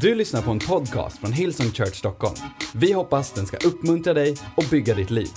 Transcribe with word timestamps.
Du 0.00 0.14
lyssnar 0.14 0.42
på 0.42 0.50
en 0.50 0.58
podcast 0.58 1.18
från 1.18 1.32
Hillsong 1.32 1.70
Church 1.70 1.94
Stockholm. 1.94 2.36
Vi 2.74 2.92
hoppas 2.92 3.32
den 3.32 3.46
ska 3.46 3.56
uppmuntra 3.56 4.14
dig 4.14 4.36
och 4.56 4.64
bygga 4.70 4.94
ditt 4.94 5.10
liv. 5.10 5.28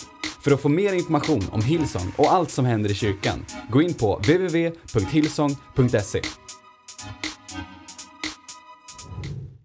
För 0.43 0.51
att 0.51 0.61
få 0.61 0.69
mer 0.69 0.93
information 0.93 1.49
om 1.51 1.63
Hillsong 1.63 2.13
och 2.17 2.33
allt 2.33 2.51
som 2.51 2.65
händer 2.65 2.91
i 2.91 2.95
kyrkan, 2.95 3.45
gå 3.69 3.81
in 3.81 3.93
på 3.93 4.15
www.hillsong.se. 4.15 6.21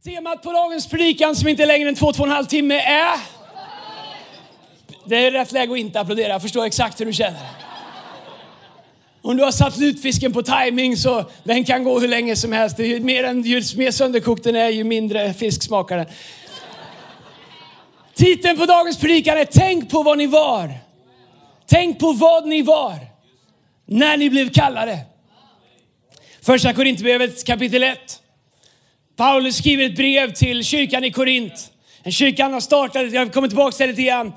Temat 0.04 0.42
på 0.42 0.52
dagens 0.52 0.88
predikan 0.88 1.36
som 1.36 1.48
inte 1.48 1.62
är 1.62 1.66
längre 1.66 1.88
än 1.88 1.94
två, 1.94 2.12
två 2.12 2.22
och 2.22 2.28
en 2.28 2.34
halv 2.34 2.46
timme 2.46 2.74
är... 2.74 3.18
Det 5.06 5.26
är 5.26 5.30
rätt 5.30 5.52
läge 5.52 5.72
att 5.72 5.78
inte 5.78 6.00
applådera, 6.00 6.28
jag 6.28 6.42
förstår 6.42 6.64
exakt 6.64 7.00
hur 7.00 7.06
du 7.06 7.12
känner. 7.12 7.61
Om 9.22 9.36
du 9.36 9.44
har 9.44 9.52
satt 9.52 9.78
lutfisken 9.78 10.32
på 10.32 10.42
timing 10.42 10.96
så 10.96 11.24
den 11.44 11.64
kan 11.64 11.84
gå 11.84 12.00
hur 12.00 12.08
länge 12.08 12.36
som 12.36 12.52
helst. 12.52 12.78
Ju 12.78 13.00
mer, 13.00 13.24
än, 13.24 13.42
ju 13.42 13.62
mer 13.76 13.90
sönderkokt 13.90 14.44
den 14.44 14.56
är, 14.56 14.68
ju 14.68 14.84
mindre 14.84 15.34
fisk 15.34 15.62
smakar 15.62 15.96
den. 15.96 16.06
Titeln 18.14 18.58
på 18.58 18.66
dagens 18.66 18.98
predikan 18.98 19.38
är 19.38 19.44
Tänk 19.44 19.90
på 19.90 20.02
vad 20.02 20.18
ni 20.18 20.26
var. 20.26 20.70
Tänk 21.66 21.98
på 21.98 22.12
vad 22.12 22.46
ni 22.46 22.62
var 22.62 22.98
när 23.86 24.16
ni 24.16 24.30
blev 24.30 24.50
kallade. 24.50 24.98
Första 26.42 26.72
Korintierbrevet 26.72 27.46
kapitel 27.46 27.82
1. 27.82 27.98
Paulus 29.16 29.56
skriver 29.56 29.84
ett 29.84 29.96
brev 29.96 30.32
till 30.32 30.64
kyrkan 30.64 31.04
i 31.04 31.10
Korint. 31.10 31.72
En 32.02 32.12
kyrka 32.12 32.42
han 32.42 32.52
har 32.52 32.60
startat, 32.60 33.12
jag 33.12 33.32
kommer 33.32 33.48
tillbaka 33.48 33.76
till 33.76 33.86
det 33.86 33.92
lite 33.92 34.02
grann 34.02 34.32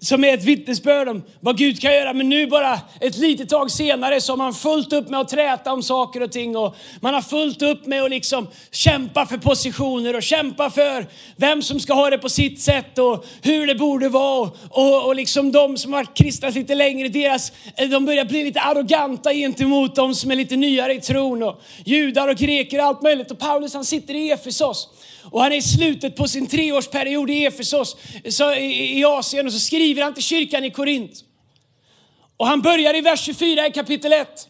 som 0.00 0.24
är 0.24 0.34
ett 0.34 0.44
vittnesbörd 0.44 1.08
om 1.08 1.22
vad 1.40 1.58
Gud 1.58 1.80
kan 1.80 1.94
göra. 1.94 2.12
Men 2.12 2.28
nu 2.28 2.46
bara 2.46 2.80
ett 3.00 3.16
litet 3.16 3.48
tag 3.48 3.70
senare 3.70 4.20
så 4.20 4.32
har 4.32 4.36
man 4.36 4.54
fullt 4.54 4.92
upp 4.92 5.08
med 5.08 5.20
att 5.20 5.28
träta 5.28 5.72
om 5.72 5.82
saker 5.82 6.22
och 6.22 6.32
ting. 6.32 6.56
Och 6.56 6.76
man 7.00 7.14
har 7.14 7.22
fullt 7.22 7.62
upp 7.62 7.86
med 7.86 8.02
att 8.02 8.10
liksom 8.10 8.48
kämpa 8.70 9.26
för 9.26 9.38
positioner 9.38 10.16
och 10.16 10.22
kämpa 10.22 10.70
för 10.70 11.06
vem 11.36 11.62
som 11.62 11.80
ska 11.80 11.94
ha 11.94 12.10
det 12.10 12.18
på 12.18 12.28
sitt 12.28 12.60
sätt 12.60 12.98
och 12.98 13.24
hur 13.42 13.66
det 13.66 13.74
borde 13.74 14.08
vara. 14.08 14.50
Och, 14.70 15.06
och 15.06 15.14
liksom 15.14 15.52
de 15.52 15.76
som 15.76 15.92
har 15.92 16.00
varit 16.00 16.16
kristna 16.16 16.48
lite 16.48 16.74
längre, 16.74 17.08
deras, 17.08 17.52
de 17.90 18.04
börjar 18.04 18.24
bli 18.24 18.44
lite 18.44 18.60
arroganta 18.60 19.32
gentemot 19.32 19.94
de 19.96 20.14
som 20.14 20.30
är 20.30 20.36
lite 20.36 20.56
nyare 20.56 20.94
i 20.94 21.00
tron. 21.00 21.42
Och 21.42 21.62
judar 21.84 22.28
och 22.28 22.36
greker 22.36 22.78
och 22.78 22.84
allt 22.84 23.02
möjligt. 23.02 23.30
Och 23.30 23.38
Paulus 23.38 23.74
han 23.74 23.84
sitter 23.84 24.14
i 24.14 24.30
Efesos. 24.30 24.88
Och 25.30 25.42
han 25.42 25.52
är 25.52 25.56
i 25.56 25.62
slutet 25.62 26.16
på 26.16 26.28
sin 26.28 26.46
treårsperiod 26.46 27.30
i 27.30 27.44
Efesos, 27.44 27.96
så, 28.28 28.54
i, 28.54 28.98
i 28.98 29.04
Asien, 29.04 29.46
och 29.46 29.52
så 29.52 29.58
skriver 29.58 29.87
skriver 29.88 30.02
han 30.02 30.14
till 30.14 30.22
kyrkan 30.22 30.64
i 30.64 30.70
Korint. 30.70 31.24
Och 32.36 32.46
han 32.46 32.62
börjar 32.62 32.96
i 32.96 33.00
vers 33.00 33.20
24 33.20 33.66
i 33.66 33.72
kapitel 33.72 34.12
1. 34.12 34.48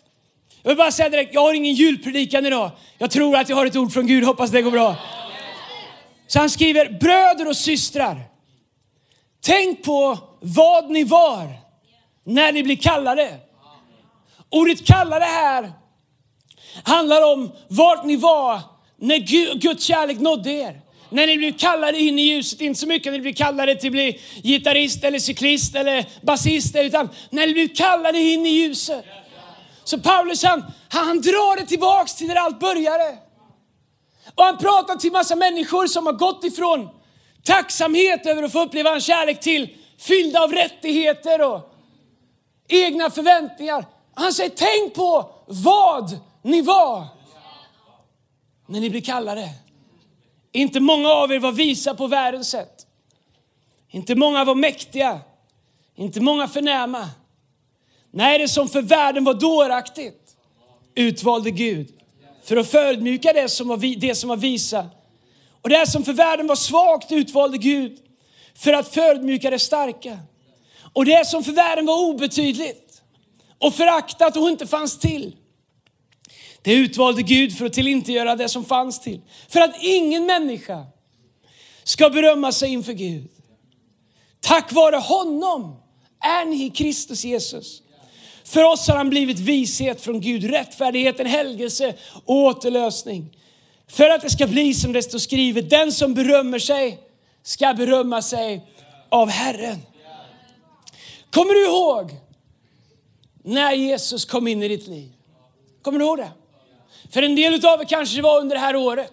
Jag 0.62 0.70
vill 0.70 0.78
bara 0.78 0.92
säga 0.92 1.08
direkt, 1.08 1.34
jag 1.34 1.40
har 1.40 1.54
ingen 1.54 1.74
julpredikan 1.74 2.46
idag. 2.46 2.70
Jag 2.98 3.10
tror 3.10 3.36
att 3.36 3.48
jag 3.48 3.56
har 3.56 3.66
ett 3.66 3.76
ord 3.76 3.92
från 3.92 4.06
Gud, 4.06 4.24
hoppas 4.24 4.50
det 4.50 4.62
går 4.62 4.70
bra. 4.70 4.96
Så 6.26 6.38
han 6.38 6.50
skriver, 6.50 6.98
bröder 7.00 7.48
och 7.48 7.56
systrar, 7.56 8.20
tänk 9.40 9.84
på 9.84 10.18
vad 10.40 10.90
ni 10.90 11.04
var 11.04 11.52
när 12.24 12.52
ni 12.52 12.62
blir 12.62 12.76
kallade. 12.76 13.36
Ordet 14.50 14.86
kallade 14.86 15.24
här 15.24 15.72
handlar 16.84 17.32
om 17.32 17.52
vart 17.68 18.04
ni 18.04 18.16
var 18.16 18.60
när 18.96 19.18
Guds 19.58 19.84
kärlek 19.84 20.18
nådde 20.20 20.50
er. 20.50 20.80
När 21.10 21.26
ni 21.26 21.36
blir 21.36 21.52
kallade 21.52 21.98
in 21.98 22.18
i 22.18 22.22
ljuset, 22.22 22.60
inte 22.60 22.80
så 22.80 22.86
mycket 22.86 23.12
när 23.12 23.18
ni 23.18 23.22
blir 23.22 23.32
kallade 23.32 23.74
till 23.74 23.88
att 23.88 23.92
bli 23.92 24.20
gitarrist 24.42 25.04
eller 25.04 25.18
cyklist 25.18 25.74
eller 25.74 26.06
basist, 26.22 26.76
utan 26.76 27.08
när 27.30 27.46
ni 27.46 27.52
blir 27.52 27.74
kallade 27.74 28.18
in 28.18 28.46
i 28.46 28.48
ljuset. 28.48 29.04
Så 29.84 29.98
Paulus 29.98 30.42
han, 30.42 30.64
han 30.88 31.20
drar 31.20 31.56
det 31.56 31.66
tillbaks 31.66 32.14
till 32.14 32.28
där 32.28 32.36
allt 32.36 32.60
började. 32.60 33.18
Och 34.34 34.44
han 34.44 34.58
pratar 34.58 34.96
till 34.96 35.12
massa 35.12 35.36
människor 35.36 35.86
som 35.86 36.06
har 36.06 36.12
gått 36.12 36.44
ifrån 36.44 36.88
tacksamhet 37.42 38.26
över 38.26 38.42
att 38.42 38.52
få 38.52 38.62
uppleva 38.62 38.90
hans 38.90 39.04
kärlek 39.04 39.40
till 39.40 39.76
fyllda 39.98 40.40
av 40.40 40.52
rättigheter 40.52 41.42
och 41.42 41.74
egna 42.68 43.10
förväntningar. 43.10 43.84
Han 44.14 44.32
säger, 44.32 44.50
tänk 44.56 44.94
på 44.94 45.30
vad 45.46 46.18
ni 46.42 46.62
var 46.62 47.06
när 48.66 48.80
ni 48.80 48.90
blir 48.90 49.00
kallade. 49.00 49.48
Inte 50.52 50.80
många 50.80 51.08
av 51.08 51.32
er 51.32 51.38
var 51.38 51.52
visa 51.52 51.94
på 51.94 52.06
världens 52.06 52.48
sätt. 52.50 52.86
Inte 53.90 54.14
många 54.14 54.44
var 54.44 54.54
mäktiga. 54.54 55.20
Inte 55.96 56.20
många 56.20 56.48
förnäma. 56.48 57.10
Nej, 58.10 58.38
det 58.38 58.48
som 58.48 58.68
för 58.68 58.82
världen 58.82 59.24
var 59.24 59.34
dåraktigt 59.34 60.36
utvalde 60.94 61.50
Gud 61.50 61.88
för 62.44 62.56
att 62.56 62.70
förödmjuka 62.70 63.32
det 63.32 63.48
som 63.48 63.68
var, 63.68 64.00
det 64.00 64.14
som 64.14 64.28
var 64.28 64.36
visa. 64.36 64.86
Och 65.62 65.68
det 65.68 65.86
som 65.86 66.04
för 66.04 66.12
världen 66.12 66.46
var 66.46 66.56
svagt 66.56 67.12
utvalde 67.12 67.58
Gud 67.58 67.98
för 68.54 68.72
att 68.72 68.88
förödmjuka 68.88 69.50
det 69.50 69.58
starka. 69.58 70.18
Och 70.92 71.04
det 71.04 71.26
som 71.26 71.44
för 71.44 71.52
världen 71.52 71.86
var 71.86 72.00
obetydligt 72.00 73.02
och 73.58 73.74
föraktat 73.74 74.36
och 74.36 74.48
inte 74.48 74.66
fanns 74.66 74.98
till 74.98 75.36
det 76.62 76.72
utvalde 76.72 77.22
Gud 77.22 77.58
för 77.58 77.66
att 77.66 77.72
tillintetgöra 77.72 78.36
det 78.36 78.48
som 78.48 78.64
fanns 78.64 79.00
till. 79.00 79.20
För 79.48 79.60
att 79.60 79.74
ingen 79.80 80.26
människa 80.26 80.86
ska 81.84 82.10
berömma 82.10 82.52
sig 82.52 82.72
inför 82.72 82.92
Gud. 82.92 83.28
Tack 84.40 84.72
vare 84.72 84.96
honom 84.96 85.76
är 86.20 86.44
ni 86.44 86.64
i 86.64 86.70
Kristus 86.70 87.24
Jesus. 87.24 87.82
För 88.44 88.64
oss 88.64 88.88
har 88.88 88.96
han 88.96 89.10
blivit 89.10 89.38
vishet 89.38 90.00
från 90.00 90.20
Gud, 90.20 90.44
rättfärdighet, 90.44 91.20
en 91.20 91.26
helgelse 91.26 91.94
och 92.24 92.36
återlösning. 92.36 93.36
För 93.88 94.10
att 94.10 94.20
det 94.20 94.30
ska 94.30 94.46
bli 94.46 94.74
som 94.74 94.92
det 94.92 95.02
står 95.02 95.18
skrivet, 95.18 95.70
den 95.70 95.92
som 95.92 96.14
berömmer 96.14 96.58
sig 96.58 96.98
ska 97.42 97.74
berömma 97.74 98.22
sig 98.22 98.66
av 99.08 99.28
Herren. 99.28 99.78
Kommer 101.30 101.54
du 101.54 101.66
ihåg 101.66 102.10
när 103.42 103.72
Jesus 103.72 104.24
kom 104.24 104.48
in 104.48 104.62
i 104.62 104.68
ditt 104.68 104.86
liv? 104.86 105.12
Kommer 105.82 105.98
du 105.98 106.04
ihåg 106.04 106.18
det? 106.18 106.30
För 107.10 107.22
en 107.22 107.34
del 107.34 107.54
utav 107.54 107.80
er 107.80 107.84
kanske 107.84 108.16
det 108.16 108.22
var 108.22 108.40
under 108.40 108.56
det 108.56 108.60
här 108.60 108.76
året. 108.76 109.12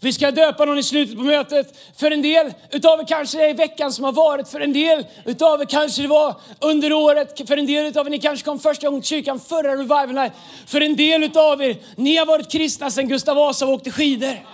Vi 0.00 0.12
ska 0.12 0.30
döpa 0.30 0.64
någon 0.64 0.78
i 0.78 0.82
slutet 0.82 1.16
på 1.16 1.22
mötet. 1.22 1.78
För 1.96 2.10
en 2.10 2.22
del 2.22 2.54
utav 2.70 3.00
er 3.00 3.04
kanske 3.04 3.38
det 3.38 3.44
är 3.44 3.50
i 3.50 3.52
veckan 3.52 3.92
som 3.92 4.04
har 4.04 4.12
varit. 4.12 4.48
För 4.48 4.60
en 4.60 4.72
del 4.72 5.06
utav 5.24 5.60
er 5.60 5.64
kanske 5.64 6.02
det 6.02 6.08
var 6.08 6.34
under 6.60 6.92
året. 6.92 7.48
För 7.48 7.56
en 7.56 7.66
del 7.66 7.86
utav 7.86 8.06
er, 8.06 8.10
ni 8.10 8.18
kanske 8.18 8.44
kom 8.44 8.58
första 8.58 8.86
gången 8.86 9.02
till 9.02 9.08
kyrkan 9.08 9.40
förra 9.40 9.72
revivalen. 9.72 10.30
För 10.66 10.80
en 10.80 10.96
del 10.96 11.24
utav 11.24 11.62
er, 11.62 11.76
ni 11.96 12.16
har 12.16 12.26
varit 12.26 12.50
kristna 12.50 12.90
sedan 12.90 13.08
Gustav 13.08 13.36
Vasa 13.36 13.66
åkte 13.66 13.90
skidor. 13.90 14.46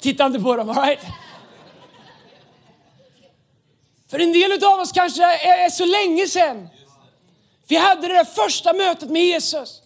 Titta 0.00 0.26
inte 0.26 0.40
på 0.40 0.56
dem, 0.56 0.70
alright? 0.70 1.00
För 4.10 4.18
en 4.18 4.32
del 4.32 4.52
utav 4.52 4.80
oss 4.80 4.92
kanske 4.92 5.20
det 5.20 5.46
är 5.46 5.70
så 5.70 5.84
länge 5.84 6.28
sedan 6.28 6.68
vi 7.66 7.76
hade 7.76 8.08
det 8.08 8.14
där 8.14 8.24
första 8.24 8.72
mötet 8.72 9.10
med 9.10 9.24
Jesus. 9.24 9.83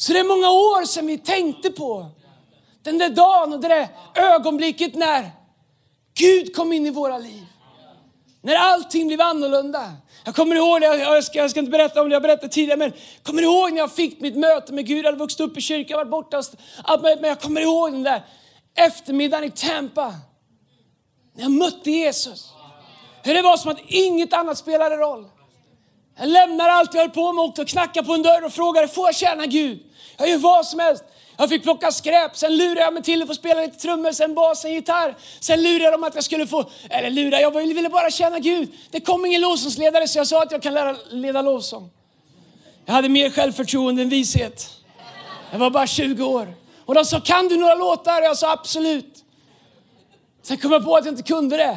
Så 0.00 0.12
det 0.12 0.18
är 0.18 0.24
många 0.24 0.50
år 0.50 0.84
sedan 0.84 1.06
vi 1.06 1.18
tänkte 1.18 1.70
på 1.70 2.06
den 2.82 2.98
där 2.98 3.08
dagen 3.08 3.52
och 3.52 3.60
det 3.60 3.68
där 3.68 3.88
ögonblicket 4.14 4.94
när 4.94 5.30
Gud 6.14 6.56
kom 6.56 6.72
in 6.72 6.86
i 6.86 6.90
våra 6.90 7.18
liv. 7.18 7.46
När 8.42 8.54
allting 8.54 9.06
blev 9.06 9.20
annorlunda. 9.20 9.92
Jag 10.24 10.34
kommer 10.34 10.56
ihåg, 10.56 10.82
jag 10.82 11.24
ska, 11.24 11.38
jag 11.38 11.50
ska 11.50 11.60
inte 11.60 11.70
berätta 11.70 12.02
om 12.02 12.08
det, 12.08 12.12
jag 12.12 12.22
berättade 12.22 12.48
tidigare, 12.48 12.78
men 12.78 12.92
kommer 13.22 13.42
ihåg 13.42 13.72
när 13.72 13.78
jag 13.78 13.92
fick 13.92 14.20
mitt 14.20 14.36
möte 14.36 14.72
med 14.72 14.86
Gud. 14.86 14.98
Jag 14.98 15.04
hade 15.04 15.18
vuxit 15.18 15.40
upp 15.40 15.56
i 15.56 15.60
kyrkan, 15.60 15.96
varit 15.96 16.10
borta, 16.10 16.42
men 17.00 17.24
jag 17.24 17.40
kommer 17.40 17.60
ihåg 17.60 17.92
den 17.92 18.02
där 18.02 18.24
eftermiddagen 18.74 19.44
i 19.44 19.50
Tampa. 19.50 20.14
När 21.34 21.42
jag 21.42 21.52
mötte 21.52 21.90
Jesus. 21.90 22.52
Hur 23.22 23.34
det 23.34 23.42
var 23.42 23.56
som 23.56 23.70
att 23.70 23.80
inget 23.86 24.32
annat 24.32 24.58
spelade 24.58 24.96
roll. 24.96 25.28
Jag 26.20 26.28
lämnade 26.28 26.72
allt 26.72 26.94
jag 26.94 27.00
höll 27.00 27.10
på 27.10 27.32
med, 27.32 27.44
åkte 27.44 27.62
och 27.62 27.68
knackade 27.68 28.06
på 28.06 28.14
en 28.14 28.22
dörr 28.22 28.44
och 28.44 28.52
frågade, 28.52 28.88
får 28.88 29.06
jag 29.06 29.14
tjäna 29.14 29.46
Gud? 29.46 29.78
Jag 30.16 30.28
gör 30.28 30.38
vad 30.38 30.66
som 30.66 30.80
helst. 30.80 31.04
Jag 31.36 31.48
fick 31.48 31.62
plocka 31.62 31.92
skräp, 31.92 32.36
sen 32.36 32.56
lurade 32.56 32.80
jag 32.80 32.94
mig 32.94 33.02
till 33.02 33.22
att 33.22 33.28
få 33.28 33.34
spela 33.34 33.60
lite 33.60 33.78
trummor, 33.78 34.12
sen 34.12 34.34
bas, 34.34 34.60
sen 34.60 34.72
gitarr. 34.72 35.16
Sen 35.40 35.62
lurade 35.62 35.84
jag 35.84 35.92
dem 35.92 36.04
att 36.04 36.14
jag 36.14 36.24
skulle 36.24 36.46
få, 36.46 36.70
eller 36.90 37.10
lura, 37.10 37.40
jag 37.40 37.50
ville 37.50 37.88
bara 37.88 38.10
tjäna 38.10 38.38
Gud. 38.38 38.72
Det 38.90 39.00
kom 39.00 39.26
ingen 39.26 39.40
lovsångsledare 39.40 40.08
så 40.08 40.18
jag 40.18 40.26
sa 40.26 40.42
att 40.42 40.52
jag 40.52 40.62
kan 40.62 40.74
lära 40.74 40.96
leda 41.10 41.42
lovsång. 41.42 41.90
Jag 42.86 42.94
hade 42.94 43.08
mer 43.08 43.30
självförtroende 43.30 44.02
än 44.02 44.08
vishet. 44.08 44.70
Jag 45.52 45.58
var 45.58 45.70
bara 45.70 45.86
20 45.86 46.24
år. 46.24 46.54
Och 46.86 46.94
de 46.94 47.04
sa, 47.04 47.20
kan 47.20 47.48
du 47.48 47.56
några 47.56 47.74
låtar? 47.74 48.22
Jag 48.22 48.36
sa 48.36 48.52
absolut. 48.52 49.24
Sen 50.42 50.56
kom 50.56 50.72
jag 50.72 50.84
på 50.84 50.96
att 50.96 51.04
jag 51.04 51.12
inte 51.12 51.22
kunde 51.22 51.56
det. 51.56 51.76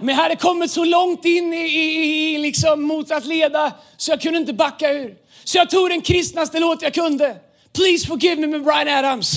Men 0.00 0.08
jag 0.08 0.22
hade 0.22 0.36
kommit 0.36 0.70
så 0.70 0.84
långt 0.84 1.24
in 1.24 1.52
i, 1.52 1.56
i, 1.56 2.34
i 2.34 2.38
liksom, 2.38 2.82
mot 2.82 3.10
att 3.10 3.24
leda 3.24 3.72
så 3.96 4.10
jag 4.10 4.20
kunde 4.20 4.38
inte 4.38 4.52
backa 4.52 4.92
ur. 4.92 5.16
Så 5.44 5.58
jag 5.58 5.70
tog 5.70 5.90
den 5.90 6.00
kristnaste 6.00 6.58
låt 6.58 6.82
jag 6.82 6.94
kunde. 6.94 7.36
Please 7.72 8.06
forgive 8.06 8.40
me 8.40 8.46
med 8.46 8.64
Brian 8.64 8.88
Adams. 8.88 9.32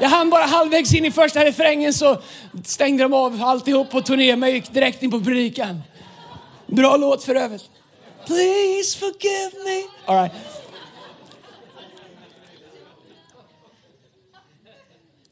Jag 0.00 0.08
hann 0.08 0.30
bara 0.30 0.44
halvvägs 0.44 0.94
in 0.94 1.04
i 1.04 1.10
första 1.10 1.44
refrängen 1.44 1.94
så 1.94 2.18
stängde 2.64 3.02
de 3.02 3.12
av 3.12 3.44
alltihop 3.44 3.90
på 3.90 4.00
turné 4.00 4.36
men 4.36 4.50
gick 4.50 4.72
direkt 4.72 5.02
in 5.02 5.10
på 5.10 5.20
predikan. 5.20 5.82
Bra 6.66 6.96
låt 6.96 7.24
för 7.24 7.34
övrigt. 7.34 7.70
Please 8.26 8.98
forgive 8.98 9.52
me. 9.64 9.82
All 10.06 10.22
right. 10.22 10.32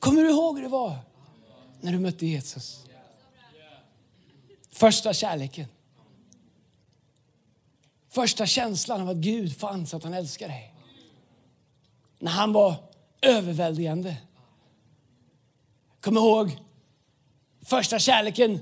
Kommer 0.00 0.22
du 0.22 0.30
ihåg 0.30 0.56
hur 0.56 0.62
det 0.62 0.68
var 0.68 0.96
när 1.80 1.92
du 1.92 1.98
mötte 1.98 2.26
Jesus? 2.26 2.86
Första 4.76 5.12
kärleken. 5.12 5.66
Första 8.10 8.46
känslan 8.46 9.00
av 9.00 9.08
att 9.08 9.16
Gud 9.16 9.56
fanns, 9.58 9.94
att 9.94 10.04
han 10.04 10.14
älskar 10.14 10.48
dig. 10.48 10.74
När 12.18 12.30
han 12.30 12.52
var 12.52 12.74
överväldigande. 13.22 14.16
Kom 16.00 16.16
ihåg 16.16 16.58
första 17.66 17.98
kärleken 17.98 18.60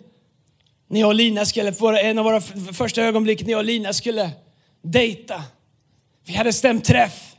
när 0.86 1.00
jag 1.00 1.08
och 1.08 1.14
Lina 1.14 1.46
skulle, 1.46 2.00
en 2.00 2.18
av 2.18 2.24
våra 2.24 2.40
första 2.72 3.02
ögonblick 3.02 3.42
när 3.42 3.50
jag 3.50 3.58
och 3.58 3.64
Lina 3.64 3.92
skulle 3.92 4.30
dejta. 4.82 5.42
Vi 6.24 6.34
hade 6.34 6.52
stämt 6.52 6.84
träff 6.84 7.34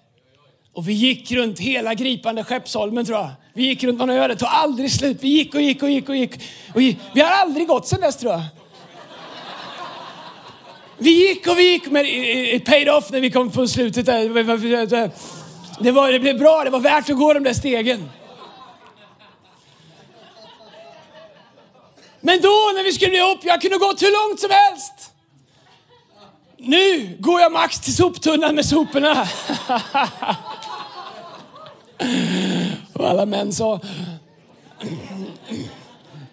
och 0.74 0.90
vi 0.90 0.94
gick 0.94 1.32
runt 1.32 1.60
hela 1.60 1.94
gripande 1.94 2.44
Skeppsholmen 2.44 3.06
tror 3.06 3.18
jag. 3.18 3.32
Vi 3.54 3.64
gick 3.64 3.84
runt 3.84 4.00
man 4.00 4.10
ö, 4.10 4.28
det 4.28 4.36
tog 4.36 4.50
aldrig 4.52 4.92
slut. 4.92 5.18
Vi 5.22 5.28
gick 5.28 5.56
och 5.56 5.62
gick 5.62 5.84
och 5.84 5.90
gick 5.90 6.10
och 6.10 6.16
gick. 6.16 6.42
Och 6.74 6.82
gick. 6.82 6.98
Vi 7.14 7.22
har 7.22 7.32
aldrig 7.32 7.68
gått 7.68 7.88
sen 7.88 8.02
dess 8.02 8.18
tror 8.18 8.32
jag. 8.32 8.44
Vi 10.98 11.28
gick 11.28 11.48
och 11.48 11.58
vi 11.58 11.72
gick, 11.72 11.88
men 11.92 12.06
it 12.06 12.66
paid 12.66 12.90
off 12.90 13.12
när 13.12 13.22
vi 13.22 13.32
kom 13.32 13.52
på 13.52 13.68
slutet. 13.68 14.06
Det, 14.06 14.30
var, 15.92 16.12
det 16.12 16.20
blev 16.20 16.40
bra, 16.40 16.64
det 16.64 16.70
var 16.70 16.80
värt 16.80 17.10
att 17.10 17.18
gå 17.18 17.34
de 17.34 17.44
där 17.44 17.54
stegen. 17.54 18.10
Men 22.22 22.42
då 22.42 22.72
när 22.76 22.84
vi 22.84 22.94
skulle 22.94 23.10
bli 23.10 23.22
upp, 23.22 23.40
jag 23.44 23.62
kunde 23.62 23.78
gått 23.78 24.02
hur 24.02 24.30
långt 24.30 24.40
som 24.40 24.50
helst. 24.50 25.12
Nu 26.58 27.18
går 27.20 27.42
jag 27.42 27.52
max 27.52 27.80
till 27.80 27.96
soptunnan 27.96 28.56
med 28.56 28.66
soporna. 28.66 29.28
Och 32.94 33.10
alla 33.10 33.26
män 33.26 33.54
sa... 33.54 33.80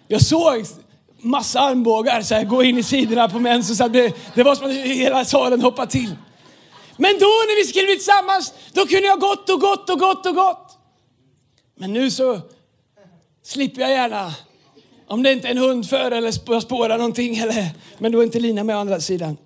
Jag 0.07 0.21
såg 0.21 0.65
massa 1.23 1.59
armbågar 1.59 2.21
så 2.21 2.35
här, 2.35 2.43
gå 2.43 2.63
in 2.63 2.77
i 2.77 2.83
sidorna 2.83 3.29
på 3.29 3.39
män. 3.39 3.63
Så 3.63 3.87
det, 3.87 4.15
det 4.35 4.43
var 4.43 4.55
som 4.55 4.65
att 4.65 4.71
hela 4.71 5.25
salen 5.25 5.61
hoppade 5.61 5.91
till. 5.91 6.15
Men 6.97 7.13
då 7.13 7.25
när 7.25 7.63
vi 7.63 7.69
skulle 7.69 7.85
bli 7.85 7.95
tillsammans, 7.95 8.53
då 8.73 8.85
kunde 8.85 9.07
jag 9.07 9.19
gått 9.19 9.49
och 9.49 9.61
gått 9.61 9.89
och 9.89 9.99
gått 9.99 10.25
och 10.25 10.35
gått. 10.35 10.77
Men 11.75 11.93
nu 11.93 12.11
så 12.11 12.41
slipper 13.43 13.81
jag 13.81 13.91
gärna. 13.91 14.33
Om 15.07 15.23
det 15.23 15.31
inte 15.31 15.47
är 15.47 15.51
en 15.51 15.57
hund 15.57 15.89
för 15.89 16.11
eller 16.11 16.33
jag 16.47 16.63
spårar 16.63 16.97
någonting. 16.97 17.37
Eller, 17.37 17.69
men 17.97 18.11
då 18.11 18.19
är 18.19 18.23
inte 18.23 18.39
Lina 18.39 18.63
med 18.63 18.75
å 18.75 18.79
andra 18.79 18.99
sidan. 18.99 19.37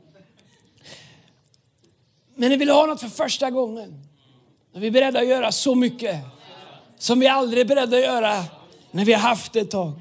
Men 2.36 2.50
ni 2.50 2.58
vill 2.58 2.70
ha 2.70 2.86
något 2.86 3.02
för 3.02 3.08
första 3.08 3.50
gången. 3.50 4.04
Vi 4.76 4.88
är 4.88 4.92
beredda 4.92 5.20
att 5.20 5.28
göra 5.28 5.52
så 5.52 5.76
mycket 5.76 6.16
som 7.00 7.20
vi 7.20 7.28
aldrig 7.28 7.62
är 7.62 7.66
beredda 7.66 7.98
att 7.98 8.04
göra 8.04 8.44
när 8.92 9.06
vi 9.06 9.14
har 9.14 9.22
haft 9.22 9.54
det 9.54 9.60
ett 9.60 9.72
tag. 9.72 10.00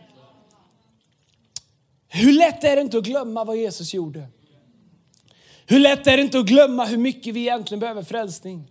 Hur 2.17 2.33
lätt 2.33 2.65
är 2.65 2.77
det 2.77 2.83
inte 2.83 2.99
att 2.99 3.05
glömma 3.05 3.45
vad 3.45 3.57
Jesus 3.57 3.95
gjorde? 3.95 4.27
Hur 5.67 5.79
lätt 5.79 6.07
är 6.07 6.17
det 6.17 6.23
inte 6.23 6.39
att 6.39 6.47
glömma 6.47 6.85
hur 6.85 6.97
mycket 6.97 7.35
vi 7.35 7.41
egentligen 7.41 7.81
behöver 7.81 8.03
frälsning? 8.03 8.65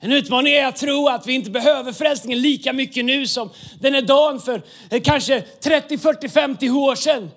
En 0.00 0.12
utmaning 0.12 0.52
är 0.52 0.66
att 0.66 0.76
tro 0.76 1.08
att 1.08 1.26
vi 1.26 1.32
inte 1.32 1.50
behöver 1.50 1.92
frälsningen 1.92 2.40
lika 2.40 2.72
mycket 2.72 3.04
nu 3.04 3.26
som 3.26 3.50
den 3.80 3.94
är 3.94 4.02
dagen 4.02 4.40
för 4.40 4.62
eh, 4.90 5.02
kanske 5.02 5.40
30, 5.40 5.98
40, 5.98 6.28
50 6.28 6.70
år 6.70 6.94
sedan. 6.94 7.30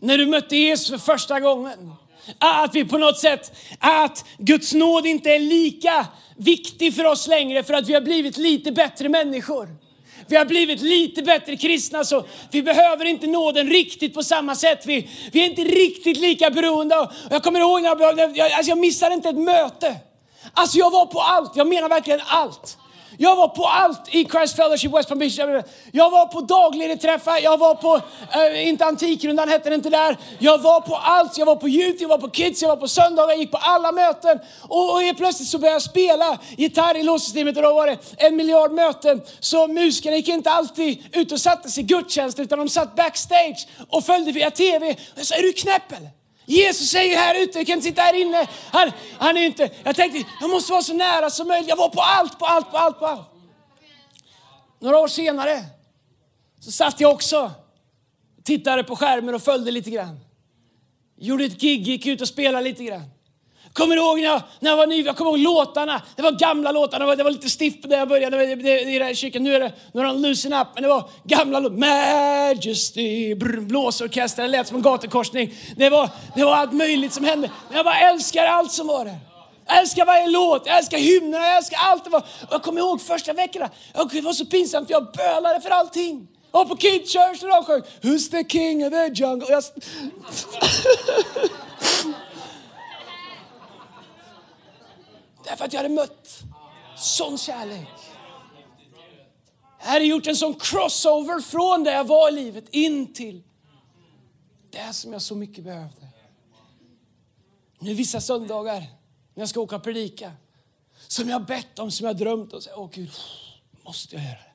När 0.00 0.18
du 0.18 0.26
mötte 0.26 0.56
Jesus 0.56 0.90
för 0.90 1.12
första 1.12 1.40
gången. 1.40 1.92
Att 2.38 2.74
vi 2.74 2.84
på 2.84 2.98
något 2.98 3.18
sätt, 3.18 3.52
att 3.78 4.24
Guds 4.38 4.74
nåd 4.74 5.06
inte 5.06 5.30
är 5.30 5.40
lika 5.40 6.06
viktig 6.36 6.94
för 6.94 7.04
oss 7.04 7.28
längre 7.28 7.62
för 7.62 7.74
att 7.74 7.88
vi 7.88 7.94
har 7.94 8.00
blivit 8.00 8.36
lite 8.36 8.72
bättre 8.72 9.08
människor. 9.08 9.85
Vi 10.28 10.36
har 10.36 10.44
blivit 10.44 10.80
lite 10.80 11.22
bättre 11.22 11.56
kristna 11.56 12.04
så 12.04 12.24
vi 12.50 12.62
behöver 12.62 13.04
inte 13.04 13.26
nåden 13.26 13.70
riktigt 13.70 14.14
på 14.14 14.22
samma 14.22 14.54
sätt. 14.54 14.86
Vi, 14.86 15.08
vi 15.32 15.40
är 15.40 15.44
inte 15.44 15.62
riktigt 15.62 16.16
lika 16.16 16.50
beroende. 16.50 17.08
Jag 17.30 17.42
kommer 17.42 17.60
ihåg 17.60 17.82
när 17.82 18.00
jag, 18.00 18.36
jag, 18.36 18.52
alltså 18.52 18.70
jag 18.70 18.78
missade 18.78 19.14
inte 19.14 19.28
ett 19.28 19.38
möte. 19.38 19.96
Alltså 20.52 20.78
jag 20.78 20.90
var 20.90 21.06
på 21.06 21.20
allt, 21.20 21.56
jag 21.56 21.66
menar 21.66 21.88
verkligen 21.88 22.20
allt. 22.26 22.78
Jag 23.18 23.36
var 23.36 23.48
på 23.48 23.64
allt 23.64 24.14
i 24.14 24.24
Christ 24.24 24.56
Fellowship 24.56 24.92
West 24.92 25.08
Palm 25.08 25.18
Beach. 25.18 25.38
Jag 25.92 26.10
var 26.10 26.26
på 26.26 26.40
dagliga 26.40 26.96
jag 27.42 27.58
var 27.58 27.74
på, 27.74 28.00
äh, 28.32 28.68
inte 28.68 28.84
Antikrundan 28.84 29.48
hette 29.48 29.68
det 29.68 29.74
inte 29.74 29.90
där. 29.90 30.16
Jag 30.38 30.58
var 30.58 30.80
på 30.80 30.96
allt, 30.96 31.38
jag 31.38 31.46
var 31.46 31.56
på 31.56 31.68
youth, 31.68 32.02
jag 32.02 32.08
var 32.08 32.18
på 32.18 32.30
kids, 32.30 32.62
jag 32.62 32.68
var 32.68 32.76
på 32.76 32.88
söndagar, 32.88 33.28
jag 33.28 33.38
gick 33.38 33.50
på 33.50 33.56
alla 33.56 33.92
möten. 33.92 34.38
Och, 34.62 34.92
och 34.92 35.02
helt 35.02 35.18
plötsligt 35.18 35.48
så 35.48 35.58
började 35.58 35.74
jag 35.74 35.82
spela 35.82 36.38
gitarr 36.56 36.96
i 36.96 37.02
låtsystemet 37.02 37.56
och 37.56 37.62
då 37.62 37.74
var 37.74 37.86
det 37.86 37.98
en 38.16 38.36
miljard 38.36 38.72
möten. 38.72 39.22
Så 39.40 39.66
musikerna 39.66 40.16
gick 40.16 40.28
inte 40.28 40.50
alltid 40.50 41.04
ut 41.12 41.32
och 41.32 41.40
satte 41.40 41.68
sig 41.70 41.82
i 41.82 41.86
gudstjänst 41.86 42.38
utan 42.38 42.58
de 42.58 42.68
satt 42.68 42.96
backstage 42.96 43.66
och 43.88 44.04
följde 44.04 44.32
via 44.32 44.50
TV. 44.50 44.90
Och 44.90 45.18
jag 45.18 45.26
sa, 45.26 45.34
är 45.34 45.42
du 45.42 45.52
knäpp 45.52 45.92
eller? 45.92 46.15
Jesus 46.46 46.94
är 46.94 47.02
ju 47.02 47.14
här 47.14 47.42
ute, 47.42 47.58
jag 47.58 47.66
kan 47.66 47.72
inte 47.72 47.88
sitta 47.88 48.02
här 48.02 48.14
inne. 48.14 48.48
Han, 48.72 48.92
han 49.18 49.36
är 49.36 49.42
inte, 49.42 49.70
jag 49.84 49.96
tänkte, 49.96 50.24
jag 50.40 50.50
måste 50.50 50.72
vara 50.72 50.82
så 50.82 50.94
nära 50.94 51.30
som 51.30 51.48
möjligt. 51.48 51.68
Jag 51.68 51.76
var 51.76 51.88
på 51.88 52.00
allt, 52.00 52.38
på 52.38 52.46
allt, 52.46 52.70
på 52.70 52.76
allt, 52.76 52.98
på 52.98 53.06
allt. 53.06 53.26
Några 54.80 54.98
år 54.98 55.08
senare 55.08 55.64
så 56.60 56.72
satt 56.72 57.00
jag 57.00 57.12
också, 57.12 57.50
tittade 58.44 58.84
på 58.84 58.96
skärmen 58.96 59.34
och 59.34 59.42
följde 59.42 59.70
lite 59.70 59.90
grann. 59.90 60.20
Gjorde 61.16 61.44
ett 61.44 61.60
gig, 61.60 61.82
gick 61.82 62.06
ut 62.06 62.20
och 62.20 62.28
spelade 62.28 62.64
lite 62.64 62.84
grann. 62.84 63.10
Kommer 63.76 63.96
du 63.96 64.02
ihåg 64.02 64.18
när 64.18 64.24
jag, 64.24 64.42
när 64.60 64.70
jag 64.70 64.76
var 64.76 64.86
ny? 64.86 65.02
Jag 65.02 65.16
kommer 65.16 65.30
ihåg 65.30 65.38
låtarna. 65.38 66.02
Det 66.16 66.22
var 66.22 66.32
gamla 66.32 66.72
låtar. 66.72 66.98
Det 66.98 67.06
var, 67.06 67.16
det 67.16 67.22
var 67.22 67.30
lite 67.30 67.50
stift 67.50 67.84
när 67.84 67.96
jag 67.96 68.08
började 68.08 68.44
i 68.44 68.98
den 68.98 69.06
här 69.06 69.14
kyrkan. 69.14 69.42
Nu 69.42 69.54
är 69.54 69.60
det 69.60 69.72
nu 69.92 70.00
är 70.00 70.04
de 70.04 70.22
loosen 70.22 70.52
up. 70.52 70.68
Men 70.74 70.82
det 70.82 70.88
var 70.88 71.10
gamla 71.24 71.60
låtar. 71.60 71.76
Majesty, 71.76 73.34
brr, 73.34 73.60
blåsorkester. 73.60 74.42
Det 74.42 74.48
lät 74.48 74.66
som 74.66 74.76
en 74.76 74.82
gatukorsning. 74.82 75.54
Det 75.76 75.90
var, 75.90 76.10
det 76.34 76.44
var 76.44 76.54
allt 76.54 76.72
möjligt 76.72 77.12
som 77.12 77.24
hände. 77.24 77.50
Men 77.68 77.76
jag 77.76 77.84
bara 77.84 77.98
älskar 77.98 78.46
allt 78.46 78.72
som 78.72 78.86
var 78.86 79.04
där. 79.04 79.18
Jag 79.66 79.78
älskar 79.78 80.06
varje 80.06 80.26
låt, 80.26 80.66
jag 80.66 80.78
älskar 80.78 80.98
hymnerna, 80.98 81.46
jag 81.46 81.56
älskar 81.56 81.78
allt. 81.80 82.04
Det 82.04 82.10
var, 82.10 82.20
Och 82.20 82.48
jag 82.50 82.62
kommer 82.62 82.80
ihåg 82.80 83.00
första 83.00 83.32
veckorna. 83.32 83.70
Det 84.12 84.20
var 84.20 84.32
så 84.32 84.46
pinsamt 84.46 84.86
för 84.86 84.94
jag 84.94 85.12
bölade 85.12 85.60
för 85.60 85.70
allting. 85.70 86.28
Jag 86.52 86.58
var 86.58 86.64
på 86.64 86.76
Kid 86.76 87.08
Church 87.08 87.42
när 87.42 87.48
de 87.48 87.64
sjöng 87.64 87.82
Who's 88.00 88.30
the 88.30 88.44
king 88.48 88.86
of 88.86 88.92
the 88.92 89.22
jungle? 89.22 89.46
Jag... 89.50 89.64
Därför 95.46 95.64
att 95.64 95.72
jag 95.72 95.82
hade 95.82 95.94
mött 95.94 96.42
sån 96.96 97.38
kärlek. 97.38 97.88
Jag 99.80 99.86
hade 99.86 100.04
gjort 100.04 100.26
en 100.26 100.36
sån 100.36 100.54
crossover 100.54 101.40
från 101.40 101.84
där 101.84 101.92
jag 101.92 102.04
var 102.04 102.28
i 102.28 102.32
livet 102.32 102.64
in 102.70 103.14
till 103.14 103.42
det 104.70 104.92
som 104.92 105.12
jag 105.12 105.22
så 105.22 105.34
mycket 105.34 105.64
behövde. 105.64 106.08
Nu 107.78 107.94
vissa 107.94 108.20
söndagar 108.20 108.80
när 109.34 109.42
jag 109.42 109.48
ska 109.48 109.60
åka 109.60 109.76
och 109.76 109.82
predika 109.82 110.32
som 111.08 111.28
jag 111.28 111.44
bett 111.44 111.78
om, 111.78 111.90
som 111.90 112.06
jag 112.06 112.16
drömt 112.16 112.52
om. 112.52 112.60
Åh 112.76 112.88
Gud, 112.92 113.10
måste 113.82 114.14
jag 114.14 114.24
göra 114.24 114.34
det? 114.34 114.52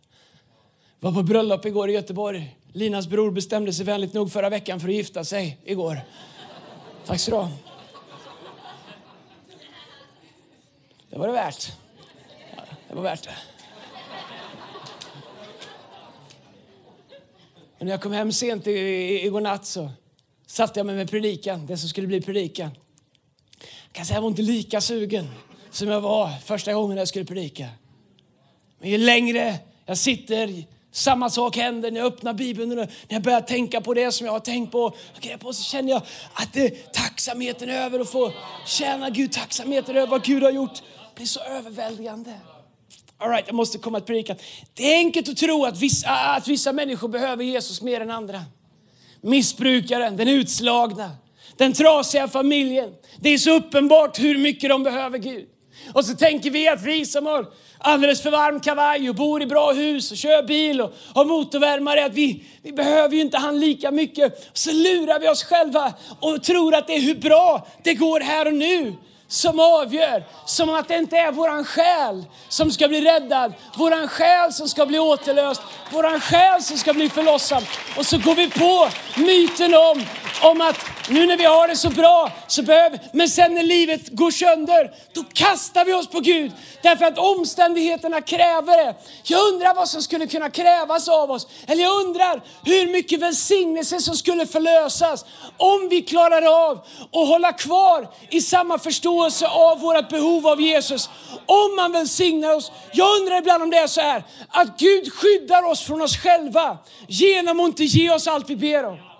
Jag 0.99 1.11
var 1.11 1.21
på 1.21 1.23
bröllop 1.23 1.65
igår 1.65 1.89
i 1.89 1.93
Göteborg. 1.93 2.57
Linas 2.73 3.07
bror 3.07 3.31
bestämde 3.31 3.73
sig 3.73 3.85
vänligt 3.85 4.13
nog 4.13 4.31
förra 4.31 4.49
veckan 4.49 4.79
för 4.79 4.87
att 4.87 4.93
gifta 4.93 5.23
sig 5.23 5.57
igår. 5.63 6.01
Tack 7.05 7.19
så 7.19 7.31
du 7.31 7.37
ha. 7.37 7.49
Det 11.11 11.17
var 11.17 11.27
det 11.27 11.33
värt. 11.33 11.71
Ja, 12.55 12.63
det 12.87 12.95
var 12.95 13.01
värt 13.01 13.23
det. 13.23 13.35
Och 17.79 17.85
när 17.85 17.91
jag 17.91 18.01
kom 18.01 18.11
hem 18.11 18.31
sent 18.31 18.67
i, 18.67 18.71
i, 18.71 19.25
igår 19.25 19.41
natt 19.41 19.65
så 19.65 19.89
satte 20.47 20.79
jag 20.79 20.85
mig 20.85 20.95
med 20.95 21.09
predikan, 21.09 21.65
det 21.65 21.77
som 21.77 21.89
skulle 21.89 22.07
bli 22.07 22.21
predikan. 22.21 22.71
Jag 23.59 23.93
kan 23.93 24.05
säga 24.05 24.17
jag 24.17 24.21
var 24.21 24.29
inte 24.29 24.41
lika 24.41 24.81
sugen 24.81 25.29
som 25.71 25.87
jag 25.87 26.01
var 26.01 26.29
första 26.45 26.73
gången 26.73 26.97
jag 26.97 27.07
skulle 27.07 27.25
predika. 27.25 27.67
Men 28.79 28.89
ju 28.89 28.97
längre 28.97 29.59
jag 29.85 29.97
sitter, 29.97 30.63
samma 30.91 31.29
sak 31.29 31.55
händer 31.55 31.91
när 31.91 31.99
jag 31.99 32.07
öppnar 32.07 32.33
Bibeln. 32.33 32.71
och 32.71 32.77
När 32.77 32.89
jag 33.07 33.21
börjar 33.21 33.41
tänka 33.41 33.81
på 33.81 33.93
det 33.93 34.11
som 34.11 34.25
jag 34.25 34.33
har 34.33 34.39
tänkt 34.39 34.71
på, 34.71 34.95
på 35.39 35.53
så 35.53 35.63
känner 35.63 35.89
jag 35.89 36.01
att 36.33 36.53
det, 36.53 36.93
tacksamheten 36.93 37.69
över 37.69 37.99
att 37.99 38.09
få 38.09 38.31
tjäna 38.65 39.09
Gud, 39.09 39.31
tacksamheten 39.31 39.95
över 39.95 40.07
vad 40.07 40.23
Gud 40.23 40.43
har 40.43 40.51
gjort 40.51 40.81
blir 41.21 41.27
så 41.27 41.39
överväldigande. 41.39 42.33
All 43.17 43.29
right, 43.29 43.43
jag 43.47 43.55
måste 43.55 43.77
komma 43.77 43.97
att 43.97 44.05
predika. 44.05 44.35
Det 44.73 44.93
är 44.93 44.97
enkelt 44.97 45.29
att 45.29 45.37
tro 45.37 45.65
att 45.65 45.81
vissa, 45.81 46.09
att 46.09 46.47
vissa 46.47 46.73
människor 46.73 47.07
behöver 47.07 47.43
Jesus 47.43 47.81
mer 47.81 48.01
än 48.01 48.11
andra. 48.11 48.41
Missbrukaren, 49.21 50.17
den 50.17 50.27
utslagna, 50.27 51.11
den 51.57 51.73
trasiga 51.73 52.27
familjen. 52.27 52.93
Det 53.19 53.29
är 53.29 53.37
så 53.37 53.51
uppenbart 53.51 54.19
hur 54.19 54.37
mycket 54.37 54.69
de 54.69 54.83
behöver 54.83 55.17
Gud. 55.17 55.47
Och 55.93 56.05
så 56.05 56.15
tänker 56.15 56.51
vi 56.51 56.67
att 56.67 56.81
vi 56.81 57.05
som 57.05 57.25
har 57.25 57.45
alldeles 57.77 58.21
för 58.21 58.31
varm 58.31 58.59
kavaj 58.59 59.09
och 59.09 59.15
bor 59.15 59.41
i 59.41 59.45
bra 59.45 59.71
hus 59.71 60.11
och 60.11 60.17
kör 60.17 60.43
bil 60.43 60.81
och 60.81 60.93
har 61.13 61.25
motorvärmare, 61.25 62.05
att 62.05 62.13
vi, 62.13 62.43
vi 62.63 62.71
behöver 62.71 63.15
ju 63.15 63.21
inte 63.21 63.37
han 63.37 63.59
lika 63.59 63.91
mycket. 63.91 64.49
Så 64.53 64.71
lurar 64.71 65.19
vi 65.19 65.29
oss 65.29 65.43
själva 65.43 65.93
och 66.19 66.43
tror 66.43 66.75
att 66.75 66.87
det 66.87 66.93
är 66.93 67.01
hur 67.01 67.15
bra 67.15 67.67
det 67.83 67.93
går 67.93 68.19
här 68.19 68.47
och 68.47 68.53
nu 68.53 68.95
som 69.31 69.59
avgör. 69.59 70.23
Som 70.45 70.69
att 70.69 70.87
det 70.87 70.95
inte 70.95 71.17
är 71.17 71.31
våran 71.31 71.65
själ 71.65 72.25
som 72.49 72.71
ska 72.71 72.87
bli 72.87 73.01
räddad, 73.01 73.53
våran 73.77 74.07
själ 74.07 74.53
som 74.53 74.67
ska 74.67 74.85
bli 74.85 74.99
återlöst, 74.99 75.61
våran 75.91 76.19
själ 76.19 76.63
som 76.63 76.77
ska 76.77 76.93
bli 76.93 77.09
förlossad. 77.09 77.63
Och 77.97 78.05
så 78.05 78.17
går 78.17 78.35
vi 78.35 78.49
på 78.49 78.89
myten 79.15 79.73
om, 79.73 80.05
om 80.41 80.61
att 80.61 80.85
nu 81.11 81.25
när 81.25 81.37
vi 81.37 81.45
har 81.45 81.67
det 81.67 81.75
så 81.75 81.89
bra 81.89 82.31
så 82.47 82.63
behöver 82.63 82.99
Men 83.13 83.29
sen 83.29 83.53
när 83.53 83.63
livet 83.63 84.09
går 84.09 84.31
sönder, 84.31 84.91
då 85.13 85.23
kastar 85.23 85.85
vi 85.85 85.93
oss 85.93 86.07
på 86.07 86.19
Gud. 86.19 86.51
Därför 86.81 87.05
att 87.05 87.17
omständigheterna 87.17 88.21
kräver 88.21 88.85
det. 88.85 88.95
Jag 89.23 89.53
undrar 89.53 89.73
vad 89.73 89.89
som 89.89 90.01
skulle 90.01 90.27
kunna 90.27 90.49
krävas 90.49 91.09
av 91.09 91.31
oss. 91.31 91.47
Eller 91.67 91.83
jag 91.83 92.05
undrar 92.05 92.41
hur 92.65 92.91
mycket 92.91 93.19
välsignelse 93.19 93.99
som 93.99 94.15
skulle 94.15 94.45
förlösas 94.45 95.25
om 95.57 95.87
vi 95.89 96.01
klarar 96.01 96.69
av 96.69 96.77
att 97.11 97.27
hålla 97.27 97.53
kvar 97.53 98.07
i 98.29 98.41
samma 98.41 98.79
förståelse 98.79 99.47
av 99.47 99.79
vårt 99.79 100.09
behov 100.09 100.47
av 100.47 100.61
Jesus. 100.61 101.09
Om 101.45 101.75
man 101.75 101.91
välsignar 101.91 102.55
oss. 102.55 102.71
Jag 102.93 103.19
undrar 103.21 103.37
ibland 103.37 103.63
om 103.63 103.69
det 103.69 103.77
är 103.77 103.87
så 103.87 104.01
här 104.01 104.23
att 104.49 104.79
Gud 104.79 105.13
skyddar 105.13 105.63
oss 105.63 105.81
från 105.81 106.01
oss 106.01 106.17
själva 106.17 106.77
genom 107.07 107.59
att 107.59 107.67
inte 107.67 107.83
ge 107.83 108.11
oss 108.11 108.27
allt 108.27 108.49
vi 108.49 108.55
ber 108.55 108.85
om. 108.85 109.10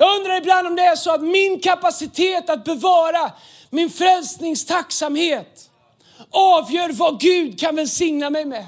Jag 0.00 0.16
undrar 0.16 0.36
ibland 0.36 0.66
om 0.66 0.76
det 0.76 0.82
är 0.82 0.96
så 0.96 1.14
att 1.14 1.22
min 1.22 1.60
kapacitet 1.60 2.50
att 2.50 2.64
bevara 2.64 3.32
min 3.70 3.90
frälsningstacksamhet 3.90 5.70
avgör 6.30 6.92
vad 6.92 7.20
Gud 7.20 7.60
kan 7.60 7.76
välsigna 7.76 8.30
mig 8.30 8.44
med. 8.44 8.66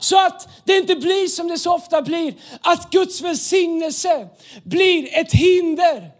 Så 0.00 0.26
att 0.26 0.48
det 0.64 0.76
inte 0.76 0.96
blir 0.96 1.28
som 1.28 1.48
det 1.48 1.58
så 1.58 1.74
ofta 1.74 2.02
blir, 2.02 2.34
att 2.60 2.90
Guds 2.90 3.20
välsignelse 3.20 4.28
blir 4.64 5.18
ett 5.18 5.32
hinder 5.32 6.10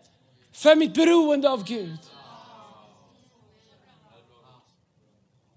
för 0.53 0.77
mitt 0.77 0.95
beroende 0.95 1.51
av 1.51 1.65
Gud. 1.65 1.99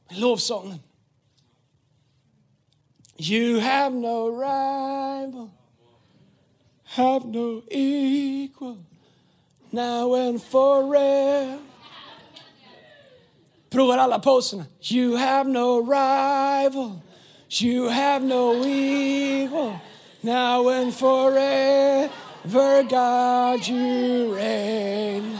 Lovsången. 0.09 0.79
You 3.17 3.59
have 3.59 3.95
no 3.95 4.29
rival 4.39 5.49
have 6.91 7.23
no 7.23 7.63
equal, 7.71 8.77
now 9.71 10.13
and 10.13 10.41
forever. 10.41 11.59
Provar 13.69 13.97
alla. 13.97 14.67
You 14.81 15.15
have 15.15 15.47
no 15.47 15.81
rival, 15.81 17.01
you 17.49 17.87
have 17.87 18.21
no 18.21 18.65
equal, 18.65 19.79
now 20.21 20.67
and 20.67 20.93
forever, 20.93 22.09
God, 22.83 23.65
you 23.65 24.35
reign. 24.35 25.37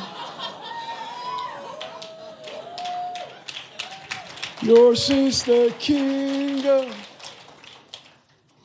Yours 4.62 5.10
is 5.10 5.44
the 5.44 5.74
kingdom. 5.80 6.94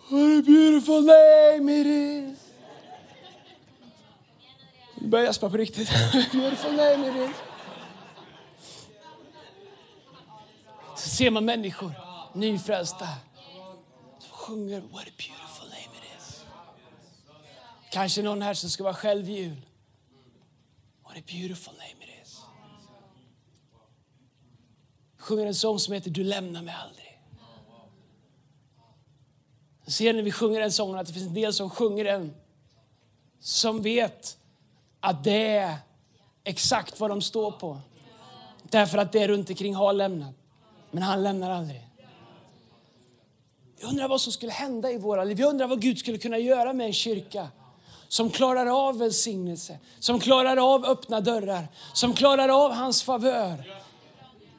What 0.09 0.38
a 0.38 0.43
beautiful 0.43 1.02
name 1.02 1.69
it 1.69 1.87
is. 1.87 2.36
Nu 5.00 5.09
börjar 5.09 5.25
jag 5.25 5.31
gäspa 5.31 5.50
på 5.50 5.57
riktigt. 5.57 5.91
Beautiful 6.33 6.73
name 6.76 7.09
it 7.09 7.31
is. 7.31 7.37
Så 10.97 11.09
ser 11.09 11.31
man 11.31 11.45
människor, 11.45 11.93
nyfrälsta, 12.35 13.09
som 14.19 14.31
sjunger 14.31 14.81
What 14.81 15.07
a 15.07 15.11
beautiful 15.17 15.69
name 15.69 15.97
it 15.99 16.19
is. 16.19 16.45
Kanske 17.91 18.23
någon 18.23 18.43
här 18.43 18.55
som 18.55 18.71
ska 18.71 18.85
vara 18.85 18.95
själv 18.95 19.29
jul. 19.31 19.67
What 21.03 21.17
a 21.17 21.23
beautiful 21.26 21.75
name 21.75 22.05
it 22.05 22.26
is. 22.26 22.41
Sjunger 25.19 25.47
en 25.47 25.55
sång 25.55 25.79
som 25.79 25.95
heter 25.95 26.11
Du 26.11 26.25
lämnar 26.25 26.62
mig 26.62 26.75
aldrig. 26.75 27.21
Ser 29.87 30.12
när 30.12 30.23
vi 30.23 30.33
sjunger 30.33 30.61
den 30.61 30.73
sången 30.73 30.99
att 30.99 31.07
det 31.07 31.12
finns 31.12 31.26
en 31.26 31.35
del 31.35 31.55
som 31.55 31.71
sjunger 31.71 32.05
den 32.05 32.37
som 33.41 33.83
vet 33.83 34.36
att 35.06 35.25
det 35.25 35.56
är 35.56 35.75
exakt 36.44 37.00
vad 37.00 37.10
de 37.10 37.22
står 37.22 37.50
på. 37.50 37.80
Därför 38.62 38.98
att 38.98 39.12
det 39.12 39.28
runt 39.28 39.50
omkring 39.50 39.75
har 39.75 39.92
lämnat. 39.92 40.34
Men 40.90 41.02
han 41.02 41.22
lämnar 41.22 41.50
aldrig. 41.50 41.88
Jag 43.80 43.88
undrar 43.90 44.08
vad 44.08 44.20
som 44.20 44.32
skulle 44.32 44.52
hända 44.52 44.90
i 44.90 44.98
våra 44.98 45.25
liv. 45.25 45.40
Jag 45.40 45.48
undrar 45.50 45.66
vad 45.66 45.80
Gud 45.80 45.98
skulle 45.98 46.18
kunna 46.18 46.38
göra 46.38 46.72
med 46.72 46.86
en 46.86 46.92
kyrka 46.92 47.48
som 48.08 48.30
klarar 48.30 48.66
av 48.66 48.98
välsignelse, 48.98 49.78
som 49.98 50.20
klarar 50.20 50.75
av 50.75 50.84
öppna 50.84 51.20
dörrar, 51.20 51.68
som 51.92 52.14
klarar 52.14 52.64
av 52.64 52.72
hans 52.72 53.02
favör. 53.02 53.82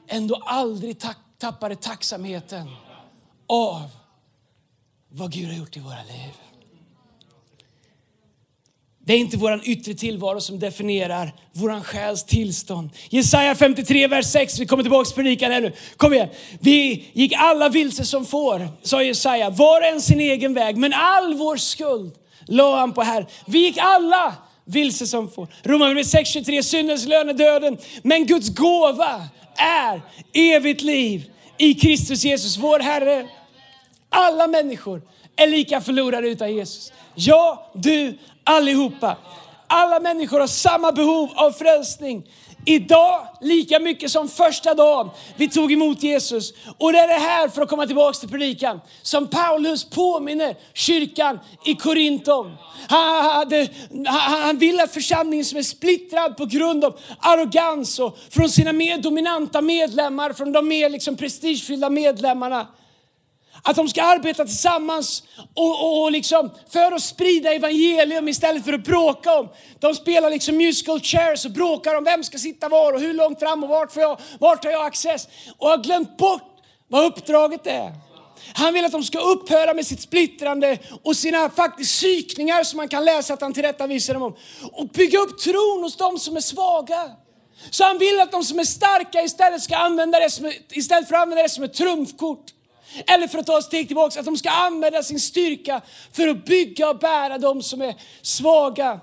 Ändå 0.08 0.36
aldrig 0.36 1.00
tappar 1.38 1.76
tacksamheten 1.76 2.76
av 3.48 3.90
vad 5.10 5.32
Gud 5.32 5.48
har 5.48 5.58
gjort 5.58 5.78
i 5.78 5.80
våra 5.80 6.04
liv. 6.04 6.47
Det 9.08 9.14
är 9.14 9.18
inte 9.18 9.38
vår 9.38 9.62
yttre 9.64 9.94
tillvaro 9.94 10.42
som 10.42 10.60
definierar 10.60 11.34
vår 11.54 11.84
själs 11.84 12.24
tillstånd. 12.24 12.90
Jesaja 13.10 13.56
53, 13.56 14.08
vers 14.08 14.26
6. 14.26 14.60
Vi 14.60 14.66
kommer 14.66 14.84
tillbaka 14.84 15.06
till 15.06 15.16
predikan 15.16 15.52
här 15.52 15.62
nu. 15.62 15.74
Kom 15.98 16.14
igen. 16.14 16.30
Vi 16.60 17.06
gick 17.14 17.34
alla 17.38 17.70
vilse 17.70 18.06
som 18.06 18.26
får, 18.26 18.70
sa 18.82 19.04
Jesaja. 19.04 19.50
Var 19.50 19.82
och 19.82 19.88
en 19.88 20.02
sin 20.02 20.20
egen 20.20 20.54
väg. 20.54 20.78
Men 20.78 20.94
all 20.94 21.34
vår 21.34 21.58
skuld 21.58 22.14
la 22.46 22.80
han 22.80 22.94
på 22.94 23.02
här. 23.02 23.26
Vi 23.46 23.60
gick 23.60 23.78
alla 23.78 24.36
vilse 24.66 25.08
som 25.08 25.30
får. 25.30 25.48
Romarbrevet 25.64 26.08
6.23. 26.08 26.62
Syndens 26.62 27.08
lön 27.08 27.30
är 27.30 27.34
döden. 27.34 27.78
Men 28.04 28.26
Guds 28.26 28.50
gåva 28.50 29.28
är 29.58 30.02
evigt 30.34 30.82
liv 30.82 31.32
i 31.58 31.74
Kristus 31.74 32.26
Jesus, 32.26 32.58
vår 32.58 32.80
Herre. 32.80 33.28
Alla 34.10 34.48
människor 34.48 35.02
är 35.36 35.48
lika 35.48 35.82
förlorade 35.82 36.28
utan 36.28 36.56
Jesus. 36.56 36.92
Ja, 37.16 37.72
du, 37.74 38.18
allihopa. 38.48 39.18
Alla 39.68 40.00
människor 40.00 40.40
har 40.40 40.48
samma 40.48 40.92
behov 40.92 41.30
av 41.36 41.52
frälsning. 41.52 42.24
Idag 42.66 43.28
lika 43.42 43.80
mycket 43.80 44.12
som 44.12 44.28
första 44.28 44.74
dagen 44.74 45.10
vi 45.36 45.50
tog 45.50 45.72
emot 45.72 46.04
Jesus. 46.04 46.54
Och 46.78 46.94
det 46.94 47.00
är 47.00 47.08
det 47.08 47.14
här, 47.14 47.48
för 47.48 47.62
att 47.62 47.70
komma 47.70 47.86
tillbaka 47.86 48.20
till 48.20 48.30
predikan, 48.30 48.82
som 49.02 49.28
Paulus 49.28 49.90
påminner 49.90 50.56
kyrkan 50.74 51.40
i 51.66 51.76
Korinton. 51.76 52.56
Han, 52.90 53.68
han 54.44 54.58
vill 54.58 54.80
att 54.80 54.94
församlingen 54.94 55.46
som 55.46 55.58
är 55.58 55.64
splittrad 55.64 56.38
på 56.38 56.46
grund 56.46 56.86
av 56.86 57.00
arrogans 57.20 58.00
och 58.00 58.18
från 58.30 58.50
sina 58.50 58.74
mer 58.74 58.98
dominanta 58.98 59.62
medlemmar, 59.62 60.34
från 60.34 60.52
de 60.52 60.68
mer 60.68 60.90
liksom 60.90 61.16
prestigefyllda 61.16 61.90
medlemmarna, 61.90 62.68
att 63.68 63.76
de 63.76 63.90
ska 63.90 64.04
arbeta 64.04 64.46
tillsammans 64.46 65.24
och, 65.56 65.84
och, 65.84 66.04
och 66.04 66.12
liksom 66.12 66.52
för 66.70 66.92
att 66.92 67.02
sprida 67.02 67.54
evangelium 67.54 68.28
istället 68.28 68.66
för 68.66 68.74
att 68.74 68.84
bråka 68.84 69.40
om. 69.40 69.50
De 69.80 69.96
spelar 69.96 70.30
liksom 70.30 70.58
musical 70.58 71.00
chairs 71.02 71.46
och 71.46 71.52
bråkar 71.52 71.96
om 71.96 72.04
vem 72.04 72.24
ska 72.24 72.38
sitta 72.38 72.70
var 72.70 72.94
och 72.94 73.00
hur 73.00 73.14
långt 73.14 73.40
fram 73.40 73.64
och 73.64 73.70
vart, 73.70 73.92
får 73.92 74.04
jag, 74.04 74.20
vart 74.40 74.64
har 74.64 74.72
jag 74.72 74.86
access. 74.86 75.28
Och 75.58 75.70
har 75.70 75.78
glömt 75.78 76.18
bort 76.18 76.64
vad 76.88 77.06
uppdraget 77.06 77.68
är. 77.68 77.92
Han 78.54 78.74
vill 78.74 78.86
att 78.86 78.92
de 78.92 79.04
ska 79.04 79.20
upphöra 79.20 79.74
med 79.74 79.86
sitt 79.86 80.02
splittrande 80.02 80.78
och 81.04 81.18
sina 81.18 81.50
faktiskt 81.50 81.92
psykningar 81.92 82.64
som 82.64 82.78
man 82.78 82.88
kan 82.88 83.06
läsa 83.06 83.34
att 83.34 83.42
han 83.42 83.54
tillrättavisar 83.54 84.14
dem 84.14 84.24
om. 84.24 84.36
Och 84.72 84.88
bygga 84.88 85.20
upp 85.20 85.40
tron 85.40 85.84
hos 85.84 85.98
de 85.98 86.20
som 86.20 86.36
är 86.36 86.42
svaga. 86.42 87.12
Så 87.70 87.84
han 87.84 87.98
vill 87.98 88.20
att 88.20 88.32
de 88.32 88.44
som 88.44 88.60
är 88.60 88.64
starka 88.64 89.22
istället 89.22 89.62
ska 89.62 89.76
använda 89.76 90.20
det 90.20 90.30
som, 90.30 90.52
istället 90.72 91.08
för 91.08 91.16
att 91.16 91.22
använda 91.22 91.44
det 91.44 91.50
som 91.50 91.64
ett 91.64 91.74
trumfkort. 91.74 92.54
Eller 93.08 93.28
för 93.28 93.40
att 93.40 93.46
ta 93.46 93.58
ett 93.58 93.64
steg 93.64 93.88
tillbaka, 93.88 94.20
att 94.20 94.26
de 94.26 94.38
ska 94.38 94.50
använda 94.50 95.04
sin 95.04 95.20
styrka 95.20 95.82
för 96.12 96.28
att 96.28 96.46
bygga 96.46 96.90
och 96.90 97.00
bära 97.00 97.38
de 97.38 97.64
som 97.64 97.82
är 97.82 97.96
svaga. 98.22 99.00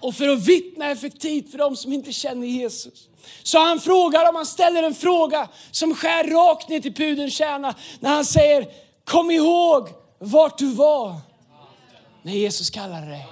Och 0.00 0.14
för 0.14 0.28
att 0.28 0.46
vittna 0.46 0.90
effektivt 0.90 1.50
för 1.50 1.58
de 1.58 1.76
som 1.76 1.92
inte 1.92 2.12
känner 2.12 2.46
Jesus. 2.46 3.08
Så 3.42 3.58
han 3.58 3.80
frågar, 3.80 4.28
om 4.28 4.36
han 4.36 4.46
ställer 4.46 4.82
en 4.82 4.94
fråga 4.94 5.48
som 5.70 5.94
skär 5.94 6.24
rakt 6.24 6.68
ner 6.68 6.80
till 6.80 6.94
pudelns 6.94 7.34
kärna. 7.34 7.74
När 8.00 8.10
han 8.10 8.24
säger, 8.24 8.68
kom 9.04 9.30
ihåg 9.30 9.88
vart 10.18 10.58
du 10.58 10.72
var 10.72 11.16
när 12.22 12.32
Jesus 12.32 12.70
kallade 12.70 13.06
dig. 13.06 13.26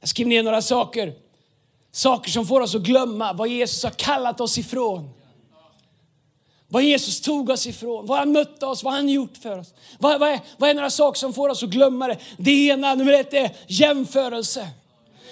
Jag 0.00 0.08
skriver 0.08 0.28
ner 0.28 0.42
några 0.42 0.62
saker. 0.62 1.14
Saker 1.92 2.30
som 2.30 2.46
får 2.46 2.60
oss 2.60 2.74
att 2.74 2.82
glömma 2.82 3.32
vad 3.32 3.48
Jesus 3.48 3.84
har 3.84 3.90
kallat 3.90 4.40
oss 4.40 4.58
ifrån. 4.58 5.10
Vad 6.72 6.82
Jesus 6.82 7.20
tog 7.20 7.50
oss 7.50 7.66
ifrån, 7.66 8.06
vad 8.06 8.18
han 8.18 8.32
mötte 8.32 8.66
oss, 8.66 8.84
vad 8.84 8.92
han 8.92 9.08
gjort 9.08 9.36
för 9.42 9.58
oss. 9.58 9.74
Vad, 9.98 10.20
vad, 10.20 10.30
är, 10.30 10.40
vad 10.56 10.70
är 10.70 10.74
några 10.74 10.90
saker 10.90 11.18
som 11.18 11.32
får 11.32 11.48
oss 11.48 11.62
att 11.62 11.70
glömma 11.70 12.08
det? 12.08 12.18
Det 12.36 12.66
ena, 12.66 12.94
nummer 12.94 13.12
ett, 13.12 13.34
är 13.34 13.50
jämförelse. 13.66 14.68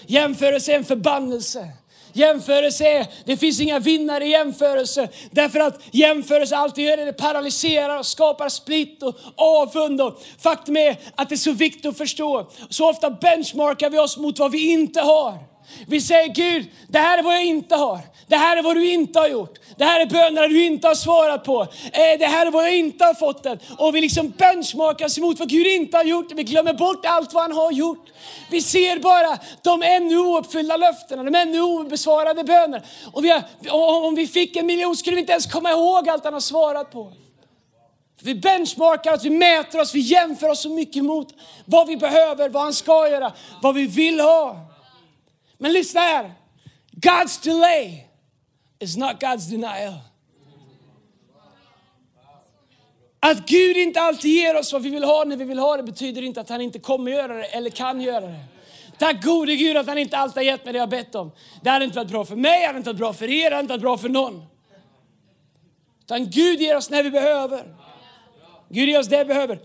Jämförelse 0.06 0.72
är 0.72 0.76
en 0.76 0.84
förbannelse. 0.84 1.68
Jämförelse 2.12 2.84
är, 2.84 3.06
det 3.24 3.36
finns 3.36 3.60
inga 3.60 3.78
vinnare 3.78 4.24
i 4.24 4.30
jämförelse. 4.30 5.08
Därför 5.30 5.60
att 5.60 5.80
jämförelse 5.90 6.56
alltid 6.56 6.84
gör 6.84 6.96
det, 6.96 7.04
det 7.04 7.12
paralyserar 7.12 7.98
och 7.98 8.06
skapar 8.06 8.48
split 8.48 9.02
och 9.02 9.16
avund. 9.36 10.00
Och 10.00 10.22
faktum 10.38 10.76
är 10.76 10.96
att 11.14 11.28
det 11.28 11.34
är 11.34 11.36
så 11.36 11.52
viktigt 11.52 11.86
att 11.86 11.98
förstå. 11.98 12.50
Så 12.68 12.90
ofta 12.90 13.10
benchmarkar 13.10 13.90
vi 13.90 13.98
oss 13.98 14.16
mot 14.16 14.38
vad 14.38 14.52
vi 14.52 14.72
inte 14.72 15.00
har. 15.00 15.38
Vi 15.86 16.00
säger 16.00 16.28
Gud, 16.28 16.66
det 16.88 16.98
här 16.98 17.18
är 17.18 17.22
vad 17.22 17.34
jag 17.34 17.44
inte 17.44 17.76
har. 17.76 18.00
Det 18.26 18.36
här 18.36 18.56
är 18.56 18.62
vad 18.62 18.76
du 18.76 18.90
inte 18.90 19.18
har 19.18 19.28
gjort. 19.28 19.58
Det 19.76 19.84
här 19.84 20.00
är 20.00 20.06
bönerna 20.06 20.46
du 20.46 20.64
inte 20.64 20.88
har 20.88 20.94
svarat 20.94 21.44
på. 21.44 21.62
Eh, 21.62 22.18
det 22.18 22.26
här 22.26 22.46
är 22.46 22.50
vad 22.50 22.64
jag 22.64 22.76
inte 22.76 23.04
har 23.04 23.14
fått 23.14 23.46
än. 23.46 23.58
Och 23.78 23.94
vi 23.94 24.00
liksom 24.00 24.30
benchmarkas 24.30 25.18
emot 25.18 25.38
vad 25.38 25.48
Gud 25.48 25.66
inte 25.66 25.96
har 25.96 26.04
gjort. 26.04 26.32
Vi 26.32 26.42
glömmer 26.42 26.72
bort 26.72 27.06
allt 27.06 27.32
vad 27.32 27.42
han 27.42 27.52
har 27.52 27.72
gjort. 27.72 28.06
Vi 28.50 28.62
ser 28.62 28.98
bara 28.98 29.38
de 29.62 29.82
ännu 29.82 30.18
ouppfyllda 30.18 30.76
löftena, 30.76 31.22
de 31.22 31.34
ännu 31.34 31.60
obesvarade 31.60 32.44
bönerna. 32.44 32.84
Och 33.12 33.24
vi 33.24 33.30
har, 33.30 33.42
om 34.06 34.14
vi 34.14 34.26
fick 34.26 34.56
en 34.56 34.66
miljon 34.66 34.96
skulle 34.96 35.14
vi 35.14 35.20
inte 35.20 35.32
ens 35.32 35.46
komma 35.46 35.70
ihåg 35.70 36.08
allt 36.08 36.24
han 36.24 36.32
har 36.32 36.40
svarat 36.40 36.92
på. 36.92 37.12
Vi 38.22 38.34
benchmarkar 38.34 39.14
oss, 39.14 39.24
vi 39.24 39.30
mäter 39.30 39.80
oss, 39.80 39.94
vi 39.94 40.00
jämför 40.00 40.48
oss 40.48 40.60
så 40.60 40.70
mycket 40.70 41.04
mot 41.04 41.28
vad 41.64 41.86
vi 41.86 41.96
behöver, 41.96 42.48
vad 42.48 42.62
han 42.62 42.72
ska 42.72 43.08
göra, 43.08 43.32
vad 43.62 43.74
vi 43.74 43.86
vill 43.86 44.20
ha. 44.20 44.67
Men 45.58 45.72
lyssna 45.72 46.00
här. 46.00 46.32
God's 46.92 47.44
delay 47.44 48.06
is 48.78 48.96
not 48.96 49.12
God's 49.20 49.50
denial. 49.50 49.94
Att 53.20 53.46
Gud 53.46 53.76
inte 53.76 54.00
alltid 54.00 54.30
ger 54.30 54.56
oss 54.56 54.72
vad 54.72 54.82
vi 54.82 54.90
vill 54.90 55.04
ha 55.04 55.24
när 55.24 55.36
vi 55.36 55.44
vill 55.44 55.58
ha 55.58 55.76
det 55.76 55.82
betyder 55.82 56.22
inte 56.22 56.40
att 56.40 56.48
han 56.48 56.60
inte 56.60 56.78
kommer 56.78 57.10
göra 57.10 57.34
det 57.34 57.44
eller 57.44 57.70
kan 57.70 58.00
göra 58.00 58.26
det. 58.26 58.44
Tack 58.98 59.24
gode 59.24 59.56
Gud 59.56 59.76
att 59.76 59.86
han 59.86 59.98
inte 59.98 60.18
alltid 60.18 60.36
har 60.36 60.42
gett 60.42 60.64
mig 60.64 60.72
det 60.72 60.78
jag 60.78 60.88
bett 60.88 61.14
om. 61.14 61.32
Det 61.62 61.70
hade 61.70 61.84
inte 61.84 61.96
varit 61.96 62.10
bra 62.10 62.24
för 62.24 62.36
mig, 62.36 62.60
det 62.60 62.66
hade 62.66 62.78
inte 62.78 62.90
varit 62.90 62.98
bra 62.98 63.12
för 63.12 63.30
er, 63.30 63.50
det 63.50 63.56
hade 63.56 63.60
inte 63.60 63.72
varit 63.72 63.82
bra 63.82 63.98
för 63.98 64.08
någon. 64.08 64.44
Utan 66.04 66.30
Gud 66.30 66.60
ger 66.60 66.76
oss 66.76 66.90
när 66.90 67.02
vi 67.02 67.10
behöver. 67.10 67.76
Gud 68.68 68.88
ger 68.88 68.98
oss 68.98 69.08
det 69.08 69.18
vi 69.18 69.24
behöver. 69.24 69.60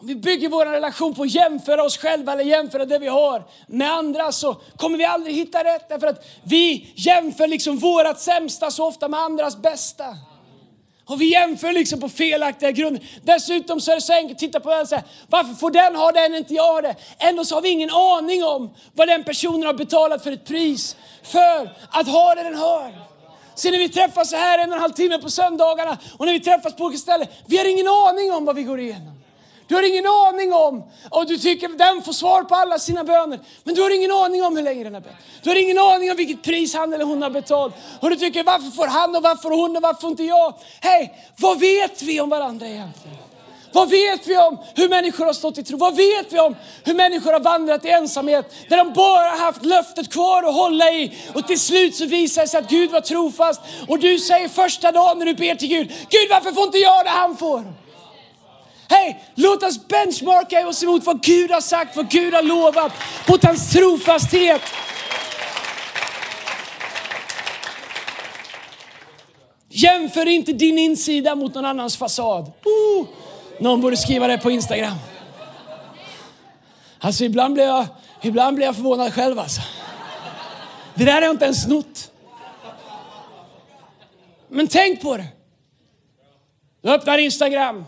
Om 0.00 0.06
vi 0.06 0.14
bygger 0.14 0.48
vår 0.48 0.66
relation 0.66 1.14
på 1.14 1.22
att 1.22 1.34
jämföra 1.34 1.82
oss 1.82 1.98
själva 1.98 2.32
eller 2.32 2.44
jämföra 2.44 2.84
det 2.84 2.98
vi 2.98 3.06
har 3.06 3.44
med 3.66 3.92
andra 3.92 4.32
så 4.32 4.56
kommer 4.76 4.98
vi 4.98 5.04
aldrig 5.04 5.36
hitta 5.36 5.64
rätt. 5.64 5.88
Därför 5.88 6.06
att 6.06 6.26
vi 6.44 6.92
jämför 6.94 7.46
liksom 7.46 7.78
vårat 7.78 8.20
sämsta 8.20 8.70
så 8.70 8.86
ofta 8.86 9.08
med 9.08 9.20
andras 9.20 9.56
bästa. 9.56 10.04
Och 11.04 11.20
vi 11.20 11.32
jämför 11.32 11.72
liksom 11.72 12.00
på 12.00 12.08
felaktiga 12.08 12.70
grunder. 12.70 13.02
Dessutom 13.22 13.80
så 13.80 13.90
är 13.90 13.94
det 13.94 14.00
så 14.00 14.12
enkelt, 14.12 14.38
titta 14.38 14.60
på 14.60 14.70
den 14.70 14.80
och 14.80 14.88
säga, 14.88 15.02
varför 15.28 15.54
får 15.54 15.70
den 15.70 15.96
ha 15.96 16.12
det, 16.12 16.36
inte 16.36 16.54
jag 16.54 16.72
har 16.72 16.82
det? 16.82 16.94
Ändå 17.18 17.44
så 17.44 17.54
har 17.54 17.62
vi 17.62 17.68
ingen 17.68 17.90
aning 17.90 18.44
om 18.44 18.70
vad 18.92 19.08
den 19.08 19.24
personen 19.24 19.66
har 19.66 19.74
betalat 19.74 20.22
för 20.22 20.32
ett 20.32 20.44
pris 20.44 20.96
för 21.22 21.76
att 21.90 22.08
ha 22.08 22.34
det 22.34 22.42
den 22.42 22.54
har. 22.54 22.94
Se 23.54 23.70
när 23.70 23.78
vi 23.78 23.88
träffas 23.88 24.30
så 24.30 24.36
här 24.36 24.58
en 24.58 24.70
och 24.70 24.76
en 24.76 24.82
halv 24.82 24.92
timme 24.92 25.18
på 25.18 25.30
söndagarna 25.30 25.98
och 26.18 26.26
när 26.26 26.32
vi 26.32 26.40
träffas 26.40 26.76
på 26.76 26.84
olika 26.84 26.98
ställen, 26.98 27.26
vi 27.46 27.58
har 27.58 27.64
ingen 27.64 27.88
aning 27.88 28.32
om 28.32 28.44
vad 28.44 28.56
vi 28.56 28.62
går 28.62 28.80
igenom. 28.80 29.17
Du 29.68 29.74
har 29.74 29.82
ingen 29.82 30.06
aning 30.06 30.52
om, 30.52 30.84
och 31.10 31.26
du 31.26 31.38
tycker 31.38 31.68
att 31.68 31.78
den 31.78 32.02
får 32.02 32.12
svar 32.12 32.42
på 32.42 32.54
alla 32.54 32.78
sina 32.78 33.04
böner, 33.04 33.40
men 33.64 33.74
du 33.74 33.82
har 33.82 33.96
ingen 33.96 34.12
aning 34.12 34.42
om 34.42 34.56
hur 34.56 34.62
länge 34.62 34.84
den 34.84 34.94
har 34.94 35.00
bett. 35.00 35.16
Du 35.42 35.50
har 35.50 35.56
ingen 35.56 35.78
aning 35.78 36.10
om 36.10 36.16
vilket 36.16 36.42
pris 36.42 36.74
han 36.74 36.92
eller 36.92 37.04
hon 37.04 37.22
har 37.22 37.30
betalt. 37.30 37.74
Och 38.00 38.10
du 38.10 38.16
tycker 38.16 38.44
varför 38.44 38.70
får 38.70 38.86
han 38.86 39.16
och 39.16 39.22
varför 39.22 39.50
hon 39.50 39.76
och 39.76 39.82
varför 39.82 40.08
inte 40.08 40.22
jag? 40.22 40.54
Hej, 40.80 41.32
vad 41.36 41.60
vet 41.60 42.02
vi 42.02 42.20
om 42.20 42.28
varandra 42.28 42.66
egentligen? 42.66 43.18
Vad 43.72 43.90
vet 43.90 44.26
vi 44.26 44.36
om 44.36 44.58
hur 44.74 44.88
människor 44.88 45.24
har 45.24 45.32
stått 45.32 45.58
i 45.58 45.62
tro? 45.62 45.78
Vad 45.78 45.96
vet 45.96 46.32
vi 46.32 46.40
om 46.40 46.56
hur 46.84 46.94
människor 46.94 47.32
har 47.32 47.40
vandrat 47.40 47.84
i 47.84 47.88
ensamhet 47.88 48.54
där 48.68 48.76
de 48.76 48.92
bara 48.92 49.30
haft 49.30 49.64
löftet 49.64 50.12
kvar 50.12 50.42
att 50.42 50.54
hålla 50.54 50.90
i 50.90 51.12
och 51.34 51.46
till 51.46 51.60
slut 51.60 51.96
så 51.96 52.06
visar 52.06 52.42
det 52.42 52.48
sig 52.48 52.60
att 52.60 52.70
Gud 52.70 52.90
var 52.90 53.00
trofast 53.00 53.60
och 53.88 53.98
du 53.98 54.18
säger 54.18 54.48
första 54.48 54.92
dagen 54.92 55.18
när 55.18 55.26
du 55.26 55.34
ber 55.34 55.54
till 55.54 55.68
Gud, 55.68 55.88
Gud 55.88 56.30
varför 56.30 56.52
får 56.52 56.64
inte 56.64 56.78
jag 56.78 57.04
det 57.04 57.10
han 57.10 57.36
får? 57.36 57.87
Hej, 58.88 59.24
låt 59.34 59.62
oss 59.62 59.88
benchmarka 59.88 60.68
oss 60.68 60.82
emot 60.82 61.04
vad 61.04 61.22
Gud 61.22 61.50
har 61.50 61.60
sagt, 61.60 61.96
vad 61.96 62.10
Gud 62.10 62.34
har 62.34 62.42
lovat, 62.42 62.92
mot 63.28 63.44
hans 63.44 63.72
trofasthet. 63.72 64.62
Jämför 69.68 70.28
inte 70.28 70.52
din 70.52 70.78
insida 70.78 71.34
mot 71.34 71.54
någon 71.54 71.64
annans 71.64 71.96
fasad. 71.96 72.52
Oh, 72.64 73.06
någon 73.60 73.80
borde 73.80 73.96
skriva 73.96 74.26
det 74.26 74.38
på 74.38 74.50
Instagram. 74.50 74.96
Alltså 76.98 77.24
ibland 77.24 77.54
blir 77.54 77.64
jag, 77.64 77.86
ibland 78.22 78.56
blir 78.56 78.66
jag 78.66 78.74
förvånad 78.74 79.14
själv 79.14 79.38
alltså. 79.38 79.60
Det 80.94 81.04
där 81.04 81.12
har 81.12 81.22
jag 81.22 81.30
inte 81.30 81.44
ens 81.44 81.62
snott. 81.62 82.10
Men 84.48 84.68
tänk 84.68 85.02
på 85.02 85.16
det. 85.16 85.26
Du 86.82 86.90
öppnar 86.90 87.18
Instagram. 87.18 87.84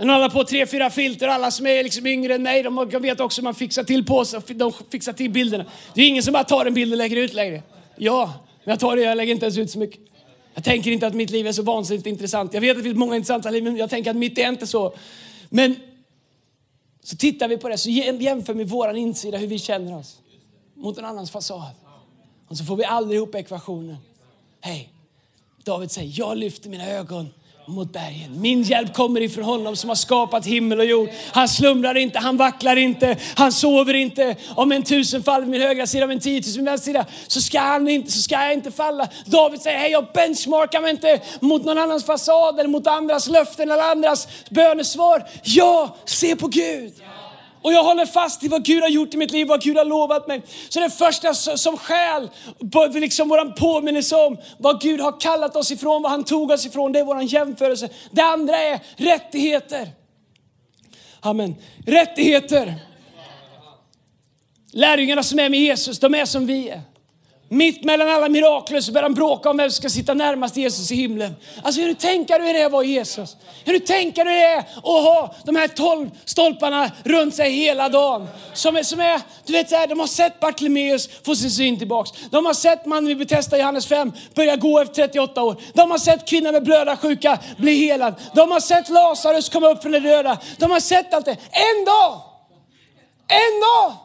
Den 0.00 0.08
håller 0.08 0.28
på 0.28 0.44
tre, 0.44 0.66
fyra 0.66 0.90
filter. 0.90 1.28
Alla 1.28 1.50
som 1.50 1.66
är 1.66 1.82
liksom 1.82 2.06
yngre 2.06 2.34
än 2.34 2.42
mig, 2.42 2.62
de 2.62 3.02
vet 3.02 3.20
också 3.20 3.40
hur 3.40 3.44
man 3.44 3.54
fixar 3.54 3.84
till 3.84 4.04
på 4.04 4.24
sig. 4.24 4.40
De 4.46 4.72
fixar 4.90 5.12
till 5.12 5.30
bilderna. 5.30 5.64
Det 5.94 6.02
är 6.02 6.08
ingen 6.08 6.22
som 6.22 6.32
bara 6.32 6.44
tar 6.44 6.66
en 6.66 6.74
bild 6.74 6.92
och 6.92 6.98
lägger 6.98 7.16
ut 7.16 7.34
längre. 7.34 7.62
Ja, 7.96 8.32
men 8.64 8.72
jag 8.72 8.80
tar 8.80 8.96
det, 8.96 9.02
jag 9.02 9.16
lägger 9.16 9.32
inte 9.32 9.46
ens 9.46 9.58
ut 9.58 9.70
så 9.70 9.78
mycket. 9.78 10.00
Jag 10.54 10.64
tänker 10.64 10.90
inte 10.90 11.06
att 11.06 11.14
mitt 11.14 11.30
liv 11.30 11.46
är 11.46 11.52
så 11.52 11.62
vansinnigt 11.62 12.06
intressant. 12.06 12.54
Jag 12.54 12.60
vet 12.60 12.70
att 12.70 12.76
det 12.76 12.82
finns 12.82 12.96
många 12.96 13.16
intressanta 13.16 13.50
liv, 13.50 13.64
men 13.64 13.76
jag 13.76 13.90
tänker 13.90 14.10
att 14.10 14.16
mitt 14.16 14.38
är 14.38 14.48
inte 14.48 14.66
så. 14.66 14.94
Men 15.48 15.76
så 17.02 17.16
tittar 17.16 17.48
vi 17.48 17.56
på 17.56 17.68
det, 17.68 17.78
så 17.78 17.90
jämför 17.90 18.54
vi 18.54 18.64
våran 18.64 18.96
insida, 18.96 19.38
hur 19.38 19.46
vi 19.46 19.58
känner 19.58 19.98
oss, 19.98 20.18
mot 20.74 20.98
en 20.98 21.04
annans 21.04 21.30
fasad. 21.30 21.74
Och 22.48 22.56
så 22.56 22.64
får 22.64 22.76
vi 22.76 22.84
aldrig 22.84 23.16
ihop 23.16 23.34
ekvationen. 23.34 23.96
Hej, 24.60 24.92
David 25.64 25.90
säger, 25.90 26.12
jag 26.18 26.38
lyfter 26.38 26.70
mina 26.70 26.88
ögon 26.90 27.28
mot 27.66 27.92
bergen. 27.92 28.40
Min 28.40 28.62
hjälp 28.62 28.94
kommer 28.94 29.20
ifrån 29.20 29.44
honom 29.44 29.76
som 29.76 29.88
har 29.88 29.96
skapat 29.96 30.46
himmel 30.46 30.78
och 30.78 30.84
jord. 30.84 31.08
Han 31.32 31.48
slumrar 31.48 31.96
inte, 31.96 32.18
han 32.18 32.36
vacklar 32.36 32.76
inte, 32.76 33.16
han 33.34 33.52
sover 33.52 33.94
inte. 33.94 34.36
Om 34.56 34.72
en 34.72 34.82
tusen 34.82 35.22
faller 35.22 35.40
vid 35.40 35.50
min 35.50 35.60
högra 35.60 35.86
sida, 35.86 36.04
om 36.04 36.10
en 36.10 36.20
tiotusen 36.20 36.52
vid 36.52 36.64
min 36.64 36.72
vänstra 36.72 36.92
sida, 36.92 37.06
så 37.26 37.40
ska, 37.40 37.60
han 37.60 37.88
inte, 37.88 38.12
så 38.12 38.22
ska 38.22 38.34
jag 38.34 38.52
inte 38.52 38.70
falla. 38.70 39.08
David 39.24 39.60
säger, 39.60 39.78
hej 39.78 39.90
jag 39.90 40.06
benchmarkar 40.14 40.80
mig 40.80 40.90
inte 40.90 41.20
mot 41.40 41.64
någon 41.64 41.78
annans 41.78 42.04
fasad 42.04 42.60
eller 42.60 42.70
mot 42.70 42.86
andras 42.86 43.28
löften 43.28 43.70
eller 43.70 43.90
andras 43.90 44.28
bönesvar. 44.50 45.28
Jag 45.42 45.90
ser 46.04 46.34
på 46.34 46.46
Gud. 46.46 46.92
Och 47.62 47.72
jag 47.72 47.84
håller 47.84 48.06
fast 48.06 48.44
i 48.44 48.48
vad 48.48 48.64
Gud 48.64 48.82
har 48.82 48.88
gjort 48.88 49.14
i 49.14 49.16
mitt 49.16 49.30
liv, 49.30 49.46
vad 49.46 49.62
Gud 49.62 49.76
har 49.76 49.84
lovat 49.84 50.28
mig. 50.28 50.42
Så 50.68 50.80
det 50.80 50.90
första 50.90 51.34
som 51.34 51.76
skäl, 51.76 52.30
liksom 52.94 53.28
våran 53.28 53.54
påminnelse 53.54 54.16
om 54.16 54.36
vad 54.58 54.80
Gud 54.80 55.00
har 55.00 55.20
kallat 55.20 55.56
oss 55.56 55.70
ifrån, 55.70 56.02
vad 56.02 56.10
han 56.10 56.24
tog 56.24 56.50
oss 56.50 56.66
ifrån, 56.66 56.92
det 56.92 56.98
är 56.98 57.04
våran 57.04 57.26
jämförelse. 57.26 57.88
Det 58.10 58.22
andra 58.22 58.56
är 58.56 58.80
rättigheter. 58.96 59.88
Amen. 61.20 61.54
Rättigheter. 61.86 62.74
Lärjungarna 64.72 65.22
som 65.22 65.38
är 65.38 65.48
med 65.48 65.60
Jesus, 65.60 65.98
de 65.98 66.14
är 66.14 66.24
som 66.24 66.46
vi 66.46 66.68
är. 66.68 66.80
Mitt 67.52 67.84
mellan 67.84 68.08
alla 68.08 68.28
mirakler 68.28 68.80
så 68.80 68.92
börjar 68.92 69.02
han 69.02 69.14
bråka 69.14 69.50
om 69.50 69.56
vem 69.56 69.70
som 69.70 69.76
ska 69.76 69.88
sitta 69.88 70.14
närmast 70.14 70.56
Jesus 70.56 70.90
i 70.90 70.94
himlen. 70.94 71.36
Alltså 71.62 71.80
hur 71.80 71.88
du 71.88 71.94
tänker 71.94 72.40
hur 72.40 72.52
det 72.52 72.60
är 72.60 72.66
att 72.66 72.72
vara 72.72 72.84
Jesus? 72.84 73.36
Hur 73.64 73.72
du 73.72 73.78
tänker 73.78 74.24
hur 74.24 74.30
det 74.30 74.42
är 74.42 74.58
att 74.58 74.84
ha 74.84 75.34
de 75.44 75.56
här 75.56 75.68
tolv 75.68 76.10
stolparna 76.24 76.90
runt 77.04 77.34
sig 77.34 77.50
hela 77.50 77.88
dagen? 77.88 78.28
Som 78.52 78.76
är, 78.76 78.82
som 78.82 79.00
är 79.00 79.20
du 79.46 79.52
vet 79.52 79.70
så 79.70 79.76
här, 79.76 79.86
de 79.86 80.00
har 80.00 80.06
sett 80.06 80.40
Bartlemeus 80.40 81.08
få 81.24 81.36
sin 81.36 81.50
syn 81.50 81.78
tillbaks. 81.78 82.10
De 82.30 82.46
har 82.46 82.54
sett 82.54 82.86
mannen 82.86 83.06
vi 83.06 83.14
betestar 83.14 83.56
i 83.56 83.60
Johannes 83.60 83.86
5 83.86 84.12
börja 84.34 84.56
gå 84.56 84.80
efter 84.80 84.94
38 84.94 85.42
år. 85.42 85.56
De 85.74 85.90
har 85.90 85.98
sett 85.98 86.28
kvinnan 86.28 86.52
med 86.52 86.64
blödarsjuka 86.64 87.38
bli 87.58 87.74
helad. 87.74 88.14
De 88.34 88.50
har 88.50 88.60
sett 88.60 88.88
Lazarus 88.88 89.48
komma 89.48 89.68
upp 89.68 89.82
från 89.82 89.92
de 89.92 90.00
döda. 90.00 90.38
De 90.58 90.70
har 90.70 90.80
sett 90.80 91.14
allt 91.14 91.24
det. 91.24 91.36
En 91.50 91.84
dag, 91.84 92.20
en 93.28 93.60
dag 93.60 93.96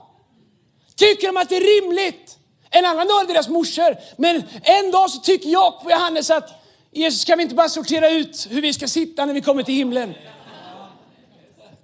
tycker 0.96 1.28
de 1.28 1.38
att 1.38 1.50
det 1.50 1.58
är 1.58 1.82
rimligt 1.82 2.35
en 2.78 2.86
annan 2.86 3.08
dag 3.08 3.22
är 3.22 3.28
det 3.28 3.34
deras 3.34 3.48
morsor. 3.48 3.98
Men 4.18 4.44
en 4.64 4.92
dag 4.92 5.10
så 5.10 5.20
tycker 5.20 5.50
Jakob 5.50 5.86
och 5.86 5.92
Johannes 5.92 6.30
att 6.30 6.50
Jesus 6.92 7.26
kan 7.26 7.38
vi 7.38 7.44
inte 7.44 7.56
bara 7.56 7.70
sortera 7.70 8.10
ut 8.10 8.48
hur 8.50 8.62
vi 8.62 8.74
ska 8.74 8.88
sitta 8.88 9.26
när 9.26 9.34
vi 9.34 9.42
kommer 9.42 9.64
till 9.64 9.76
himlen. 9.76 10.14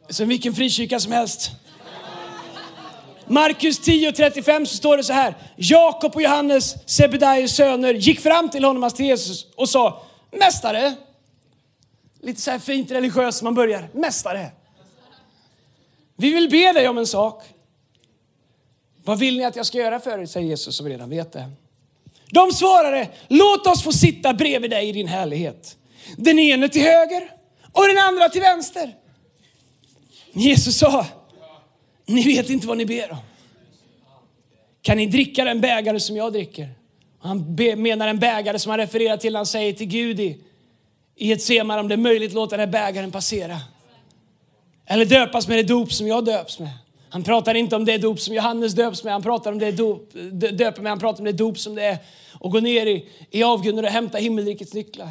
Som 0.09 0.27
vilken 0.27 0.53
frikyrka 0.53 0.99
som 0.99 1.11
helst. 1.11 1.51
Markus 3.27 3.79
10.35 3.79 4.65
så 4.65 4.77
står 4.77 4.97
det 4.97 5.03
så 5.03 5.13
här. 5.13 5.35
Jakob 5.55 6.15
och 6.15 6.21
Johannes, 6.21 6.75
Sebedaios 6.85 7.55
söner, 7.55 7.93
gick 7.93 8.19
fram 8.19 8.49
till 8.49 8.63
honom, 8.63 8.83
alltså 8.83 8.97
till 8.97 9.05
Jesus 9.05 9.45
och 9.55 9.69
sa 9.69 10.03
Mästare. 10.31 10.93
Lite 12.21 12.41
så 12.41 12.51
här 12.51 12.59
fint 12.59 12.91
religiöst 12.91 13.41
man 13.41 13.53
börjar. 13.53 13.89
Mästare. 13.93 14.51
Vi 16.15 16.33
vill 16.33 16.49
be 16.49 16.73
dig 16.73 16.87
om 16.87 16.97
en 16.97 17.07
sak. 17.07 17.43
Vad 19.03 19.19
vill 19.19 19.37
ni 19.37 19.45
att 19.45 19.55
jag 19.55 19.65
ska 19.65 19.77
göra 19.77 19.99
för 19.99 20.19
er? 20.19 20.25
säger 20.25 20.47
Jesus 20.47 20.75
som 20.75 20.87
redan 20.87 21.09
vet 21.09 21.31
det. 21.31 21.51
De 22.31 22.51
svarade, 22.51 23.09
låt 23.27 23.67
oss 23.67 23.83
få 23.83 23.91
sitta 23.91 24.33
bredvid 24.33 24.71
dig 24.71 24.89
i 24.89 24.91
din 24.91 25.07
härlighet. 25.07 25.77
Den 26.17 26.39
ene 26.39 26.69
till 26.69 26.81
höger 26.81 27.31
och 27.71 27.87
den 27.87 27.97
andra 27.97 28.29
till 28.29 28.41
vänster. 28.41 28.95
Jesus 30.33 30.77
sa, 30.77 31.05
ni 32.05 32.23
vet 32.23 32.49
inte 32.49 32.67
vad 32.67 32.77
ni 32.77 32.85
ber 32.85 33.11
om. 33.11 33.17
Kan 34.81 34.97
ni 34.97 35.05
dricka 35.05 35.43
den 35.43 35.61
bägare 35.61 35.99
som 35.99 36.15
jag 36.15 36.33
dricker? 36.33 36.69
Han 37.19 37.55
menar 37.77 38.07
en 38.07 38.19
bägare 38.19 38.59
som 38.59 38.69
han 38.69 38.79
refererar 38.79 39.17
till, 39.17 39.35
han 39.35 39.45
säger 39.45 39.73
till 39.73 39.87
Gud 39.87 40.19
i, 40.19 40.37
i 41.15 41.31
ett 41.31 41.41
semar 41.41 41.77
om 41.77 41.87
det 41.87 41.95
är 41.95 41.97
möjligt 41.97 42.33
låta 42.33 42.57
den 42.57 42.67
här 42.67 42.71
bägaren 42.71 43.11
passera. 43.11 43.57
Eller 44.85 45.05
döpas 45.05 45.47
med 45.47 45.57
det 45.57 45.63
dop 45.63 45.93
som 45.93 46.07
jag 46.07 46.25
döps 46.25 46.59
med. 46.59 46.69
Han 47.11 47.23
pratar 47.23 47.55
inte 47.55 47.75
om 47.75 47.85
det 47.85 47.97
dop 47.97 48.19
som 48.19 48.35
Johannes 48.35 48.73
döps 48.73 49.03
med, 49.03 49.13
han 49.13 49.23
pratar 49.23 49.51
om 49.51 49.59
det 49.59 49.71
dop, 49.71 50.09
döper 50.51 50.81
med, 50.81 50.91
han 50.91 50.99
pratar 50.99 51.19
om 51.19 51.25
det 51.25 51.31
dop 51.31 51.57
som 51.57 51.75
det 51.75 51.83
är 51.83 51.97
att 52.41 52.51
gå 52.51 52.59
ner 52.59 52.85
i, 52.85 53.05
i 53.31 53.43
avgrunden 53.43 53.85
och 53.85 53.91
hämta 53.91 54.17
himmelrikets 54.17 54.73
nycklar. 54.73 55.09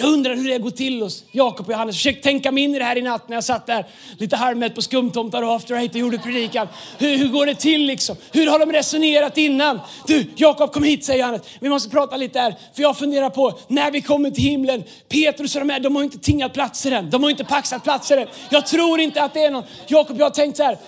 Jag 0.00 0.08
undrar 0.08 0.34
hur 0.34 0.48
det 0.48 0.58
går 0.58 0.70
till 0.70 1.02
hos 1.02 1.24
Jakob 1.32 1.66
och 1.66 1.72
Johannes. 1.72 1.96
Försök 1.96 2.22
tänka 2.22 2.52
mig 2.52 2.64
in 2.64 2.74
i 2.74 2.78
det 2.78 2.84
här 2.84 2.98
i 2.98 3.02
natt 3.02 3.28
när 3.28 3.36
jag 3.36 3.44
satt 3.44 3.66
där 3.66 3.86
lite 4.18 4.36
halvmätt 4.36 4.74
på 4.74 4.82
skumtomtar 4.82 5.42
och 5.42 5.54
after 5.54 5.74
eight 5.74 5.94
och 5.94 6.00
gjorde 6.00 6.18
predikan. 6.18 6.68
Hur, 6.98 7.16
hur 7.16 7.28
går 7.28 7.46
det 7.46 7.54
till 7.54 7.86
liksom? 7.86 8.16
Hur 8.32 8.46
har 8.46 8.58
de 8.58 8.72
resonerat 8.72 9.38
innan? 9.38 9.80
Du, 10.06 10.24
Jakob 10.36 10.72
kom 10.72 10.82
hit 10.82 11.04
säger 11.04 11.20
Johannes. 11.20 11.42
Vi 11.60 11.68
måste 11.68 11.90
prata 11.90 12.16
lite 12.16 12.38
här. 12.38 12.54
För 12.74 12.82
jag 12.82 12.98
funderar 12.98 13.30
på 13.30 13.58
när 13.68 13.90
vi 13.90 14.00
kommer 14.00 14.30
till 14.30 14.44
himlen. 14.44 14.84
Petrus 15.08 15.54
och 15.54 15.60
de 15.60 15.70
här, 15.70 15.80
de 15.80 15.96
har 15.96 16.02
inte 16.02 16.18
tingat 16.18 16.52
platser 16.52 16.92
än. 16.92 17.10
De 17.10 17.22
har 17.22 17.30
inte 17.30 17.44
paxat 17.44 17.84
platser 17.84 18.16
än. 18.16 18.28
Jag 18.50 18.66
tror 18.66 19.00
inte 19.00 19.22
att 19.22 19.34
det 19.34 19.44
är 19.44 19.50
någon. 19.50 19.64
Jakob, 19.86 20.18
jag 20.18 20.26
har 20.26 20.30
tänkt 20.30 20.56
så 20.56 20.62
här. 20.62 20.78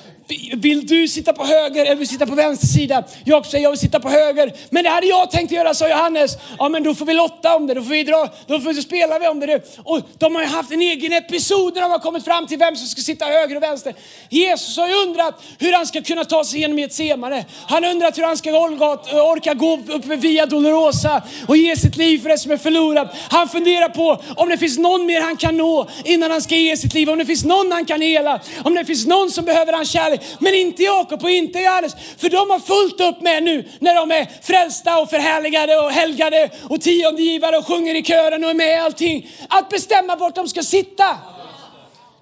Vill 0.57 0.87
du 0.87 1.09
sitta 1.09 1.33
på 1.33 1.45
höger 1.45 1.85
eller 1.85 1.97
vill 1.97 2.07
du 2.09 2.13
sitta 2.13 2.27
på 2.27 2.35
vänster 2.35 2.67
sida? 2.67 3.05
Jakob 3.25 3.47
säger 3.47 3.63
jag 3.63 3.71
vill 3.71 3.81
sitta 3.81 4.01
på 4.01 4.09
höger. 4.09 4.53
Men 4.71 4.85
det 4.85 4.91
hade 4.91 5.07
jag 5.07 5.31
tänkt 5.31 5.53
göra, 5.53 5.75
sa 5.75 5.89
Johannes. 5.89 6.37
Ja 6.59 6.69
men 6.69 6.83
då 6.83 6.95
får 6.95 7.07
vi 7.07 7.15
lotta 7.15 7.57
om 7.57 7.67
det, 7.67 7.75
då 7.75 7.83
får 7.83 7.91
vi 7.91 8.03
dra, 8.03 8.29
då 8.47 8.61
får 8.61 8.73
vi 8.73 8.83
spela 8.83 9.19
vi 9.19 9.29
om 9.29 9.41
det. 9.41 9.79
Och 9.85 10.01
de 10.19 10.35
har 10.35 10.43
ju 10.43 10.49
haft 10.49 10.73
en 10.73 10.83
egen 10.83 11.13
episod 11.13 11.75
när 11.75 11.83
de 11.83 11.91
har 11.91 11.99
kommit 11.99 12.25
fram 12.25 12.47
till 12.47 12.59
vem 12.59 12.77
som 12.77 12.87
ska 12.87 13.03
sitta 13.03 13.25
höger 13.25 13.57
och 13.57 13.63
vänster. 13.63 13.95
Jesus 14.29 14.77
har 14.77 14.89
ju 14.89 14.95
undrat 14.95 15.43
hur 15.59 15.73
han 15.73 15.87
ska 15.87 16.03
kunna 16.03 16.25
ta 16.25 16.45
sig 16.45 16.59
igenom 16.59 16.79
Getsemane. 16.79 17.45
Han 17.67 17.85
har 17.85 17.91
undrat 17.91 18.19
hur 18.19 18.23
han 18.23 18.37
ska 18.37 18.51
orka 18.51 19.55
gå 19.55 19.75
upp 19.75 20.05
via 20.05 20.47
Dolorosa 20.47 21.23
och 21.49 21.57
ge 21.57 21.77
sitt 21.77 21.97
liv 21.97 22.19
för 22.19 22.29
det 22.29 22.39
som 22.39 22.53
är 22.53 22.57
förlorat. 22.57 23.15
Han 23.31 23.49
funderar 23.49 23.89
på 23.89 24.23
om 24.37 24.49
det 24.49 24.59
finns 24.59 24.79
någon 24.79 25.07
mer 25.07 25.21
han 25.21 25.37
kan 25.37 25.57
nå 25.57 25.89
innan 26.05 26.31
han 26.31 26.43
ska 26.43 26.57
ge 26.57 26.77
sitt 26.77 26.95
liv. 26.95 27.11
Om 27.11 27.19
det 27.19 27.27
finns 27.27 27.45
någon 27.45 27.73
han 27.73 27.85
kan 27.85 28.01
hela. 28.01 28.41
Om 28.65 28.75
det 28.75 28.85
finns 28.85 29.07
någon 29.07 29.31
som 29.31 29.45
behöver 29.45 29.73
hans 29.73 29.91
kärlek. 29.91 30.20
Men 30.39 30.55
inte 30.55 30.83
Jakob 30.83 31.23
och 31.23 31.31
inte 31.31 31.59
Johannes. 31.59 31.95
För 32.19 32.29
de 32.29 32.51
har 32.51 32.59
fullt 32.59 33.01
upp 33.01 33.23
med 33.23 33.43
nu 33.43 33.69
när 33.79 33.95
de 33.95 34.11
är 34.11 34.29
frälsta 34.43 35.01
och 35.01 35.11
förhärligade 35.11 35.77
och 35.77 35.91
helgade 35.91 36.51
och 36.69 36.81
tiondegivare 36.81 37.57
och 37.57 37.67
sjunger 37.67 37.95
i 37.95 38.05
kören 38.05 38.45
och 38.45 38.51
är 38.51 38.55
med 38.55 38.71
i 38.71 38.81
allting. 38.81 39.31
Att 39.49 39.69
bestämma 39.69 40.17
vart 40.17 40.35
de 40.35 40.49
ska 40.49 40.63
sitta. 40.63 41.19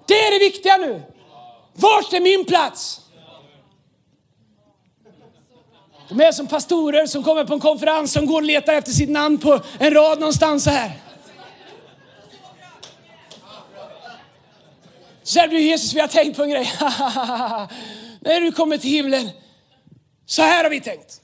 Det 0.07 0.13
är 0.13 0.31
det 0.31 0.45
viktiga 0.45 0.77
nu. 0.77 1.01
Vart 1.73 2.13
är 2.13 2.19
min 2.19 2.45
plats? 2.45 3.01
De 6.09 6.21
är 6.21 6.31
som 6.31 6.47
pastorer 6.47 7.05
som 7.05 7.23
kommer 7.23 7.45
på 7.45 7.53
en 7.53 7.59
konferens 7.59 8.13
som 8.13 8.25
går 8.25 8.35
och 8.35 8.43
letar 8.43 8.73
efter 8.73 8.91
sitt 8.91 9.09
namn 9.09 9.37
på 9.37 9.59
en 9.79 9.93
rad 9.93 10.19
någonstans 10.19 10.63
så 10.63 10.69
här. 10.69 10.91
Så 15.29 15.39
här 15.39 15.47
du 15.47 15.61
Jesus, 15.61 15.93
vi 15.93 15.99
har 15.99 16.07
tänkt 16.07 16.37
på 16.37 16.43
en 16.43 16.49
grej. 16.49 16.71
När 18.19 18.41
du 18.41 18.51
kommer 18.51 18.77
till 18.77 18.89
himlen, 18.89 19.29
så 20.25 20.41
här 20.41 20.63
har 20.63 20.69
vi 20.71 20.81
tänkt. 20.81 21.21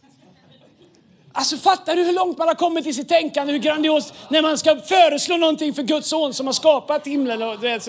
Alltså 1.33 1.57
fattar 1.57 1.95
du 1.95 2.03
hur 2.03 2.13
långt 2.13 2.37
man 2.37 2.47
har 2.47 2.55
kommit 2.55 2.85
i 2.85 2.93
sitt 2.93 3.09
tänkande, 3.09 3.53
hur 3.53 3.59
grandiost, 3.59 4.13
när 4.29 4.41
man 4.41 4.57
ska 4.57 4.75
föreslå 4.75 5.37
någonting 5.37 5.73
för 5.73 5.83
Guds 5.83 6.07
son 6.09 6.33
som 6.33 6.45
har 6.45 6.53
skapat 6.53 7.07
himlen. 7.07 7.41
Och 7.41 7.59
det, 7.59 7.83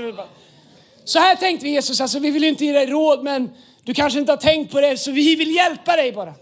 så 1.04 1.18
här 1.18 1.36
tänkte 1.36 1.64
vi 1.64 1.70
Jesus, 1.70 2.00
alltså 2.00 2.18
vi 2.18 2.30
vill 2.30 2.44
inte 2.44 2.64
ge 2.64 2.72
dig 2.72 2.86
råd 2.86 3.24
men 3.24 3.50
du 3.84 3.94
kanske 3.94 4.18
inte 4.18 4.32
har 4.32 4.36
tänkt 4.36 4.72
på 4.72 4.80
det 4.80 4.96
så 4.96 5.10
vi 5.10 5.36
vill 5.36 5.54
hjälpa 5.54 5.96
dig 5.96 6.12
bara. 6.12 6.34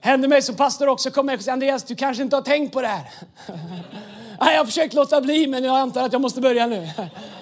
Hände 0.00 0.28
mig 0.28 0.42
som 0.42 0.56
pastor 0.56 0.88
också, 0.88 1.10
kom 1.10 1.28
jag 1.28 1.40
och 1.40 1.48
Andreas 1.48 1.84
du 1.84 1.94
kanske 1.94 2.22
inte 2.22 2.36
har 2.36 2.42
tänkt 2.42 2.72
på 2.72 2.80
det 2.80 2.88
här. 2.88 3.10
Jag 4.40 4.58
har 4.58 4.64
försökt 4.64 4.94
låta 4.94 5.20
bli 5.20 5.46
men 5.46 5.64
jag 5.64 5.78
antar 5.78 6.02
att 6.02 6.12
jag 6.12 6.22
måste 6.22 6.40
börja 6.40 6.66
nu. 6.66 6.88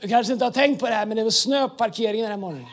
Du 0.00 0.08
kanske 0.08 0.32
inte 0.32 0.44
har 0.44 0.52
tänkt 0.52 0.80
på 0.80 0.86
det 0.86 0.94
här, 0.94 1.06
men 1.06 1.16
det 1.16 1.24
var 1.24 1.30
snöparkering 1.30 2.22
den 2.22 2.30
här 2.30 2.38
morgonen. 2.38 2.66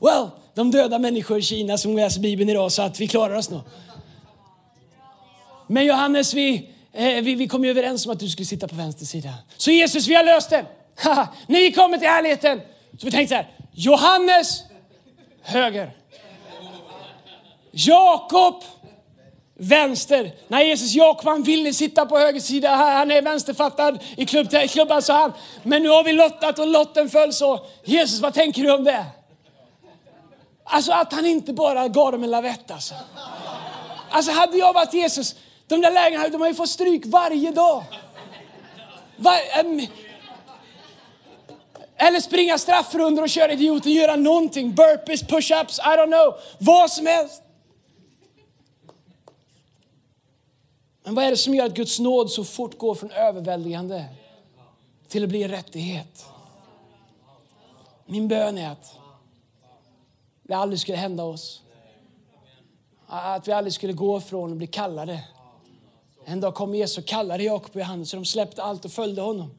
Well, 0.00 0.30
de 0.54 0.70
döda 0.70 0.98
människor 0.98 1.38
i 1.38 1.42
Kina 1.42 1.78
som 1.78 1.96
läser 1.96 2.20
Bibeln 2.20 2.50
idag 2.50 2.72
så 2.72 2.82
att 2.82 3.00
vi 3.00 3.08
klarar 3.08 3.34
oss 3.34 3.50
nog. 3.50 3.60
Men 5.66 5.86
Johannes, 5.86 6.34
vi, 6.34 6.70
eh, 6.92 7.04
vi, 7.04 7.34
vi 7.34 7.48
kom 7.48 7.64
ju 7.64 7.70
överens 7.70 8.06
om 8.06 8.12
att 8.12 8.20
du 8.20 8.28
skulle 8.28 8.46
sitta 8.46 8.68
på 8.68 8.74
vänster 8.74 9.06
sida. 9.06 9.34
Så 9.56 9.70
Jesus, 9.70 10.08
vi 10.08 10.14
har 10.14 10.24
löst 10.24 10.50
det. 10.50 10.64
När 11.46 11.58
vi 11.58 11.72
kommer 11.72 11.98
till 11.98 12.08
härligheten 12.08 12.60
så 12.98 13.06
vi 13.06 13.10
tänkte 13.10 13.28
så 13.28 13.34
här. 13.34 13.48
Johannes, 13.72 14.62
höger. 15.42 15.96
Jakob, 17.70 18.62
vänster. 19.60 20.32
När 20.48 20.60
Jesus 20.60 20.94
Jakob 20.94 21.26
han 21.26 21.42
ville 21.42 21.72
sitta 21.72 22.06
på 22.06 22.18
höger 22.18 22.40
sida, 22.40 22.68
han 22.68 23.10
är 23.10 23.22
vänsterfattad 23.22 23.98
i 24.16 24.26
klubban 24.68 25.02
sa 25.02 25.14
han. 25.14 25.32
Men 25.62 25.82
nu 25.82 25.88
har 25.88 26.04
vi 26.04 26.12
lottat 26.12 26.58
och 26.58 26.66
lotten 26.66 27.10
föll 27.10 27.32
så. 27.32 27.66
Jesus 27.84 28.20
vad 28.20 28.34
tänker 28.34 28.62
du 28.62 28.72
om 28.72 28.84
det? 28.84 29.04
Alltså 30.64 30.92
att 30.92 31.12
han 31.12 31.26
inte 31.26 31.52
bara 31.52 31.88
gav 31.88 32.12
dem 32.12 32.24
en 32.24 32.30
lavett 32.30 32.70
alltså. 32.70 32.94
Alltså 34.10 34.32
hade 34.32 34.56
jag 34.56 34.72
varit 34.72 34.94
Jesus, 34.94 35.34
de 35.66 35.80
där 35.80 35.90
lägena 35.90 36.28
de 36.28 36.40
har 36.40 36.48
ju 36.48 36.54
fått 36.54 36.68
stryk 36.68 37.02
varje 37.06 37.50
dag. 37.50 37.84
Var, 39.16 39.36
äm, 39.58 39.86
eller 41.96 42.20
springa 42.20 42.58
straffrundor 42.58 43.22
och 43.22 43.30
köra 43.30 43.52
idioten, 43.52 43.92
göra 43.92 44.16
någonting. 44.16 44.74
Burpees, 44.74 45.22
push-ups, 45.22 45.80
I 45.80 45.96
don't 45.96 46.06
know. 46.06 46.34
Vad 46.58 46.90
som 46.90 47.06
helst. 47.06 47.42
Men 51.02 51.14
vad 51.14 51.24
är 51.24 51.30
det 51.30 51.36
som 51.36 51.54
gör 51.54 51.66
att 51.66 51.74
Guds 51.74 51.98
nåd 51.98 52.30
så 52.30 52.44
fort 52.44 52.78
går 52.78 52.94
från 52.94 53.10
överväldigande 53.10 54.04
till 55.08 55.22
att 55.22 55.28
bli 55.28 55.42
en 55.42 55.50
rättighet? 55.50 56.26
Min 58.06 58.28
bön 58.28 58.58
är 58.58 58.70
att 58.70 58.96
det 60.42 60.54
aldrig 60.54 60.80
skulle 60.80 60.98
hända 60.98 61.24
oss. 61.24 61.62
Att 63.06 63.48
vi 63.48 63.52
aldrig 63.52 63.72
skulle 63.72 63.92
gå 63.92 64.20
från 64.20 64.52
att 64.52 64.58
bli 64.58 64.66
kallade. 64.66 65.24
En 66.24 66.40
dag 66.40 66.54
kom 66.54 66.74
Jesus 66.74 66.98
och 66.98 67.06
kallade 67.06 67.42
Jakob 67.42 67.70
och 67.74 67.80
Johannes 67.80 68.10
så 68.10 68.16
de 68.16 68.24
släppte 68.24 68.62
allt 68.62 68.84
och 68.84 68.92
följde 68.92 69.22
honom. 69.22 69.50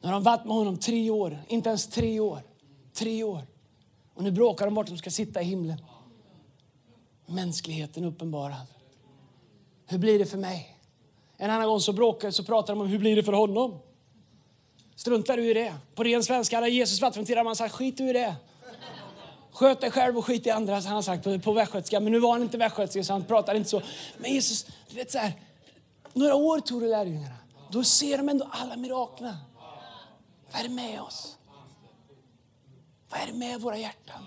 Nu 0.00 0.08
har 0.08 0.12
de 0.12 0.22
varit 0.22 0.44
med 0.44 0.56
honom 0.56 0.78
tre 0.78 1.10
år, 1.10 1.42
inte 1.48 1.68
ens 1.68 1.86
tre 1.86 2.20
år. 2.20 2.42
Tre 2.92 3.24
år. 3.24 3.46
Och 4.14 4.22
nu 4.22 4.30
bråkar 4.30 4.64
de 4.64 4.74
vart 4.74 4.86
de 4.86 4.98
ska 4.98 5.10
sitta 5.10 5.42
i 5.42 5.44
himlen. 5.44 5.84
Mänskligheten 7.26 8.04
uppenbarad. 8.04 8.66
Hur 9.86 9.98
blir 9.98 10.18
det 10.18 10.26
för 10.26 10.38
mig? 10.38 10.78
En 11.36 11.50
annan 11.50 11.68
gång 11.68 11.80
så 11.80 11.92
bråkar 11.92 12.30
så 12.30 12.44
pratar 12.44 12.74
de 12.74 12.80
om 12.80 12.86
hur 12.86 12.98
blir 12.98 13.16
det 13.16 13.22
för 13.22 13.32
honom? 13.32 13.78
Struntar 14.96 15.36
du 15.36 15.50
i 15.50 15.54
det? 15.54 15.74
På 15.94 16.04
ren 16.04 16.24
svenska 16.24 16.56
hade 16.56 16.68
Jesus 16.68 17.00
varit 17.00 17.14
från 17.14 17.24
tidigare 17.24 17.56
sagt 17.56 17.74
skit 17.74 17.96
du 17.96 18.10
i 18.10 18.12
det. 18.12 18.34
Sköt 19.52 19.80
dig 19.80 19.90
själv 19.90 20.18
och 20.18 20.24
skit 20.24 20.46
i 20.46 20.50
andra, 20.50 20.82
så 20.82 20.88
han 20.88 20.94
har 20.94 21.02
sagt 21.02 21.24
på, 21.24 21.38
på 21.38 21.52
västgötska. 21.52 22.00
Men 22.00 22.12
nu 22.12 22.18
var 22.18 22.32
han 22.32 22.42
inte 22.42 22.58
västgötska 22.58 23.04
så 23.04 23.12
han 23.12 23.24
pratade 23.24 23.58
inte 23.58 23.70
så. 23.70 23.82
Men 24.18 24.32
Jesus, 24.32 24.66
du 24.88 24.96
vet 24.96 25.10
så 25.10 25.18
här, 25.18 25.32
några 26.12 26.34
år 26.34 26.60
tog 26.60 26.82
det 26.82 26.88
lärjungarna. 26.88 27.36
Då 27.70 27.84
ser 27.84 28.18
de 28.18 28.28
ändå 28.28 28.48
alla 28.50 28.76
miraklerna. 28.76 29.38
Vad 30.52 30.60
är 30.60 30.68
det 30.68 30.74
med 30.74 31.00
oss? 31.00 31.36
Vad 33.10 33.20
är 33.20 33.26
det 33.26 33.32
med 33.32 33.60
våra 33.60 33.76
hjärtan? 33.76 34.24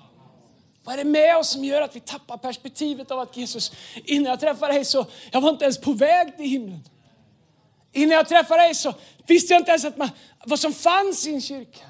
Vad 0.88 1.00
är 1.00 1.04
det 1.04 1.10
med 1.10 1.38
oss 1.38 1.50
som 1.50 1.64
gör 1.64 1.82
att 1.82 1.96
vi 1.96 2.00
tappar 2.00 2.38
perspektivet 2.38 3.12
av 3.12 3.20
att 3.20 3.38
Jesus, 3.38 3.72
innan 4.06 4.30
jag 4.30 4.40
träffade 4.40 4.74
dig 4.74 4.86
så, 4.86 5.06
jag 5.32 5.42
var 5.42 5.50
inte 5.50 5.64
ens 5.64 5.82
på 5.82 5.94
väg 5.94 6.38
till 6.38 6.46
himlen. 6.46 6.84
Innan 7.94 8.16
jag 8.16 8.28
träffade 8.28 8.62
dig 8.62 8.76
så 8.76 8.94
visste 9.26 9.54
jag 9.54 9.62
inte 9.62 9.72
ens 9.72 9.86
att 9.86 9.98
man, 9.98 10.10
vad 10.46 10.60
som 10.60 10.74
fanns 10.74 11.28
i 11.28 11.34
en 11.34 11.42
kyrka. 11.42 11.86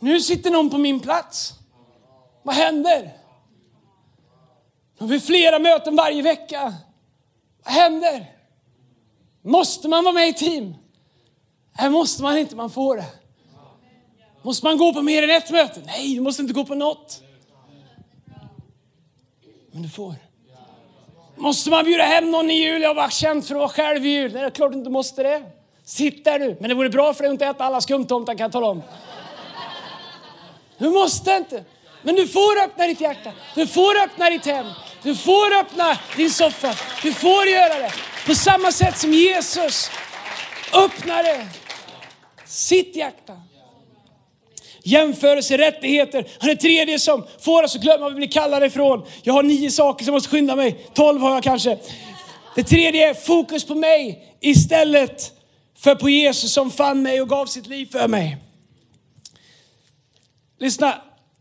Nu 0.00 0.20
sitter 0.20 0.50
någon 0.50 0.70
på 0.70 0.78
min 0.78 1.00
plats. 1.00 1.52
Vad 2.42 2.54
händer? 2.54 3.02
Nu 4.98 4.98
har 4.98 5.08
vi 5.08 5.20
flera 5.20 5.58
möten 5.58 5.96
varje 5.96 6.22
vecka. 6.22 6.74
Vad 7.64 7.74
händer? 7.74 8.32
Måste 9.42 9.88
man 9.88 10.04
vara 10.04 10.14
med 10.14 10.28
i 10.28 10.32
team? 10.32 10.74
Nej, 11.78 11.90
måste 11.90 12.22
man 12.22 12.38
inte, 12.38 12.56
man 12.56 12.70
får 12.70 12.96
det. 12.96 13.06
Måste 14.42 14.66
man 14.66 14.78
gå 14.78 14.92
på 14.92 15.02
mer 15.02 15.22
än 15.22 15.30
ett 15.30 15.50
möte? 15.50 15.82
Nej, 15.86 16.14
du 16.14 16.20
måste 16.20 16.42
inte 16.42 16.54
gå 16.54 16.64
på 16.64 16.74
något. 16.74 17.22
Men 19.78 19.82
du 19.82 19.88
får. 19.88 20.14
Måste 21.36 21.70
man 21.70 21.84
bjuda 21.84 22.04
hem 22.04 22.30
någon 22.30 22.50
i 22.50 22.54
jul? 22.54 22.82
Jag 22.82 22.94
var 22.94 23.08
känd 23.08 23.46
för 23.46 23.54
att 23.54 23.58
vara 23.58 23.68
själv 23.68 24.06
i 24.06 24.08
jul. 24.08 24.32
Nej, 24.32 24.42
det 24.42 24.46
är 24.46 24.50
klart 24.50 24.72
du 24.72 24.78
inte 24.78 24.90
måste 24.90 25.22
det. 25.22 25.42
Sitt 25.84 26.24
där 26.24 26.38
du. 26.38 26.56
Men 26.60 26.68
det 26.68 26.74
vore 26.74 26.90
bra 26.90 27.14
för 27.14 27.22
dig 27.22 27.28
att 27.28 27.32
inte 27.32 27.46
äta 27.46 27.64
alla 27.64 27.80
skumtomtar 27.80 28.34
kan 28.34 28.44
jag 28.44 28.52
tala 28.52 28.66
om. 28.66 28.82
Du 30.78 30.90
måste 30.90 31.30
inte. 31.30 31.64
Men 32.02 32.14
du 32.14 32.28
får 32.28 32.64
öppna 32.64 32.86
ditt 32.86 33.00
hjärta. 33.00 33.32
Du 33.54 33.66
får 33.66 34.02
öppna 34.04 34.30
ditt 34.30 34.46
hem. 34.46 34.66
Du 35.02 35.16
får 35.16 35.56
öppna 35.60 35.98
din 36.16 36.30
soffa. 36.30 36.74
Du 37.02 37.12
får 37.12 37.46
göra 37.46 37.78
det. 37.78 37.92
På 38.26 38.34
samma 38.34 38.72
sätt 38.72 38.98
som 38.98 39.12
Jesus 39.12 39.90
öppnade 40.74 41.48
sitt 42.44 42.96
hjärta 42.96 43.36
jämförelserättigheter. 44.88 46.26
Han 46.38 46.50
är 46.50 46.54
det 46.54 46.60
tredje 46.60 46.98
som 46.98 47.24
får 47.38 47.62
oss 47.62 47.76
att 47.76 47.82
glömma 47.82 47.98
vad 47.98 48.12
vi 48.12 48.16
blir 48.16 48.28
kallade 48.28 48.66
ifrån. 48.66 49.04
Jag 49.22 49.34
har 49.34 49.42
nio 49.42 49.70
saker 49.70 50.04
som 50.04 50.14
måste 50.14 50.28
skynda 50.28 50.56
mig. 50.56 50.86
Tolv 50.94 51.20
har 51.20 51.34
jag 51.34 51.42
kanske. 51.42 51.78
Det 52.54 52.64
tredje 52.64 53.10
är 53.10 53.14
fokus 53.14 53.64
på 53.64 53.74
mig 53.74 54.24
istället 54.40 55.32
För 55.78 55.94
på 55.94 56.10
Jesus 56.10 56.52
som 56.52 56.70
fann 56.70 57.02
mig 57.02 57.20
och 57.20 57.28
gav 57.28 57.46
sitt 57.46 57.66
liv 57.66 57.86
för 57.92 58.08
mig. 58.08 58.36
Lyssna, 60.60 60.94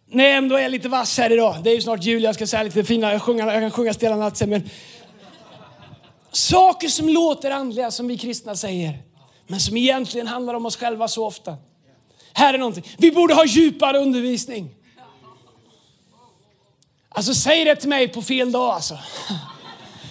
när 0.08 0.24
jag 0.24 0.38
ändå 0.38 0.56
är 0.56 0.70
lite 0.70 0.90
vass 0.90 1.18
här 1.18 1.32
idag. 1.32 1.56
Det 1.64 1.70
är 1.70 1.76
ju 1.76 1.82
snart 1.82 2.04
jul, 2.04 2.24
jag 2.24 2.36
ska 2.36 2.48
säga 2.48 2.64
lite 2.64 2.84
fina, 2.84 3.12
jag, 3.12 3.22
sjunger, 3.22 3.48
jag 3.48 3.62
kan 3.62 3.72
sjunga 3.72 3.94
Stilla 3.94 4.16
natt 4.16 4.38
sen. 4.38 4.50
Men 4.50 4.70
saker 6.32 6.88
som 6.88 7.10
låter 7.10 7.52
andliga, 7.52 7.92
som 7.92 8.08
vi 8.08 8.18
kristna 8.18 8.56
säger. 8.56 8.98
Men 9.48 9.60
som 9.60 9.78
egentligen 9.78 10.28
handlar 10.28 10.54
om 10.54 10.66
oss 10.66 10.78
själva 10.78 11.08
så 11.08 11.26
ofta. 11.26 11.58
Här 12.38 12.54
är 12.54 12.58
någonting. 12.58 12.84
Vi 12.98 13.12
borde 13.12 13.34
ha 13.34 13.46
djupare 13.46 13.98
undervisning. 13.98 14.70
Alltså 17.10 17.34
säg 17.34 17.66
det 17.66 17.76
till 17.76 17.90
mig 17.90 18.08
på 18.08 18.22
fel 18.22 18.52
dag 18.52 18.74
alltså. 18.74 18.98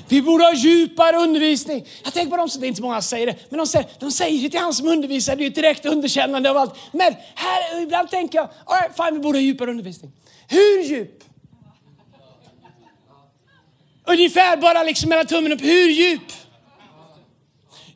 Vi 0.08 0.22
borde 0.22 0.44
ha 0.44 0.54
djupare 0.54 1.16
undervisning. 1.16 1.86
Jag 2.04 2.12
tänker 2.12 2.30
på 2.30 2.36
dem 2.36 2.48
som, 2.48 2.60
det 2.60 2.66
är 2.66 2.68
inte 2.68 2.82
många 2.82 3.02
som 3.02 3.08
säger 3.08 3.26
det, 3.26 3.36
men 3.48 3.58
de 3.58 3.66
säger, 3.66 3.88
de 3.98 4.10
säger 4.10 4.42
det 4.42 4.50
till 4.50 4.60
han 4.60 4.74
som 4.74 4.88
undervisar, 4.88 5.36
det 5.36 5.44
är 5.44 5.46
ett 5.46 5.54
direkt 5.54 5.86
underkännande 5.86 6.50
av 6.50 6.56
allt. 6.56 6.74
Men 6.92 7.14
här, 7.34 7.82
ibland 7.82 8.10
tänker 8.10 8.38
jag, 8.38 8.48
all 8.64 8.80
right, 8.80 8.96
fine, 8.96 9.14
vi 9.14 9.20
borde 9.20 9.38
ha 9.38 9.42
djupare 9.42 9.70
undervisning. 9.70 10.12
Hur 10.48 10.82
djup? 10.82 11.24
Ungefär 14.04 14.56
bara 14.56 14.82
liksom 14.82 15.08
mellan 15.08 15.26
tummen 15.26 15.52
upp, 15.52 15.62
hur 15.62 15.88
djup? 15.88 16.32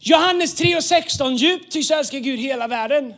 Johannes 0.00 0.54
3 0.54 0.76
och 0.76 0.84
16, 0.84 1.36
djupt 1.36 1.72
ty 1.72 1.82
så 1.82 1.94
älskar 1.94 2.18
Gud 2.18 2.38
hela 2.38 2.68
världen. 2.68 3.14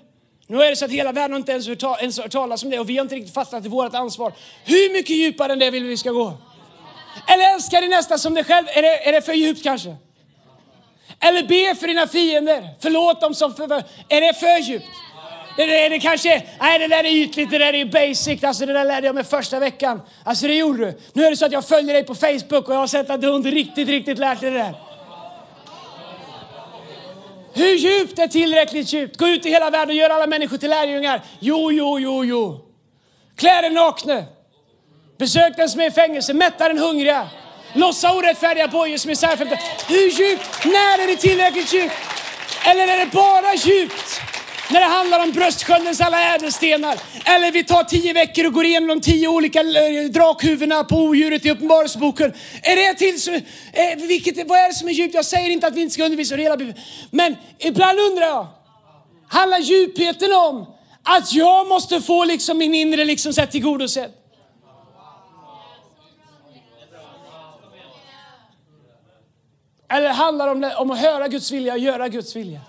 Nu 0.46 0.62
är 0.62 0.70
det 0.70 0.76
så 0.76 0.84
att 0.84 0.90
hela 0.90 1.12
världen 1.12 1.36
inte 1.36 1.52
ens 1.52 1.68
hört, 1.68 1.82
hört 1.82 2.30
talas 2.30 2.62
om 2.62 2.70
det 2.70 2.78
och 2.78 2.90
vi 2.90 2.96
har 2.96 3.02
inte 3.02 3.14
riktigt 3.14 3.34
fattat 3.34 3.62
det 3.62 3.68
vårt 3.68 3.94
ansvar. 3.94 4.32
Hur 4.64 4.92
mycket 4.92 5.16
djupare 5.16 5.52
än 5.52 5.58
det 5.58 5.70
vill 5.70 5.84
vi 5.84 5.96
ska 5.96 6.10
gå? 6.10 6.32
Eller 7.28 7.54
älska 7.54 7.80
din 7.80 7.90
nästa 7.90 8.18
som 8.18 8.34
dig 8.34 8.44
själv. 8.44 8.66
Är 8.68 8.82
det, 8.82 9.08
är 9.08 9.12
det 9.12 9.22
för 9.22 9.32
djupt 9.32 9.62
kanske? 9.62 9.96
Eller 11.20 11.42
be 11.42 11.80
för 11.80 11.86
dina 11.86 12.06
fiender. 12.06 12.68
Förlåt 12.80 13.20
dem 13.20 13.34
som 13.34 13.54
för, 13.54 13.64
Är 14.08 14.20
det 14.20 14.34
för 14.34 14.58
djupt? 14.58 14.86
Det, 15.56 15.66
det, 15.66 15.88
det 15.88 15.98
kanske 15.98 16.42
nej 16.60 16.78
det 16.78 16.88
där 16.88 17.04
är 17.04 17.10
ytligt, 17.10 17.50
det 17.50 17.58
där 17.58 17.74
är 17.74 17.84
basic. 17.84 18.44
Alltså 18.44 18.66
det 18.66 18.72
där 18.72 18.84
lärde 18.84 19.06
jag 19.06 19.14
mig 19.14 19.24
första 19.24 19.58
veckan. 19.58 20.00
Alltså 20.24 20.46
det 20.46 20.54
gjorde 20.54 20.86
du. 20.86 21.00
Nu 21.12 21.24
är 21.24 21.30
det 21.30 21.36
så 21.36 21.46
att 21.46 21.52
jag 21.52 21.64
följer 21.64 21.94
dig 21.94 22.04
på 22.04 22.14
Facebook 22.14 22.68
och 22.68 22.74
jag 22.74 22.80
har 22.80 22.86
sett 22.86 23.10
att 23.10 23.20
du 23.20 23.36
inte 23.36 23.50
riktigt, 23.50 23.88
riktigt 23.88 24.18
lärt 24.18 24.40
dig 24.40 24.50
det 24.50 24.58
där. 24.58 24.91
Hur 27.54 27.74
djupt 27.74 28.18
är 28.18 28.28
tillräckligt 28.28 28.92
djupt? 28.92 29.16
Gå 29.16 29.28
ut 29.28 29.46
i 29.46 29.50
hela 29.50 29.70
världen 29.70 29.88
och 29.88 29.94
gör 29.94 30.10
alla 30.10 30.26
människor 30.26 30.56
till 30.56 30.70
lärjungar. 30.70 31.22
Jo, 31.40 31.72
jo, 31.72 31.98
jo, 31.98 32.24
jo. 32.24 32.60
Klä 33.36 33.60
den 33.60 33.74
nakna. 33.74 34.24
Besök 35.18 35.56
den 35.56 35.68
som 35.68 35.80
är 35.80 35.86
i 35.86 35.90
fängelse, 35.90 36.34
mätta 36.34 36.68
den 36.68 36.78
hungriga. 36.78 37.28
Lossa 37.74 38.12
orättfärdiga 38.12 38.68
bojor 38.68 38.96
som 38.96 39.10
är 39.10 39.14
särskilt. 39.14 39.52
Hur 39.88 40.20
djupt? 40.20 40.64
När 40.64 41.02
är 41.02 41.06
det 41.06 41.16
tillräckligt 41.16 41.74
djupt? 41.74 41.94
Eller 42.64 42.88
är 42.88 42.98
det 42.98 43.12
bara 43.12 43.54
djupt 43.54 44.20
när 44.72 44.80
det 44.80 44.86
handlar 44.86 45.22
om 45.22 45.32
bröstsköldens 45.32 46.00
alla 46.00 46.34
ädelstenar? 46.34 46.98
Eller 47.24 47.52
vi 47.52 47.64
tar 47.64 47.84
tio 47.84 48.12
veckor 48.12 48.46
och 48.46 48.52
går 48.52 48.64
igenom 48.64 48.88
de 48.88 49.00
tio 49.00 49.28
olika 49.28 49.60
eh, 49.60 50.04
drakhuvudena 50.10 50.84
på 50.84 50.96
odjuret 50.96 51.46
i 51.46 51.50
Uppenbarelseboken. 51.50 52.32
Är 52.62 52.76
det 52.76 52.94
till 52.98 53.34
eh, 53.72 54.06
vilket, 54.08 54.48
vad 54.48 54.58
är 54.58 54.68
det 54.68 54.74
som 54.74 54.88
är 54.88 54.92
djupt? 54.92 55.14
Jag 55.14 55.24
säger 55.24 55.50
inte 55.50 55.66
att 55.66 55.74
vi 55.74 55.80
inte 55.80 55.94
ska 55.94 56.04
undervisa 56.04 56.36
hela 56.36 56.56
Bibeln. 56.56 56.78
Men 57.10 57.36
ibland 57.58 57.98
undrar 57.98 58.26
jag, 58.26 58.46
handlar 59.28 59.58
djupheten 59.58 60.32
om 60.32 60.66
att 61.02 61.32
jag 61.32 61.68
måste 61.68 62.00
få 62.00 62.24
liksom 62.24 62.58
min 62.58 62.74
inre 62.74 63.04
liksom 63.04 63.32
tillgodosedd? 63.32 64.10
Eller 69.88 70.08
handlar 70.08 70.46
det 70.46 70.52
om, 70.52 70.72
om 70.76 70.90
att 70.90 70.98
höra 70.98 71.28
Guds 71.28 71.50
vilja 71.50 71.72
och 71.72 71.78
göra 71.78 72.08
Guds 72.08 72.36
vilja? 72.36 72.60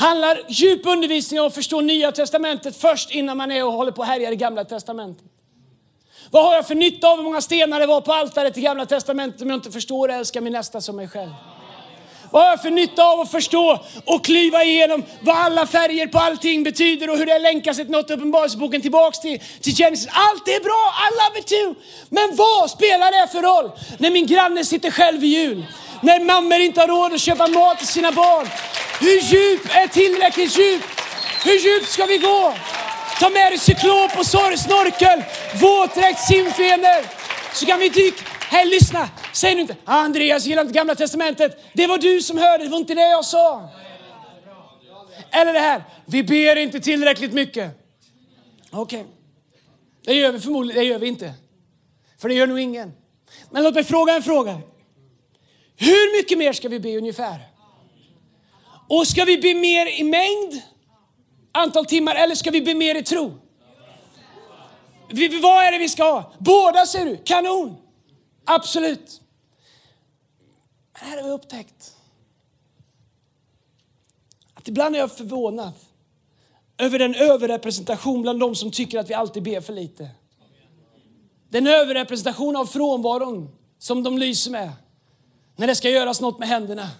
Handlar 0.00 0.40
djup 0.48 0.86
undervisning 0.86 1.40
om 1.40 1.46
att 1.46 1.54
förstå 1.54 1.80
Nya 1.80 2.12
Testamentet 2.12 2.76
först 2.76 3.10
innan 3.10 3.36
man 3.36 3.50
är 3.50 3.64
och 3.64 3.72
håller 3.72 3.92
på 3.92 4.00
och 4.00 4.06
härjar 4.06 4.32
i 4.32 4.36
Gamla 4.36 4.64
Testamentet? 4.64 5.24
Vad 6.30 6.44
har 6.44 6.54
jag 6.54 6.66
för 6.66 6.74
nytta 6.74 7.08
av 7.08 7.16
hur 7.16 7.24
många 7.24 7.40
stenar 7.40 7.80
det 7.80 7.86
var 7.86 8.00
på 8.00 8.12
altaret 8.12 8.58
i 8.58 8.60
Gamla 8.60 8.86
Testamentet 8.86 9.42
om 9.42 9.50
jag 9.50 9.56
inte 9.56 9.70
förstår 9.70 10.08
och 10.08 10.14
älskar 10.14 10.40
min 10.40 10.52
nästa 10.52 10.80
som 10.80 10.96
mig 10.96 11.08
själv? 11.08 11.30
Vad 12.30 12.42
har 12.42 12.50
jag 12.50 12.62
för 12.62 12.70
nytta 12.70 13.04
av 13.04 13.20
att 13.20 13.30
förstå 13.30 13.84
och 14.04 14.24
klyva 14.24 14.64
igenom 14.64 15.04
vad 15.20 15.36
alla 15.36 15.66
färger 15.66 16.06
på 16.06 16.18
allting 16.18 16.62
betyder 16.62 17.10
och 17.10 17.18
hur 17.18 17.26
det 17.26 17.38
länkar 17.38 17.72
sig 17.72 17.84
till 17.84 17.92
något 17.92 18.10
uppenbarelseboken 18.10 18.82
tillbaks 18.82 19.20
till, 19.20 19.40
till 19.60 19.74
Genesis. 19.74 20.08
Allt 20.10 20.48
är 20.48 20.60
bra, 20.60 20.94
I 21.04 21.08
love 21.20 21.40
it 21.40 21.46
too. 21.46 21.74
Men 22.08 22.36
vad 22.36 22.70
spelar 22.70 23.20
det 23.20 23.32
för 23.32 23.42
roll 23.42 23.70
när 23.98 24.10
min 24.10 24.26
granne 24.26 24.64
sitter 24.64 24.90
själv 24.90 25.24
i 25.24 25.26
jul? 25.26 25.66
När 26.00 26.20
mammor 26.20 26.58
inte 26.60 26.80
har 26.80 26.88
råd 26.88 27.12
att 27.12 27.20
köpa 27.20 27.46
mat 27.48 27.78
till 27.78 27.86
sina 27.86 28.12
barn. 28.12 28.48
Hur 29.00 29.20
djup 29.20 29.76
är 29.76 29.86
tillräckligt 29.86 30.58
djup? 30.58 30.82
Hur 31.44 31.58
djupt 31.58 31.88
ska 31.90 32.06
vi 32.06 32.18
gå? 32.18 32.54
Ta 33.20 33.28
med 33.28 33.52
dig 33.52 33.58
cyklop 33.58 34.18
och 34.18 34.26
sorgsnorkel, 34.26 35.24
våtdräkt, 35.60 36.20
simfenor. 36.20 37.04
Så 37.54 37.66
kan 37.66 37.78
vi 37.78 37.88
dyka 37.88 38.24
Hej, 38.50 38.66
lyssna! 38.66 39.10
Säg 39.32 39.54
nu 39.54 39.60
inte, 39.60 39.76
ah, 39.84 39.98
Andreas 39.98 40.46
gillar 40.46 40.62
inte 40.62 40.74
gamla 40.74 40.94
testamentet. 40.94 41.64
Det 41.72 41.86
var 41.86 41.98
du 41.98 42.22
som 42.22 42.38
hörde, 42.38 42.64
det 42.64 42.70
var 42.70 42.78
inte 42.78 42.94
det 42.94 43.10
jag 43.10 43.24
sa. 43.24 43.68
Eller 45.30 45.52
det 45.52 45.58
här, 45.58 45.84
vi 46.06 46.22
ber 46.22 46.56
inte 46.56 46.80
tillräckligt 46.80 47.32
mycket. 47.32 47.70
Okej, 48.70 49.00
okay. 49.00 49.12
det 50.04 50.14
gör 50.14 50.32
vi 50.32 50.40
förmodligen, 50.40 50.82
det 50.82 50.88
gör 50.88 50.98
vi 50.98 51.06
inte. 51.06 51.32
För 52.20 52.28
det 52.28 52.34
gör 52.34 52.46
nog 52.46 52.60
ingen. 52.60 52.92
Men 53.50 53.62
låt 53.62 53.74
mig 53.74 53.84
fråga 53.84 54.14
en 54.14 54.22
fråga. 54.22 54.60
Hur 55.76 56.18
mycket 56.18 56.38
mer 56.38 56.52
ska 56.52 56.68
vi 56.68 56.80
be 56.80 56.98
ungefär? 56.98 57.40
Och 58.88 59.06
ska 59.06 59.24
vi 59.24 59.38
be 59.38 59.54
mer 59.54 60.00
i 60.00 60.04
mängd, 60.04 60.62
antal 61.52 61.86
timmar, 61.86 62.14
eller 62.14 62.34
ska 62.34 62.50
vi 62.50 62.62
be 62.62 62.74
mer 62.74 62.94
i 62.94 63.02
tro? 63.02 63.34
Vi, 65.10 65.40
vad 65.40 65.64
är 65.64 65.72
det 65.72 65.78
vi 65.78 65.88
ska 65.88 66.04
ha? 66.04 66.32
Båda 66.38 66.86
säger 66.86 67.06
du, 67.06 67.16
kanon! 67.24 67.87
Absolut. 68.50 69.20
Men 70.92 71.10
här 71.10 71.16
har 71.16 71.24
vi 71.24 71.30
upptäckt 71.30 71.96
att 74.54 74.68
ibland 74.68 74.96
är 74.96 75.00
jag 75.00 75.12
förvånad 75.12 75.72
över 76.78 76.98
den 76.98 77.14
överrepresentation 77.14 78.22
bland 78.22 78.40
de 78.40 78.54
som 78.54 78.70
tycker 78.70 78.98
att 78.98 79.10
vi 79.10 79.14
alltid 79.14 79.42
ber 79.42 79.60
för 79.60 79.72
lite. 79.72 80.10
Den 81.48 81.66
överrepresentation 81.66 82.56
av 82.56 82.66
frånvaron 82.66 83.56
som 83.78 84.02
de 84.02 84.18
lyser 84.18 84.50
med 84.50 84.72
när 85.56 85.66
det 85.66 85.74
ska 85.74 85.90
göras 85.90 86.20
något 86.20 86.38
med 86.38 86.48
händerna. 86.48 86.90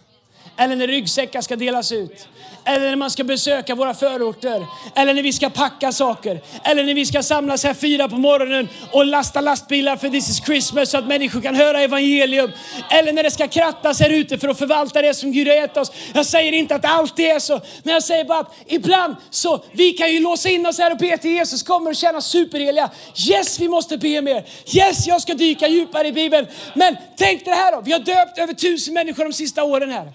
Eller 0.58 0.76
när 0.76 0.86
ryggsäckar 0.86 1.40
ska 1.40 1.56
delas 1.56 1.92
ut. 1.92 2.28
Eller 2.64 2.88
när 2.88 2.96
man 2.96 3.10
ska 3.10 3.24
besöka 3.24 3.74
våra 3.74 3.94
förorter. 3.94 4.66
Eller 4.94 5.14
när 5.14 5.22
vi 5.22 5.32
ska 5.32 5.50
packa 5.50 5.92
saker. 5.92 6.40
Eller 6.64 6.84
när 6.84 6.94
vi 6.94 7.06
ska 7.06 7.22
samlas 7.22 7.64
här 7.64 7.74
fyra 7.74 8.08
på 8.08 8.16
morgonen 8.16 8.68
och 8.92 9.06
lasta 9.06 9.40
lastbilar 9.40 9.96
för 9.96 10.08
this 10.08 10.30
is 10.30 10.44
Christmas 10.46 10.90
så 10.90 10.98
att 10.98 11.06
människor 11.06 11.40
kan 11.40 11.54
höra 11.54 11.80
evangelium. 11.80 12.52
Eller 12.90 13.12
när 13.12 13.22
det 13.22 13.30
ska 13.30 13.48
krattas 13.48 14.00
här 14.00 14.10
ute 14.10 14.38
för 14.38 14.48
att 14.48 14.58
förvalta 14.58 15.02
det 15.02 15.14
som 15.14 15.32
Gud 15.32 15.48
har 15.48 15.54
gett 15.54 15.76
oss. 15.76 15.92
Jag 16.14 16.26
säger 16.26 16.52
inte 16.52 16.74
att 16.74 16.82
det 16.82 16.88
alltid 16.88 17.26
är 17.26 17.38
så. 17.38 17.60
Men 17.82 17.94
jag 17.94 18.02
säger 18.02 18.24
bara 18.24 18.40
att 18.40 18.54
ibland 18.66 19.16
så, 19.30 19.64
vi 19.72 19.92
kan 19.92 20.12
ju 20.12 20.20
låsa 20.20 20.48
in 20.48 20.66
oss 20.66 20.78
här 20.78 20.90
och 20.90 20.98
be 20.98 21.18
till 21.18 21.30
Jesus 21.30 21.62
kommer 21.62 21.90
och 21.90 21.96
känna 21.96 22.20
superheliga. 22.20 22.90
Yes, 23.30 23.60
vi 23.60 23.68
måste 23.68 23.98
be 23.98 24.22
mer. 24.22 24.44
Yes, 24.74 25.06
jag 25.06 25.22
ska 25.22 25.34
dyka 25.34 25.68
djupare 25.68 26.08
i 26.08 26.12
Bibeln. 26.12 26.46
Men 26.74 26.96
tänk 27.16 27.44
det 27.44 27.50
här 27.50 27.72
då. 27.72 27.80
Vi 27.80 27.92
har 27.92 28.00
döpt 28.00 28.38
över 28.38 28.54
tusen 28.54 28.94
människor 28.94 29.24
de 29.24 29.32
sista 29.32 29.64
åren 29.64 29.90
här. 29.90 30.12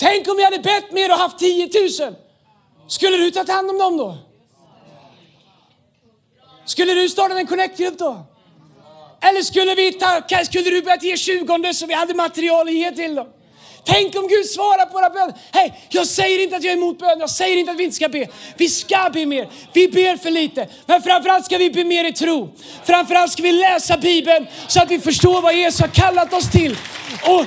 Tänk 0.00 0.28
om 0.28 0.36
vi 0.36 0.44
hade 0.44 0.58
bett 0.58 0.92
mer 0.92 1.10
och 1.12 1.18
haft 1.18 1.38
10 1.38 1.68
000. 2.00 2.14
Skulle 2.88 3.16
du 3.16 3.30
ta 3.30 3.52
hand 3.52 3.70
om 3.70 3.78
dem 3.78 3.96
då? 3.96 4.18
Skulle 6.64 6.94
du 6.94 7.08
starta 7.08 7.38
en 7.38 7.46
connect-grupp 7.46 7.98
då? 7.98 8.26
Eller 9.20 9.42
skulle, 9.42 9.74
vi 9.74 9.92
ta, 9.92 10.22
skulle 10.44 10.70
du 10.70 10.82
börja 10.82 10.96
ge 11.00 11.16
20 11.16 11.74
så 11.74 11.86
vi 11.86 11.94
hade 11.94 12.14
material 12.14 12.68
att 12.68 12.74
ge 12.74 12.92
till 12.92 13.14
dem? 13.14 13.26
Tänk 13.84 14.16
om 14.16 14.28
Gud 14.28 14.46
svarar 14.46 14.86
på 14.86 14.92
våra 14.92 15.10
böner. 15.10 15.34
Hej, 15.52 15.88
jag 15.88 16.06
säger 16.06 16.42
inte 16.42 16.56
att 16.56 16.64
jag 16.64 16.72
är 16.72 16.76
emot 16.76 16.98
bön. 16.98 17.20
Jag 17.20 17.30
säger 17.30 17.56
inte 17.56 17.72
att 17.72 17.78
vi 17.78 17.84
inte 17.84 17.96
ska 17.96 18.08
be. 18.08 18.28
Vi 18.56 18.68
ska 18.68 19.10
be 19.12 19.26
mer. 19.26 19.50
Vi 19.72 19.88
ber 19.88 20.16
för 20.16 20.30
lite. 20.30 20.68
Men 20.86 21.02
framförallt 21.02 21.44
ska 21.44 21.58
vi 21.58 21.70
be 21.70 21.84
mer 21.84 22.04
i 22.04 22.12
tro. 22.12 22.54
Framförallt 22.84 23.32
ska 23.32 23.42
vi 23.42 23.52
läsa 23.52 23.96
Bibeln 23.96 24.46
så 24.68 24.82
att 24.82 24.90
vi 24.90 24.98
förstår 25.00 25.42
vad 25.42 25.54
Jesus 25.54 25.80
har 25.80 25.88
kallat 25.88 26.32
oss 26.32 26.50
till. 26.50 26.76
Och 27.26 27.46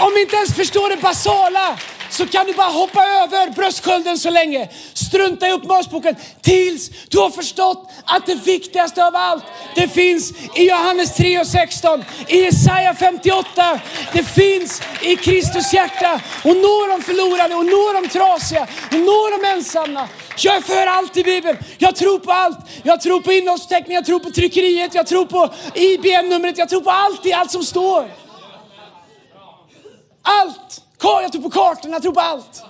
om 0.00 0.12
vi 0.14 0.20
inte 0.20 0.36
ens 0.36 0.54
förstår 0.54 0.90
det 0.90 0.96
basala 0.96 1.78
så 2.10 2.26
kan 2.26 2.46
du 2.46 2.52
bara 2.52 2.68
hoppa 2.68 3.04
över 3.04 3.50
bröstskölden 3.50 4.18
så 4.18 4.30
länge. 4.30 4.68
Strunta 4.94 5.48
i 5.48 5.52
uppmaningsboken 5.52 6.16
tills 6.40 6.90
du 7.08 7.18
har 7.18 7.30
förstått 7.30 7.90
att 8.04 8.26
det 8.26 8.34
viktigaste 8.34 9.06
av 9.06 9.16
allt, 9.16 9.44
det 9.74 9.88
finns 9.88 10.32
i 10.54 10.68
Johannes 10.68 11.16
3 11.16 11.40
och 11.40 11.46
16, 11.46 12.04
i 12.28 12.40
Jesaja 12.40 12.94
58. 12.94 13.80
Det 14.12 14.24
finns 14.24 14.82
i 15.02 15.16
Kristus 15.16 15.72
hjärta 15.72 16.20
och 16.44 16.56
nå 16.56 16.86
de 16.86 17.02
förlorade 17.02 17.54
och 17.54 17.66
nå 17.66 18.00
de 18.00 18.08
trasiga 18.08 18.66
och 18.92 19.00
nå 19.00 19.38
de 19.38 19.48
ensamma. 19.48 20.08
Jag 20.38 20.56
är 20.56 20.60
för 20.60 20.86
allt 20.86 21.16
i 21.16 21.22
Bibeln. 21.24 21.58
Jag 21.78 21.96
tror 21.96 22.18
på 22.18 22.32
allt. 22.32 22.58
Jag 22.82 23.00
tror 23.00 23.20
på 23.20 23.32
innehållsförteckningen, 23.32 23.94
jag 23.94 24.06
tror 24.06 24.20
på 24.20 24.30
tryckeriet, 24.30 24.94
jag 24.94 25.06
tror 25.06 25.24
på 25.24 25.54
IBM-numret, 25.74 26.58
jag 26.58 26.68
tror 26.68 26.80
på 26.80 26.90
allt 26.90 27.26
i 27.26 27.32
allt 27.32 27.50
som 27.50 27.64
står. 27.64 28.27
Allt 30.22 30.84
jag 31.28 31.32
tror 31.32 31.42
på 31.42 31.50
kartorna, 31.50 31.94
jag 31.94 32.02
tror 32.02 32.12
på 32.12 32.20
allt. 32.20 32.64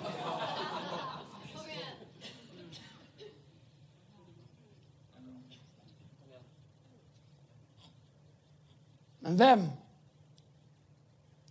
Men 9.21 9.37
vem 9.37 9.69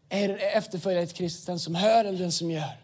är 0.10 0.57
efterföljare 0.57 1.07
till 1.07 1.15
Kristus? 1.15 1.45
Den 1.45 1.60
som 1.60 1.75
hör 1.75 2.05
eller 2.05 2.19
den 2.19 2.31
som 2.31 2.51
gör? 2.51 2.77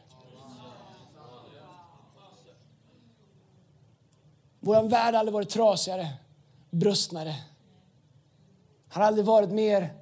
Vår 4.60 4.84
värld 4.84 5.14
har 5.14 5.20
aldrig 5.20 5.34
varit 5.34 5.50
trasigare, 5.50 6.08
brustnare. 6.70 7.36
Har 8.90 9.02
aldrig 9.02 9.26
varit 9.26 9.50
mer 9.50 9.94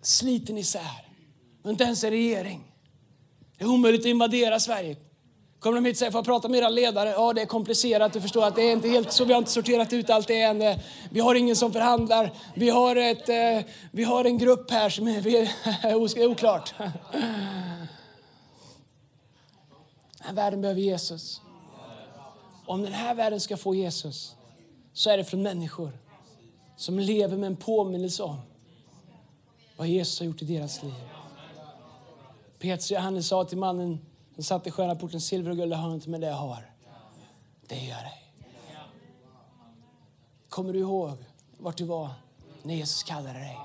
sliten 0.00 0.58
isär. 0.58 1.05
Inte 1.66 1.84
ens 1.84 2.04
en 2.04 2.10
regering. 2.10 2.64
Det 3.58 3.64
är 3.64 3.68
omöjligt 3.68 4.00
att 4.00 4.06
invadera 4.06 4.60
Sverige. 4.60 4.96
Kommer 5.58 5.76
de 5.76 5.84
hit 5.84 5.94
och 5.94 5.98
säger, 5.98 6.12
får 6.12 6.18
jag 6.18 6.24
prata 6.24 6.48
med 6.48 6.58
era 6.58 6.68
ledare? 6.68 7.10
Ja, 7.10 7.32
det 7.32 7.42
är 7.42 7.46
komplicerat. 7.46 8.12
Du 8.12 8.20
förstår 8.20 8.44
att 8.44 8.56
det 8.56 8.62
är 8.62 8.72
inte 8.72 8.88
helt 8.88 9.12
så. 9.12 9.24
Vi 9.24 9.32
har 9.32 9.38
inte 9.38 9.50
sorterat 9.50 9.92
ut 9.92 10.10
allt 10.10 10.28
det 10.28 10.40
än. 10.40 10.62
Eh, 10.62 10.78
vi 11.10 11.20
har 11.20 11.34
ingen 11.34 11.56
som 11.56 11.72
förhandlar. 11.72 12.32
Vi 12.54 12.70
har, 12.70 12.96
ett, 12.96 13.28
eh, 13.28 13.70
vi 13.90 14.04
har 14.04 14.24
en 14.24 14.38
grupp 14.38 14.70
här 14.70 14.90
som 14.90 15.08
är, 15.08 15.26
är 16.18 16.26
oklart. 16.26 16.74
Den 20.18 20.26
här 20.26 20.34
världen 20.34 20.60
behöver 20.60 20.80
Jesus. 20.80 21.40
Om 22.66 22.82
den 22.82 22.92
här 22.92 23.14
världen 23.14 23.40
ska 23.40 23.56
få 23.56 23.74
Jesus 23.74 24.34
så 24.92 25.10
är 25.10 25.16
det 25.16 25.24
från 25.24 25.42
människor 25.42 25.92
som 26.76 26.98
lever 26.98 27.36
med 27.36 27.46
en 27.46 27.56
påminnelse 27.56 28.22
om 28.22 28.36
vad 29.76 29.88
Jesus 29.88 30.18
har 30.20 30.26
gjort 30.26 30.42
i 30.42 30.44
deras 30.44 30.82
liv. 30.82 30.94
Petrus 32.66 32.90
och 32.90 32.96
Johannes 32.96 33.26
sa 33.26 33.44
till 33.44 33.58
mannen 33.58 33.98
som 34.34 34.44
satt 34.44 34.66
i 34.66 34.70
sköna 34.70 34.94
porten, 34.94 35.20
silver 35.20 35.50
och 35.50 35.56
guld 35.56 35.72
har 35.72 35.94
inte 35.94 36.10
med 36.10 36.20
det 36.20 36.26
jag 36.26 36.34
har. 36.34 36.70
Det 37.66 37.74
gör 37.74 38.02
dig. 38.02 38.32
Kommer 40.48 40.72
du 40.72 40.78
ihåg 40.78 41.16
vart 41.58 41.76
du 41.76 41.84
var 41.84 42.10
när 42.62 42.74
Jesus 42.74 43.02
kallade 43.02 43.38
dig? 43.38 43.58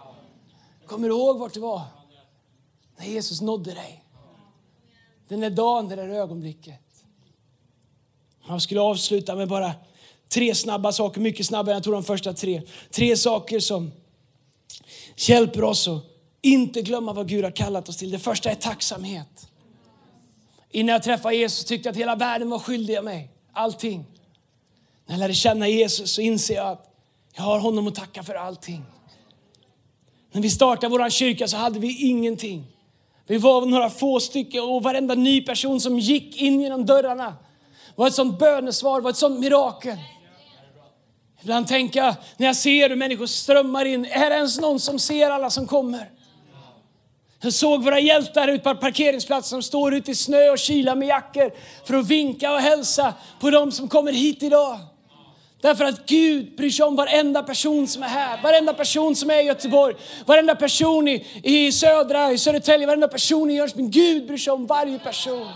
Kommer 0.85 1.07
du 1.07 1.15
ihåg 1.15 1.39
vart 1.39 1.53
du 1.53 1.59
var 1.59 1.81
när 2.97 3.05
Jesus 3.05 3.41
nådde 3.41 3.73
dig? 3.73 4.03
Den 5.27 5.39
där 5.39 5.49
dagen, 5.49 5.89
det 5.89 5.95
där 5.95 6.09
ögonblicket. 6.09 7.03
Jag 8.47 8.61
skulle 8.61 8.81
avsluta 8.81 9.35
med 9.35 9.47
bara 9.47 9.73
tre 10.29 10.55
snabba 10.55 10.91
saker, 10.91 11.21
mycket 11.21 11.45
snabbare 11.45 11.73
än 11.73 11.77
jag 11.77 11.83
tog 11.83 11.93
de 11.93 12.03
första 12.03 12.33
tre. 12.33 12.61
Tre 12.91 13.17
saker 13.17 13.59
som 13.59 13.91
hjälper 15.15 15.63
oss 15.63 15.87
att 15.87 16.10
inte 16.41 16.81
glömma 16.81 17.13
vad 17.13 17.27
Gud 17.27 17.43
har 17.43 17.51
kallat 17.51 17.89
oss 17.89 17.97
till. 17.97 18.11
Det 18.11 18.19
första 18.19 18.51
är 18.51 18.55
tacksamhet. 18.55 19.47
Innan 20.71 20.93
jag 20.93 21.03
träffade 21.03 21.35
Jesus 21.35 21.65
tyckte 21.65 21.87
jag 21.87 21.91
att 21.93 21.97
hela 21.97 22.15
världen 22.15 22.49
var 22.49 22.59
skyldig 22.59 23.03
mig. 23.03 23.29
Allting. 23.53 24.05
När 25.05 25.15
jag 25.15 25.19
lärde 25.19 25.33
känna 25.33 25.67
Jesus 25.67 26.11
så 26.11 26.21
inser 26.21 26.55
jag 26.55 26.67
att 26.67 26.87
jag 27.35 27.43
har 27.43 27.59
honom 27.59 27.87
att 27.87 27.95
tacka 27.95 28.23
för 28.23 28.35
allting. 28.35 28.85
När 30.31 30.41
vi 30.41 30.49
startade 30.49 30.97
vår 30.97 31.09
kyrka 31.09 31.47
så 31.47 31.57
hade 31.57 31.79
vi 31.79 32.07
ingenting. 32.07 32.65
Vi 33.27 33.37
var 33.37 33.65
några 33.65 33.89
få 33.89 34.19
stycken 34.19 34.63
och 34.63 34.83
varenda 34.83 35.15
ny 35.15 35.41
person 35.41 35.81
som 35.81 35.99
gick 35.99 36.37
in 36.41 36.61
genom 36.61 36.85
dörrarna 36.85 37.35
var 37.95 38.07
ett 38.07 38.13
sånt 38.13 38.39
bönesvar, 38.39 39.01
var 39.01 39.09
ett 39.09 39.17
sånt 39.17 39.39
mirakel. 39.39 39.97
Ibland 41.41 41.67
tänker 41.67 42.03
jag, 42.03 42.15
när 42.37 42.47
jag 42.47 42.55
ser 42.55 42.89
hur 42.89 42.95
människor 42.95 43.25
strömmar 43.25 43.85
in, 43.85 44.05
är 44.05 44.29
det 44.29 44.35
ens 44.35 44.59
någon 44.59 44.79
som 44.79 44.99
ser 44.99 45.29
alla 45.29 45.49
som 45.49 45.67
kommer? 45.67 46.09
Jag 47.43 47.53
såg 47.53 47.83
våra 47.83 47.99
hjältar 47.99 48.47
ute 48.47 48.63
på 48.63 48.75
parkeringsplatsen 48.75 49.49
som 49.49 49.63
står 49.63 49.93
ute 49.93 50.11
i 50.11 50.15
snö 50.15 50.49
och 50.49 50.59
kyla 50.59 50.95
med 50.95 51.07
jackor 51.07 51.51
för 51.85 51.93
att 51.93 52.07
vinka 52.07 52.53
och 52.53 52.59
hälsa 52.59 53.13
på 53.39 53.49
dem 53.49 53.71
som 53.71 53.87
kommer 53.87 54.11
hit 54.11 54.43
idag. 54.43 54.79
Därför 55.61 55.85
att 55.85 56.05
Gud 56.05 56.55
bryr 56.55 56.69
sig 56.69 56.85
om 56.85 56.95
varenda 56.95 57.43
person 57.43 57.87
som 57.87 58.03
är 58.03 58.07
här, 58.07 58.41
varenda 58.43 58.73
person 58.73 59.15
som 59.15 59.29
är 59.29 59.41
i 59.41 59.43
Göteborg, 59.43 59.95
varenda 60.25 60.55
person 60.55 61.07
i, 61.07 61.25
i 61.43 61.71
södra, 61.71 62.31
i 62.31 62.37
Södertälje, 62.37 62.87
varenda 62.87 63.07
person 63.07 63.51
i 63.51 63.55
Jönköping. 63.55 63.91
Gud 63.91 64.27
bryr 64.27 64.37
sig 64.37 64.53
om 64.53 64.67
varje 64.67 64.99
person. 64.99 65.47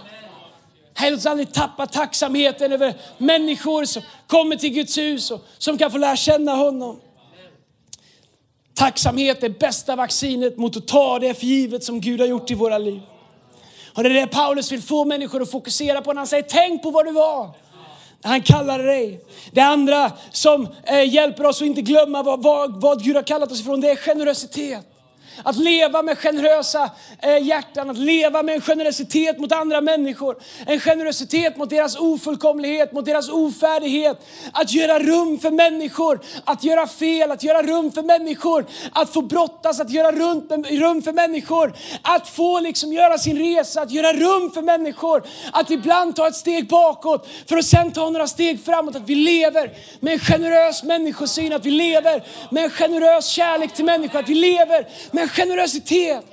Låt 1.02 1.14
oss 1.20 1.26
aldrig 1.26 1.54
tappa 1.54 1.88
tacksamheten 1.88 2.72
över 2.72 2.94
människor 3.18 3.86
som 3.86 4.02
kommer 4.28 4.56
till 4.56 4.70
Guds 4.70 4.98
hus 4.98 5.32
och 5.32 5.46
som 5.58 5.78
kan 5.78 5.92
få 5.92 5.98
lära 5.98 6.16
känna 6.16 6.56
honom. 6.56 7.00
Tacksamhet 8.76 9.44
är 9.44 9.50
bästa 9.50 9.96
vaccinet 9.96 10.58
mot 10.58 10.78
att 10.78 10.88
ta 10.88 11.20
det 11.20 11.34
för 11.34 11.46
givet 11.46 11.84
som 11.84 12.02
Gud 12.02 12.20
har 12.20 12.28
gjort 12.28 12.52
i 12.52 12.54
våra 12.54 12.78
liv. 12.78 13.02
Och 13.94 14.04
det 14.04 14.10
är 14.10 14.14
det 14.14 14.28
Paulus 14.28 14.72
vill 14.72 14.82
få 14.82 15.06
människor 15.06 15.42
att 15.42 15.52
fokusera 15.52 16.02
på 16.02 16.14
när 16.14 16.18
han 16.18 16.28
säger 16.28 16.46
tänk 16.50 16.84
på 16.84 16.92
vad 16.92 17.06
du 17.06 17.12
var. 17.12 17.50
Han 18.24 18.42
kallade 18.42 18.84
dig. 18.84 19.22
Det 19.52 19.62
andra 19.62 20.12
som 20.32 20.68
eh, 20.84 21.14
hjälper 21.14 21.46
oss 21.46 21.62
att 21.62 21.68
inte 21.68 21.82
glömma 21.82 22.24
vad, 22.24 22.44
vad, 22.44 22.82
vad 22.82 23.04
Gud 23.04 23.16
har 23.16 23.24
kallat 23.24 23.52
oss 23.52 23.62
ifrån, 23.62 23.82
det 23.82 23.90
är 23.90 23.96
generositet. 23.96 24.95
Att 25.44 25.56
leva 25.56 26.02
med 26.02 26.18
generösa 26.18 26.90
eh, 27.22 27.38
hjärtan, 27.48 27.90
att 27.90 27.98
leva 27.98 28.44
med 28.44 28.56
en 28.56 28.62
generositet 28.62 29.40
mot 29.40 29.52
andra 29.52 29.82
människor. 29.82 30.38
En 30.66 30.80
generositet 30.80 31.58
mot 31.58 31.70
deras 31.70 31.96
ofullkomlighet, 31.96 32.92
mot 32.92 33.06
deras 33.06 33.30
ofärdighet. 33.30 34.26
Att 34.52 34.74
göra 34.74 35.00
rum 35.00 35.40
för 35.40 35.52
människor, 35.52 36.22
att 36.46 36.64
göra 36.64 36.88
fel, 36.88 37.32
att 37.32 37.44
göra 37.44 37.64
rum 37.64 37.92
för 37.92 38.04
människor. 38.04 38.66
Att 38.92 39.14
få 39.14 39.22
brottas, 39.22 39.80
att 39.80 39.90
göra 39.90 40.12
rum 40.12 41.02
för 41.02 41.14
människor. 41.14 41.74
Att 42.02 42.28
få 42.28 42.60
liksom 42.60 42.94
göra 42.94 43.18
sin 43.18 43.38
resa, 43.38 43.82
att 43.82 43.92
göra 43.92 44.14
rum 44.14 44.52
för 44.52 44.62
människor. 44.62 45.24
Att 45.52 45.72
ibland 45.72 46.16
ta 46.16 46.28
ett 46.28 46.36
steg 46.36 46.68
bakåt 46.68 47.28
för 47.50 47.58
att 47.58 47.66
sen 47.66 47.92
ta 47.92 48.10
några 48.10 48.28
steg 48.28 48.66
framåt. 48.66 48.96
Att 48.96 49.10
vi 49.10 49.16
lever 49.16 49.72
med 50.00 50.14
en 50.14 50.20
generös 50.20 50.84
människosyn, 50.84 51.54
att 51.54 51.66
vi 51.66 51.72
lever 51.72 52.24
med 52.50 52.64
en 52.64 52.70
generös 52.70 53.28
kärlek 53.28 53.74
till 53.74 53.86
människor. 53.86 54.20
Att 54.20 54.30
vi 54.30 54.36
lever 54.36 54.88
med 55.12 55.25
en 55.26 55.30
generositet. 55.30 56.26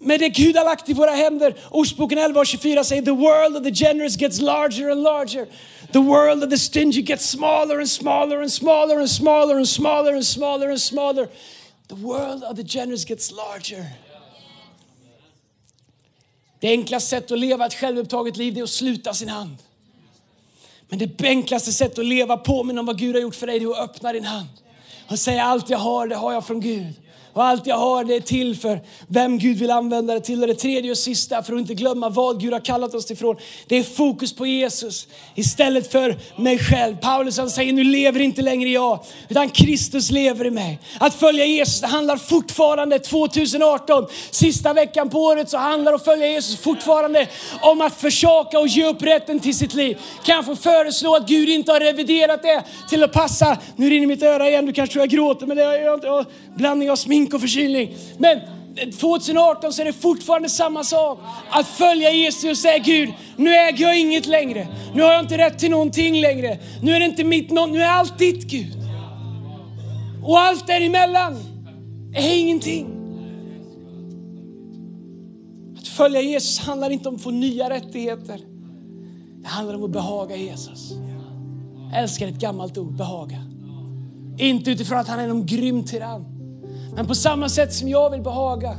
Med 0.00 0.20
det 0.20 0.28
Gud 0.28 0.56
har 0.56 0.64
lagt 0.64 0.88
i 0.88 0.92
våra 0.92 1.10
händer. 1.10 1.54
Ordspråken 1.70 2.18
11 2.18 2.40
och 2.40 2.46
24 2.46 2.84
säger 2.84 3.02
the 3.02 3.10
world 3.10 3.56
of 3.56 3.62
the 3.62 3.84
generous 3.84 4.16
gets 4.16 4.40
larger 4.40 4.90
and 4.90 5.02
larger. 5.02 5.46
The 5.92 5.98
world 5.98 6.44
of 6.44 6.50
the 6.50 6.58
stingy 6.58 7.02
gets 7.02 7.28
smaller 7.28 7.78
and 7.78 7.90
smaller 7.90 8.40
and 8.40 8.52
smaller 8.52 8.98
and 8.98 9.10
smaller 9.10 9.56
and 9.56 9.68
smaller 9.68 10.14
and 10.14 10.26
smaller 10.26 10.68
and 10.68 10.80
smaller. 10.80 11.28
The 11.88 11.94
world 11.94 12.44
of 12.44 12.56
the 12.56 12.64
generous 12.64 13.04
gets 13.04 13.32
larger. 13.32 13.84
Det 16.60 16.68
enklaste 16.68 17.10
sättet 17.10 17.30
att 17.30 17.38
leva 17.38 17.66
ett 17.66 17.74
självupptaget 17.74 18.36
liv 18.36 18.58
är 18.58 18.62
att 18.62 18.70
sluta 18.70 19.14
sin 19.14 19.28
hand. 19.28 19.56
Men 20.88 20.98
det 20.98 21.22
enklaste 21.22 21.72
sättet 21.72 21.98
att 21.98 22.04
leva 22.04 22.36
påminna 22.36 22.80
om 22.80 22.86
vad 22.86 22.98
Gud 22.98 23.14
har 23.14 23.22
gjort 23.22 23.34
för 23.34 23.46
dig 23.46 23.62
är 23.62 23.70
att 23.70 23.90
öppna 23.90 24.12
din 24.12 24.24
hand 24.24 24.48
och 25.10 25.18
säga 25.18 25.44
allt 25.44 25.70
jag 25.70 25.78
har, 25.78 26.06
det 26.06 26.16
har 26.16 26.32
jag 26.32 26.46
från 26.46 26.60
Gud. 26.60 26.94
Och 27.38 27.44
allt 27.44 27.66
jag 27.66 27.76
har 27.76 28.04
det 28.04 28.16
är 28.16 28.20
till 28.20 28.56
för 28.56 28.80
vem 29.06 29.38
Gud 29.38 29.58
vill 29.58 29.70
använda 29.70 30.14
det 30.14 30.20
till. 30.20 30.42
Och 30.42 30.48
det 30.48 30.54
tredje 30.54 30.90
och 30.90 30.98
sista, 30.98 31.42
för 31.42 31.52
att 31.52 31.58
inte 31.58 31.74
glömma 31.74 32.08
vad 32.08 32.40
Gud 32.40 32.52
har 32.52 32.60
kallat 32.60 32.94
oss 32.94 33.10
ifrån. 33.10 33.36
Det 33.66 33.76
är 33.76 33.82
fokus 33.82 34.32
på 34.32 34.46
Jesus 34.46 35.08
istället 35.34 35.92
för 35.92 36.18
mig 36.36 36.58
själv. 36.58 36.96
Paulus 36.96 37.38
han 37.38 37.50
säger, 37.50 37.72
nu 37.72 37.84
lever 37.84 38.20
inte 38.20 38.42
längre 38.42 38.68
jag, 38.68 39.04
utan 39.28 39.48
Kristus 39.48 40.10
lever 40.10 40.46
i 40.46 40.50
mig. 40.50 40.78
Att 41.00 41.14
följa 41.14 41.44
Jesus, 41.44 41.80
det 41.80 41.86
handlar 41.86 42.16
fortfarande 42.16 42.98
2018, 42.98 44.06
sista 44.30 44.72
veckan 44.72 45.10
på 45.10 45.18
året, 45.18 45.50
så 45.50 45.56
handlar 45.58 45.92
att 45.92 46.04
följa 46.04 46.26
Jesus 46.26 46.56
fortfarande 46.60 47.26
om 47.60 47.80
att 47.80 47.94
försaka 47.94 48.58
och 48.58 48.68
ge 48.68 48.84
upp 48.84 49.02
rätten 49.02 49.40
till 49.40 49.54
sitt 49.54 49.74
liv. 49.74 49.98
Kan 50.24 50.36
jag 50.36 50.44
få 50.44 50.56
föreslå 50.56 51.14
att 51.14 51.28
Gud 51.28 51.48
inte 51.48 51.72
har 51.72 51.80
reviderat 51.80 52.42
det 52.42 52.64
till 52.88 53.04
att 53.04 53.12
passa, 53.12 53.58
nu 53.76 53.90
rinner 53.90 54.06
mitt 54.06 54.22
öra 54.22 54.48
igen, 54.48 54.66
du 54.66 54.72
kanske 54.72 54.92
tror 54.92 55.02
jag 55.02 55.10
gråter, 55.10 55.46
men 55.46 55.56
det 55.56 55.62
är 55.62 55.82
jag 55.82 55.94
inte, 55.94 56.24
blandning 56.56 56.90
av 56.90 56.96
smink 56.96 57.27
smink 57.28 57.34
och 57.34 57.40
förkylning. 57.40 57.96
Men 58.18 58.38
eh, 58.76 58.88
2018 58.88 59.72
så 59.72 59.82
är 59.82 59.86
det 59.86 59.92
fortfarande 59.92 60.48
samma 60.48 60.84
sak. 60.84 61.18
Att 61.50 61.66
följa 61.66 62.10
Jesus 62.10 62.50
och 62.50 62.56
säga 62.56 62.78
Gud, 62.78 63.12
nu 63.36 63.54
äger 63.54 63.86
jag 63.86 64.00
inget 64.00 64.26
längre. 64.26 64.68
Nu 64.94 65.02
har 65.02 65.12
jag 65.12 65.20
inte 65.20 65.38
rätt 65.38 65.58
till 65.58 65.70
någonting 65.70 66.20
längre. 66.20 66.58
Nu 66.82 66.92
är 66.92 67.00
det 67.00 67.06
inte 67.06 67.24
mitt, 67.24 67.50
nu 67.50 67.82
är 67.82 67.88
allt 67.88 68.18
ditt 68.18 68.44
Gud. 68.44 68.76
Och 70.24 70.38
allt 70.38 70.66
däremellan 70.66 71.36
är 72.14 72.36
ingenting. 72.36 72.94
Att 75.78 75.88
följa 75.88 76.20
Jesus 76.20 76.58
handlar 76.58 76.90
inte 76.90 77.08
om 77.08 77.14
att 77.14 77.22
få 77.22 77.30
nya 77.30 77.70
rättigheter. 77.70 78.40
Det 79.42 79.48
handlar 79.48 79.74
om 79.74 79.84
att 79.84 79.90
behaga 79.90 80.36
Jesus. 80.36 80.92
Jag 81.92 82.02
älskar 82.02 82.28
ett 82.28 82.40
gammalt 82.40 82.78
ord, 82.78 82.96
behaga. 82.96 83.44
Inte 84.38 84.70
utifrån 84.70 84.98
att 84.98 85.08
han 85.08 85.20
är 85.20 85.28
någon 85.28 85.46
grym 85.46 85.84
tyrann. 85.84 86.37
Men 86.94 87.06
på 87.06 87.14
samma 87.14 87.48
sätt 87.48 87.74
som 87.74 87.88
jag 87.88 88.10
vill 88.10 88.22
behaga 88.22 88.76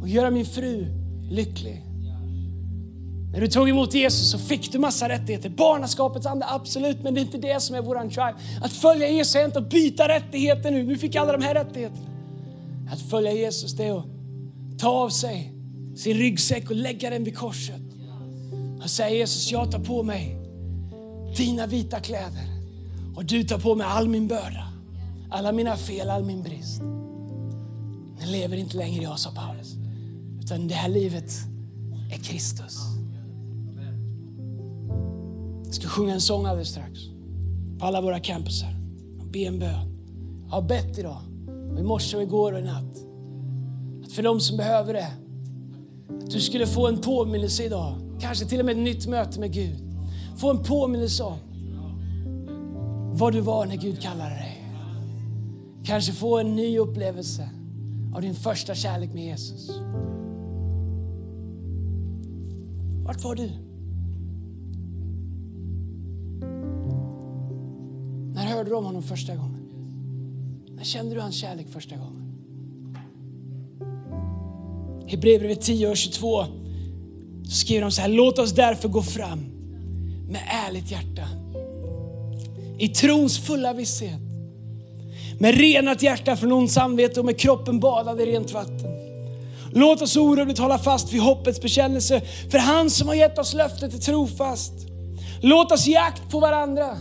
och 0.00 0.08
göra 0.08 0.30
min 0.30 0.46
fru 0.46 0.86
lycklig. 1.30 1.84
När 3.32 3.40
du 3.40 3.48
tog 3.48 3.68
emot 3.68 3.94
Jesus 3.94 4.30
så 4.30 4.38
fick 4.38 4.72
du 4.72 4.78
massa 4.78 5.08
rättigheter. 5.08 5.48
Barnaskapets 5.48 6.26
ande, 6.26 6.46
absolut, 6.48 7.02
men 7.02 7.14
det 7.14 7.20
är 7.20 7.22
inte 7.22 7.38
det 7.38 7.60
som 7.62 7.76
är 7.76 7.82
våran 7.82 8.08
drive. 8.08 8.34
Att 8.62 8.72
följa 8.72 9.08
Jesus 9.08 9.34
är 9.34 9.44
inte 9.44 9.58
att 9.58 9.70
byta 9.70 10.08
rättigheter 10.08 10.70
nu. 10.70 10.82
Nu 10.82 10.98
fick 10.98 11.16
alla 11.16 11.32
de 11.32 11.42
här 11.42 11.54
rättigheterna. 11.54 12.08
Att 12.92 13.00
följa 13.00 13.32
Jesus 13.32 13.72
det 13.72 13.84
är 13.84 13.98
att 13.98 14.04
ta 14.78 14.88
av 14.88 15.08
sig 15.08 15.52
sin 15.96 16.16
ryggsäck 16.16 16.70
och 16.70 16.76
lägga 16.76 17.10
den 17.10 17.24
vid 17.24 17.36
korset. 17.36 17.82
Och 18.82 18.90
säga 18.90 19.10
Jesus, 19.10 19.52
jag 19.52 19.72
tar 19.72 19.78
på 19.78 20.02
mig 20.02 20.36
dina 21.36 21.66
vita 21.66 22.00
kläder 22.00 22.48
och 23.16 23.24
du 23.24 23.44
tar 23.44 23.58
på 23.58 23.74
mig 23.74 23.86
all 23.90 24.08
min 24.08 24.28
börda, 24.28 24.72
alla 25.30 25.52
mina 25.52 25.76
fel, 25.76 26.10
all 26.10 26.24
min 26.24 26.42
brist. 26.42 26.82
Den 28.28 28.40
lever 28.40 28.56
inte 28.56 28.76
längre 28.76 29.02
jag, 29.02 29.18
sa 29.18 29.30
Paulus, 29.30 29.76
utan 30.40 30.68
det 30.68 30.74
här 30.74 30.88
livet 30.88 31.32
är 32.12 32.16
Kristus. 32.16 32.78
Jag 35.64 35.74
ska 35.74 35.88
sjunga 35.88 36.14
en 36.14 36.20
sång 36.20 36.46
alldeles 36.46 36.68
strax 36.68 37.00
på 37.78 37.86
alla 37.86 38.00
våra 38.00 38.20
campusar 38.20 38.76
be 39.32 39.38
en 39.38 39.58
bön. 39.58 39.98
Jag 40.44 40.54
har 40.54 40.62
bett 40.62 40.98
idag, 40.98 41.20
och 41.72 41.78
i 41.78 41.82
morse 41.82 42.16
och 42.16 42.22
igår 42.22 42.52
och 42.52 42.58
i 42.58 42.62
natt, 42.62 42.96
att 44.04 44.12
för 44.12 44.22
de 44.22 44.40
som 44.40 44.56
behöver 44.56 44.92
det, 44.92 45.12
att 46.24 46.30
du 46.30 46.40
skulle 46.40 46.66
få 46.66 46.88
en 46.88 46.98
påminnelse 46.98 47.64
idag, 47.64 47.94
kanske 48.20 48.46
till 48.46 48.60
och 48.60 48.66
med 48.66 48.72
ett 48.72 48.82
nytt 48.82 49.06
möte 49.06 49.40
med 49.40 49.52
Gud. 49.52 49.78
Få 50.36 50.50
en 50.50 50.62
påminnelse 50.62 51.22
om 51.22 51.38
vad 53.12 53.32
du 53.32 53.40
var 53.40 53.66
när 53.66 53.76
Gud 53.76 54.00
kallade 54.00 54.34
dig. 54.34 54.64
Kanske 55.84 56.12
få 56.12 56.38
en 56.38 56.56
ny 56.56 56.78
upplevelse 56.78 57.50
av 58.14 58.22
din 58.22 58.34
första 58.34 58.74
kärlek 58.74 59.12
med 59.14 59.24
Jesus. 59.24 59.70
Vart 63.04 63.24
var 63.24 63.34
du? 63.34 63.50
När 68.34 68.46
hörde 68.46 68.70
du 68.70 68.76
om 68.76 68.84
honom 68.84 69.02
första 69.02 69.36
gången? 69.36 69.68
När 70.76 70.84
kände 70.84 71.14
du 71.14 71.20
hans 71.20 71.34
kärlek 71.34 71.68
första 71.68 71.96
gången? 71.96 72.18
I 75.06 75.10
Hebreerbrevet 75.10 75.60
10 75.60 75.88
och 75.88 75.96
22 75.96 76.44
skriver 77.50 77.82
de 77.82 77.90
så 77.90 78.00
här, 78.00 78.08
låt 78.08 78.38
oss 78.38 78.52
därför 78.52 78.88
gå 78.88 79.02
fram 79.02 79.38
med 80.28 80.40
ärligt 80.66 80.90
hjärta. 80.90 81.28
I 82.78 82.88
trons 82.88 83.38
fulla 83.38 83.72
visshet. 83.72 84.27
Med 85.40 85.54
renat 85.54 86.02
hjärta 86.02 86.36
från 86.36 86.52
ont 86.52 86.72
samvete 86.72 87.20
och 87.20 87.26
med 87.26 87.40
kroppen 87.40 87.80
badad 87.80 88.20
i 88.20 88.26
rent 88.26 88.52
vatten. 88.52 88.90
Låt 89.72 90.02
oss 90.02 90.16
orubbligt 90.16 90.58
hålla 90.58 90.78
fast 90.78 91.12
vid 91.12 91.20
hoppets 91.20 91.60
bekännelse, 91.60 92.20
för 92.50 92.58
han 92.58 92.90
som 92.90 93.08
har 93.08 93.14
gett 93.14 93.38
oss 93.38 93.54
löftet 93.54 93.94
är 93.94 93.98
trofast. 93.98 94.72
Låt 95.42 95.72
oss 95.72 95.86
ge 95.86 95.96
akt 95.96 96.30
på 96.30 96.40
varandra 96.40 96.96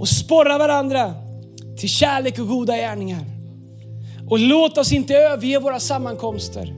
och 0.00 0.08
sporra 0.08 0.58
varandra 0.58 1.14
till 1.78 1.88
kärlek 1.88 2.38
och 2.38 2.48
goda 2.48 2.76
gärningar. 2.76 3.24
Och 4.30 4.38
låt 4.38 4.78
oss 4.78 4.92
inte 4.92 5.14
överge 5.14 5.58
våra 5.58 5.80
sammankomster 5.80 6.74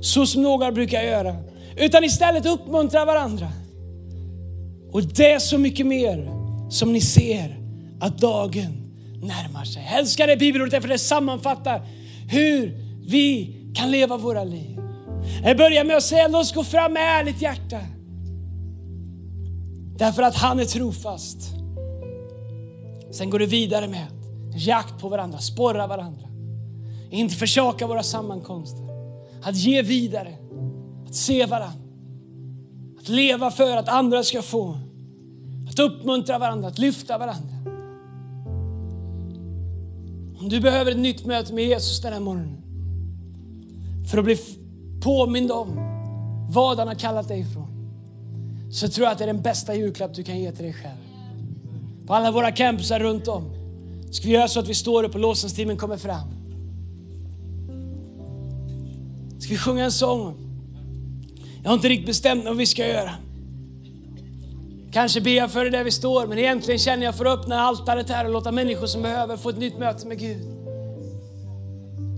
så 0.00 0.26
som 0.26 0.42
några 0.42 0.72
brukar 0.72 1.02
göra, 1.02 1.36
utan 1.76 2.04
istället 2.04 2.46
uppmuntra 2.46 3.04
varandra. 3.04 3.48
Och 4.92 5.02
det 5.02 5.30
är 5.30 5.38
så 5.38 5.58
mycket 5.58 5.86
mer 5.86 6.30
som 6.70 6.92
ni 6.92 7.00
ser 7.00 7.56
att 8.00 8.18
dagen 8.18 8.85
närmar 9.26 9.64
sig. 9.64 9.88
Älskar 9.98 10.26
det 10.26 10.36
bibelordet 10.36 10.72
därför 10.72 10.88
det 10.88 10.98
sammanfattar 10.98 11.82
hur 12.28 12.74
vi 13.06 13.56
kan 13.74 13.90
leva 13.90 14.16
våra 14.16 14.44
liv. 14.44 14.78
Jag 15.44 15.56
börjar 15.56 15.84
med 15.84 15.96
att 15.96 16.02
säga 16.02 16.28
låt 16.28 16.42
oss 16.42 16.54
gå 16.54 16.64
fram 16.64 16.92
med 16.92 17.20
ärligt 17.20 17.42
hjärta. 17.42 17.80
Därför 19.98 20.22
att 20.22 20.34
han 20.34 20.60
är 20.60 20.64
trofast. 20.64 21.38
Sen 23.10 23.30
går 23.30 23.38
det 23.38 23.46
vidare 23.46 23.88
med 23.88 24.06
jakt 24.54 25.00
på 25.00 25.08
varandra, 25.08 25.38
sporra 25.38 25.86
varandra. 25.86 26.28
Inte 27.10 27.34
försaka 27.34 27.86
våra 27.86 28.02
sammankomster. 28.02 28.86
Att 29.42 29.56
ge 29.56 29.82
vidare, 29.82 30.36
att 31.08 31.14
se 31.14 31.46
varandra. 31.46 31.80
Att 33.00 33.08
leva 33.08 33.50
för 33.50 33.76
att 33.76 33.88
andra 33.88 34.22
ska 34.22 34.42
få. 34.42 34.78
Att 35.68 35.78
uppmuntra 35.78 36.38
varandra, 36.38 36.68
att 36.68 36.78
lyfta 36.78 37.18
varandra. 37.18 37.75
Om 40.46 40.50
du 40.50 40.60
behöver 40.60 40.90
ett 40.90 40.98
nytt 40.98 41.24
möte 41.24 41.52
med 41.52 41.64
Jesus 41.64 42.00
den 42.00 42.12
här 42.12 42.20
morgonen 42.20 42.62
för 44.10 44.18
att 44.18 44.24
bli 44.24 44.38
påmind 45.00 45.52
om 45.52 45.68
vad 46.50 46.78
han 46.78 46.88
har 46.88 46.94
kallat 46.94 47.28
dig 47.28 47.40
ifrån 47.40 47.68
så 48.70 48.88
tror 48.88 49.04
jag 49.04 49.12
att 49.12 49.18
det 49.18 49.24
är 49.24 49.26
den 49.26 49.42
bästa 49.42 49.74
julklapp 49.74 50.14
du 50.14 50.22
kan 50.22 50.40
ge 50.40 50.52
till 50.52 50.64
dig 50.64 50.72
själv. 50.72 50.96
På 52.06 52.14
alla 52.14 52.30
våra 52.30 52.52
campusar 52.52 53.00
runt 53.00 53.28
om 53.28 53.44
ska 54.10 54.26
vi 54.26 54.32
göra 54.34 54.48
så 54.48 54.60
att 54.60 54.68
vi 54.68 54.74
står 54.74 55.04
upp 55.04 55.14
och 55.14 55.20
lovsångsteamen 55.20 55.76
kommer 55.76 55.96
fram. 55.96 56.28
Ska 59.38 59.50
vi 59.50 59.58
sjunga 59.58 59.84
en 59.84 59.92
sång? 59.92 60.34
Jag 61.62 61.70
har 61.70 61.74
inte 61.74 61.88
riktigt 61.88 62.06
bestämt 62.06 62.44
vad 62.44 62.56
vi 62.56 62.66
ska 62.66 62.86
göra. 62.86 63.10
Kanske 64.96 65.20
ber 65.20 65.30
jag 65.30 65.50
för 65.50 65.64
det 65.64 65.70
där 65.70 65.84
vi 65.84 65.90
står, 65.90 66.26
men 66.26 66.38
egentligen 66.38 66.78
känner 66.78 67.04
jag 67.04 67.14
för 67.14 67.24
att 67.24 67.38
öppna 67.38 67.60
altaret 67.60 68.10
här 68.10 68.24
och 68.24 68.30
låta 68.30 68.52
människor 68.52 68.86
som 68.86 69.02
behöver 69.02 69.36
få 69.36 69.48
ett 69.48 69.58
nytt 69.58 69.78
möte 69.78 70.06
med 70.06 70.18
Gud. 70.18 70.42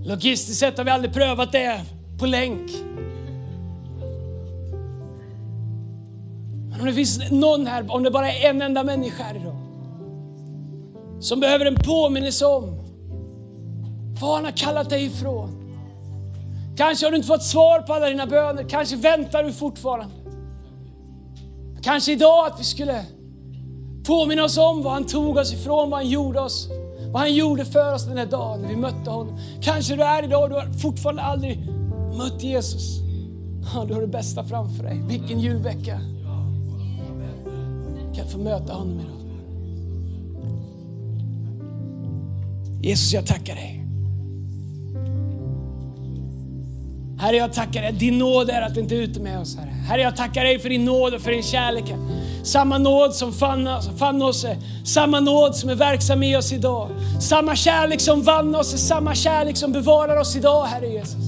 Logistiskt 0.06 0.60
sett 0.60 0.78
har 0.78 0.84
vi 0.84 0.90
aldrig 0.90 1.14
prövat 1.14 1.52
det 1.52 1.80
på 2.18 2.26
länk. 2.26 2.70
Men 6.70 6.80
om 6.80 6.86
det 6.86 6.92
finns 6.92 7.30
någon 7.30 7.66
här, 7.66 7.94
om 7.94 8.02
det 8.02 8.10
bara 8.10 8.32
är 8.32 8.50
en 8.50 8.62
enda 8.62 8.84
människa 8.84 9.22
här 9.22 9.34
idag, 9.34 9.56
som 11.20 11.40
behöver 11.40 11.66
en 11.66 11.76
påminnelse 11.76 12.46
om 12.46 12.86
vad 14.20 14.34
han 14.34 14.44
har 14.44 14.52
kallat 14.52 14.90
dig 14.90 15.04
ifrån. 15.04 15.50
Kanske 16.76 17.06
har 17.06 17.10
du 17.10 17.16
inte 17.16 17.28
fått 17.28 17.44
svar 17.44 17.80
på 17.80 17.94
alla 17.94 18.06
dina 18.06 18.26
böner, 18.26 18.68
kanske 18.68 18.96
väntar 18.96 19.44
du 19.44 19.52
fortfarande. 19.52 20.17
Kanske 21.88 22.12
idag 22.12 22.46
att 22.46 22.60
vi 22.60 22.64
skulle 22.64 23.04
påminna 24.06 24.44
oss 24.44 24.58
om 24.58 24.82
vad 24.82 24.92
han 24.92 25.06
tog 25.06 25.36
oss 25.36 25.52
ifrån, 25.52 25.90
vad 25.90 25.98
han 26.00 26.08
gjorde 26.08 26.40
oss, 26.40 26.68
vad 27.12 27.22
han 27.22 27.34
gjorde 27.34 27.64
för 27.64 27.94
oss 27.94 28.04
den 28.04 28.18
här 28.18 28.26
dagen 28.26 28.60
när 28.60 28.68
vi 28.68 28.76
mötte 28.76 29.10
honom. 29.10 29.38
Kanske 29.60 29.96
du 29.96 30.02
är 30.02 30.24
idag 30.24 30.42
och 30.42 30.48
du 30.48 30.54
har 30.54 30.72
fortfarande 30.72 31.22
aldrig 31.22 31.68
mött 32.16 32.42
Jesus. 32.42 33.00
Ja, 33.74 33.84
du 33.84 33.94
har 33.94 34.00
det 34.00 34.06
bästa 34.06 34.44
framför 34.44 34.84
dig. 34.84 35.02
Vilken 35.08 35.40
julvecka. 35.40 36.00
Kan 38.14 38.28
få 38.28 38.38
möta 38.38 38.72
honom 38.72 39.00
idag. 39.00 39.18
Jesus, 42.82 43.12
jag 43.12 43.26
tackar 43.26 43.54
dig. 43.54 43.87
Herre, 47.20 47.36
jag 47.36 47.52
tackar 47.52 47.82
dig. 47.82 47.92
Din 47.92 48.18
nåd 48.18 48.50
är 48.50 48.62
att 48.62 48.74
du 48.74 48.80
inte 48.80 48.94
är 48.94 48.98
ute 48.98 49.20
med 49.20 49.40
oss, 49.40 49.56
Herre. 49.56 49.70
Herre, 49.88 50.02
jag 50.02 50.16
tackar 50.16 50.44
dig 50.44 50.58
för 50.58 50.68
din 50.68 50.84
nåd 50.84 51.14
och 51.14 51.20
för 51.20 51.30
din 51.30 51.42
kärlek. 51.42 51.84
Samma 52.42 52.78
nåd 52.78 53.14
som 53.14 53.32
fann, 53.32 53.68
fann 53.98 54.22
oss, 54.22 54.44
eh, 54.44 54.56
samma 54.84 55.20
nåd 55.20 55.56
som 55.56 55.70
är 55.70 55.74
verksam 55.74 56.22
i 56.22 56.36
oss 56.36 56.52
idag. 56.52 56.88
Samma 57.20 57.56
kärlek 57.56 58.00
som 58.00 58.22
vann 58.22 58.54
oss 58.54 58.72
eh, 58.72 58.78
samma 58.78 59.14
kärlek 59.14 59.56
som 59.56 59.72
bevarar 59.72 60.16
oss 60.16 60.36
idag, 60.36 60.64
Herre 60.64 60.86
Jesus. 60.86 61.27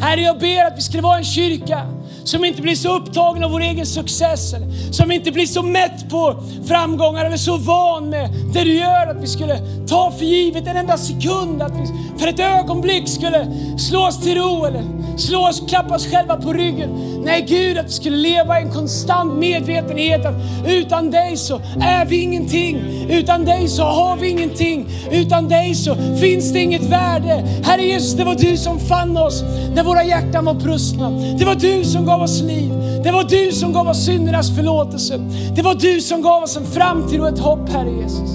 Herre, 0.00 0.20
jag 0.20 0.38
ber 0.38 0.64
att 0.64 0.78
vi 0.78 0.82
skulle 0.82 1.02
vara 1.02 1.18
en 1.18 1.24
kyrka 1.24 1.82
som 2.24 2.44
inte 2.44 2.62
blir 2.62 2.74
så 2.74 2.96
upptagen 2.96 3.44
av 3.44 3.50
vår 3.50 3.60
egen 3.60 3.86
success, 3.86 4.54
eller 4.54 4.92
som 4.92 5.12
inte 5.12 5.32
blir 5.32 5.46
så 5.46 5.62
mätt 5.62 6.10
på 6.10 6.42
framgångar 6.68 7.24
eller 7.24 7.36
så 7.36 7.56
van 7.56 8.08
med 8.08 8.30
det 8.52 8.64
du 8.64 8.74
gör 8.74 9.06
att 9.06 9.22
vi 9.22 9.26
skulle 9.26 9.58
ta 9.88 10.10
för 10.10 10.24
givet 10.24 10.66
en 10.66 10.76
enda 10.76 10.98
sekund, 10.98 11.62
att 11.62 11.72
vi 11.72 12.18
för 12.18 12.28
ett 12.28 12.40
ögonblick 12.40 13.08
skulle 13.08 13.46
slå 13.78 14.06
oss 14.06 14.20
till 14.20 14.38
ro 14.38 14.64
eller 14.64 14.82
slå 15.18 15.48
oss, 15.48 15.62
klappa 15.68 15.94
oss 15.94 16.06
själva 16.06 16.36
på 16.36 16.52
ryggen. 16.52 16.90
Nej 17.24 17.44
Gud, 17.48 17.78
att 17.78 17.86
vi 17.86 17.90
skulle 17.90 18.16
leva 18.16 18.60
i 18.60 18.62
en 18.62 18.72
konstant 18.72 19.38
medvetenhet 19.38 20.26
att 20.26 20.34
utan 20.66 21.10
dig 21.10 21.36
så 21.36 21.60
är 21.80 22.04
vi 22.04 22.22
ingenting. 22.22 22.76
Utan 23.10 23.44
dig 23.44 23.68
så 23.68 23.82
har 23.82 24.16
vi 24.16 24.28
ingenting. 24.28 24.88
Utan 25.10 25.48
dig 25.48 25.74
så 25.74 25.96
finns 26.20 26.52
det 26.52 26.60
inget 26.60 26.82
värde. 26.82 27.44
Herre 27.64 27.82
Jesus, 27.82 28.12
det 28.12 28.24
var 28.24 28.34
du 28.34 28.56
som 28.56 28.80
fann 28.80 29.16
oss 29.16 29.44
Det 29.74 29.82
våra 29.86 30.04
hjärtan 30.04 30.44
var 30.44 30.54
brustna. 30.54 31.10
Det 31.10 31.44
var 31.44 31.54
du 31.54 31.84
som 31.84 32.06
gav 32.06 32.22
oss 32.22 32.42
liv. 32.42 32.72
Det 33.04 33.10
var 33.10 33.24
du 33.24 33.52
som 33.52 33.72
gav 33.72 33.88
oss 33.88 34.04
syndernas 34.04 34.56
förlåtelse. 34.56 35.18
Det 35.56 35.62
var 35.62 35.74
du 35.74 36.00
som 36.00 36.22
gav 36.22 36.42
oss 36.42 36.56
en 36.56 36.66
framtid 36.66 37.20
och 37.20 37.28
ett 37.28 37.38
hopp, 37.38 37.68
Herre 37.68 37.90
Jesus. 37.90 38.30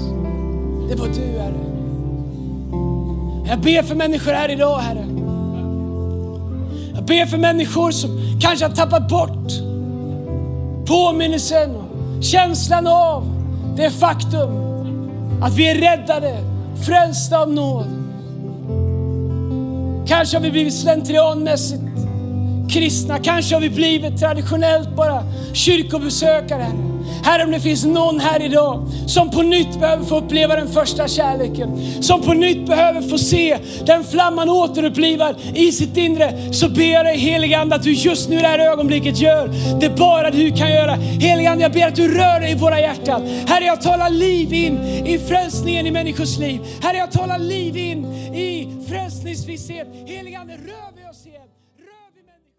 Det 0.88 0.94
var 0.94 1.06
du, 1.06 1.38
Herre. 1.40 1.54
Jag 3.48 3.60
ber 3.60 3.82
för 3.82 3.94
människor 3.94 4.32
här 4.32 4.50
idag, 4.50 4.78
Herre. 4.78 5.06
Jag 6.94 7.04
ber 7.04 7.26
för 7.26 7.38
människor 7.38 7.90
som 7.90 8.10
kanske 8.40 8.66
har 8.66 8.74
tappat 8.74 9.08
bort 9.08 9.52
påminnelsen 10.86 11.76
och 11.76 12.24
känslan 12.24 12.86
av 12.86 13.24
det 13.76 13.90
faktum 13.90 14.50
att 15.42 15.54
vi 15.54 15.70
är 15.70 15.74
räddade, 15.74 16.38
frälsta 16.86 17.38
av 17.38 17.52
nåd. 17.52 18.01
Kanske 20.06 20.36
har 20.36 20.42
vi 20.42 20.50
blivit 20.50 20.74
slentrianmässigt 20.74 21.82
kristna. 22.72 23.18
Kanske 23.18 23.54
har 23.54 23.60
vi 23.60 23.70
blivit 23.70 24.18
traditionellt 24.18 24.96
bara 24.96 25.22
kyrkobesökare. 25.52 26.66
Herre, 27.24 27.44
om 27.44 27.50
det 27.50 27.60
finns 27.60 27.84
någon 27.84 28.20
här 28.20 28.42
idag 28.42 28.88
som 29.06 29.30
på 29.30 29.42
nytt 29.42 29.80
behöver 29.80 30.04
få 30.04 30.16
uppleva 30.16 30.56
den 30.56 30.68
första 30.68 31.08
kärleken, 31.08 32.02
som 32.02 32.22
på 32.22 32.32
nytt 32.32 32.66
behöver 32.66 33.02
få 33.02 33.18
se 33.18 33.58
den 33.86 34.04
flamman 34.04 34.48
återupplivad 34.48 35.36
i 35.54 35.72
sitt 35.72 35.96
inre, 35.96 36.52
så 36.52 36.68
ber 36.68 36.92
jag 36.92 37.04
dig 37.04 37.18
helige 37.18 37.58
Ande 37.58 37.76
att 37.76 37.82
du 37.82 37.92
just 37.92 38.28
nu 38.28 38.38
i 38.38 38.40
det 38.40 38.48
här 38.48 38.58
ögonblicket 38.58 39.18
gör 39.18 39.50
det 39.80 39.96
bara 39.96 40.30
du 40.30 40.50
kan 40.50 40.70
göra. 40.70 40.92
Helige 40.92 41.50
Ande, 41.50 41.62
jag 41.62 41.72
ber 41.72 41.86
att 41.86 41.96
du 41.96 42.14
rör 42.14 42.40
dig 42.40 42.52
i 42.52 42.54
våra 42.54 42.80
hjärtan. 42.80 43.22
Herre, 43.46 43.64
jag 43.64 43.82
talar 43.82 44.10
liv 44.10 44.52
in 44.52 44.78
i 45.06 45.18
frälsningen 45.18 45.86
i 45.86 45.90
människors 45.90 46.38
liv. 46.38 46.60
Herre, 46.82 46.96
jag 46.96 47.12
talar 47.12 47.38
liv 47.38 47.76
in 47.76 48.06
i 48.34 48.68
frälsningsvisshet. 48.88 49.88
Helige 50.06 50.38
Ande, 50.38 50.52
rör 50.52 50.91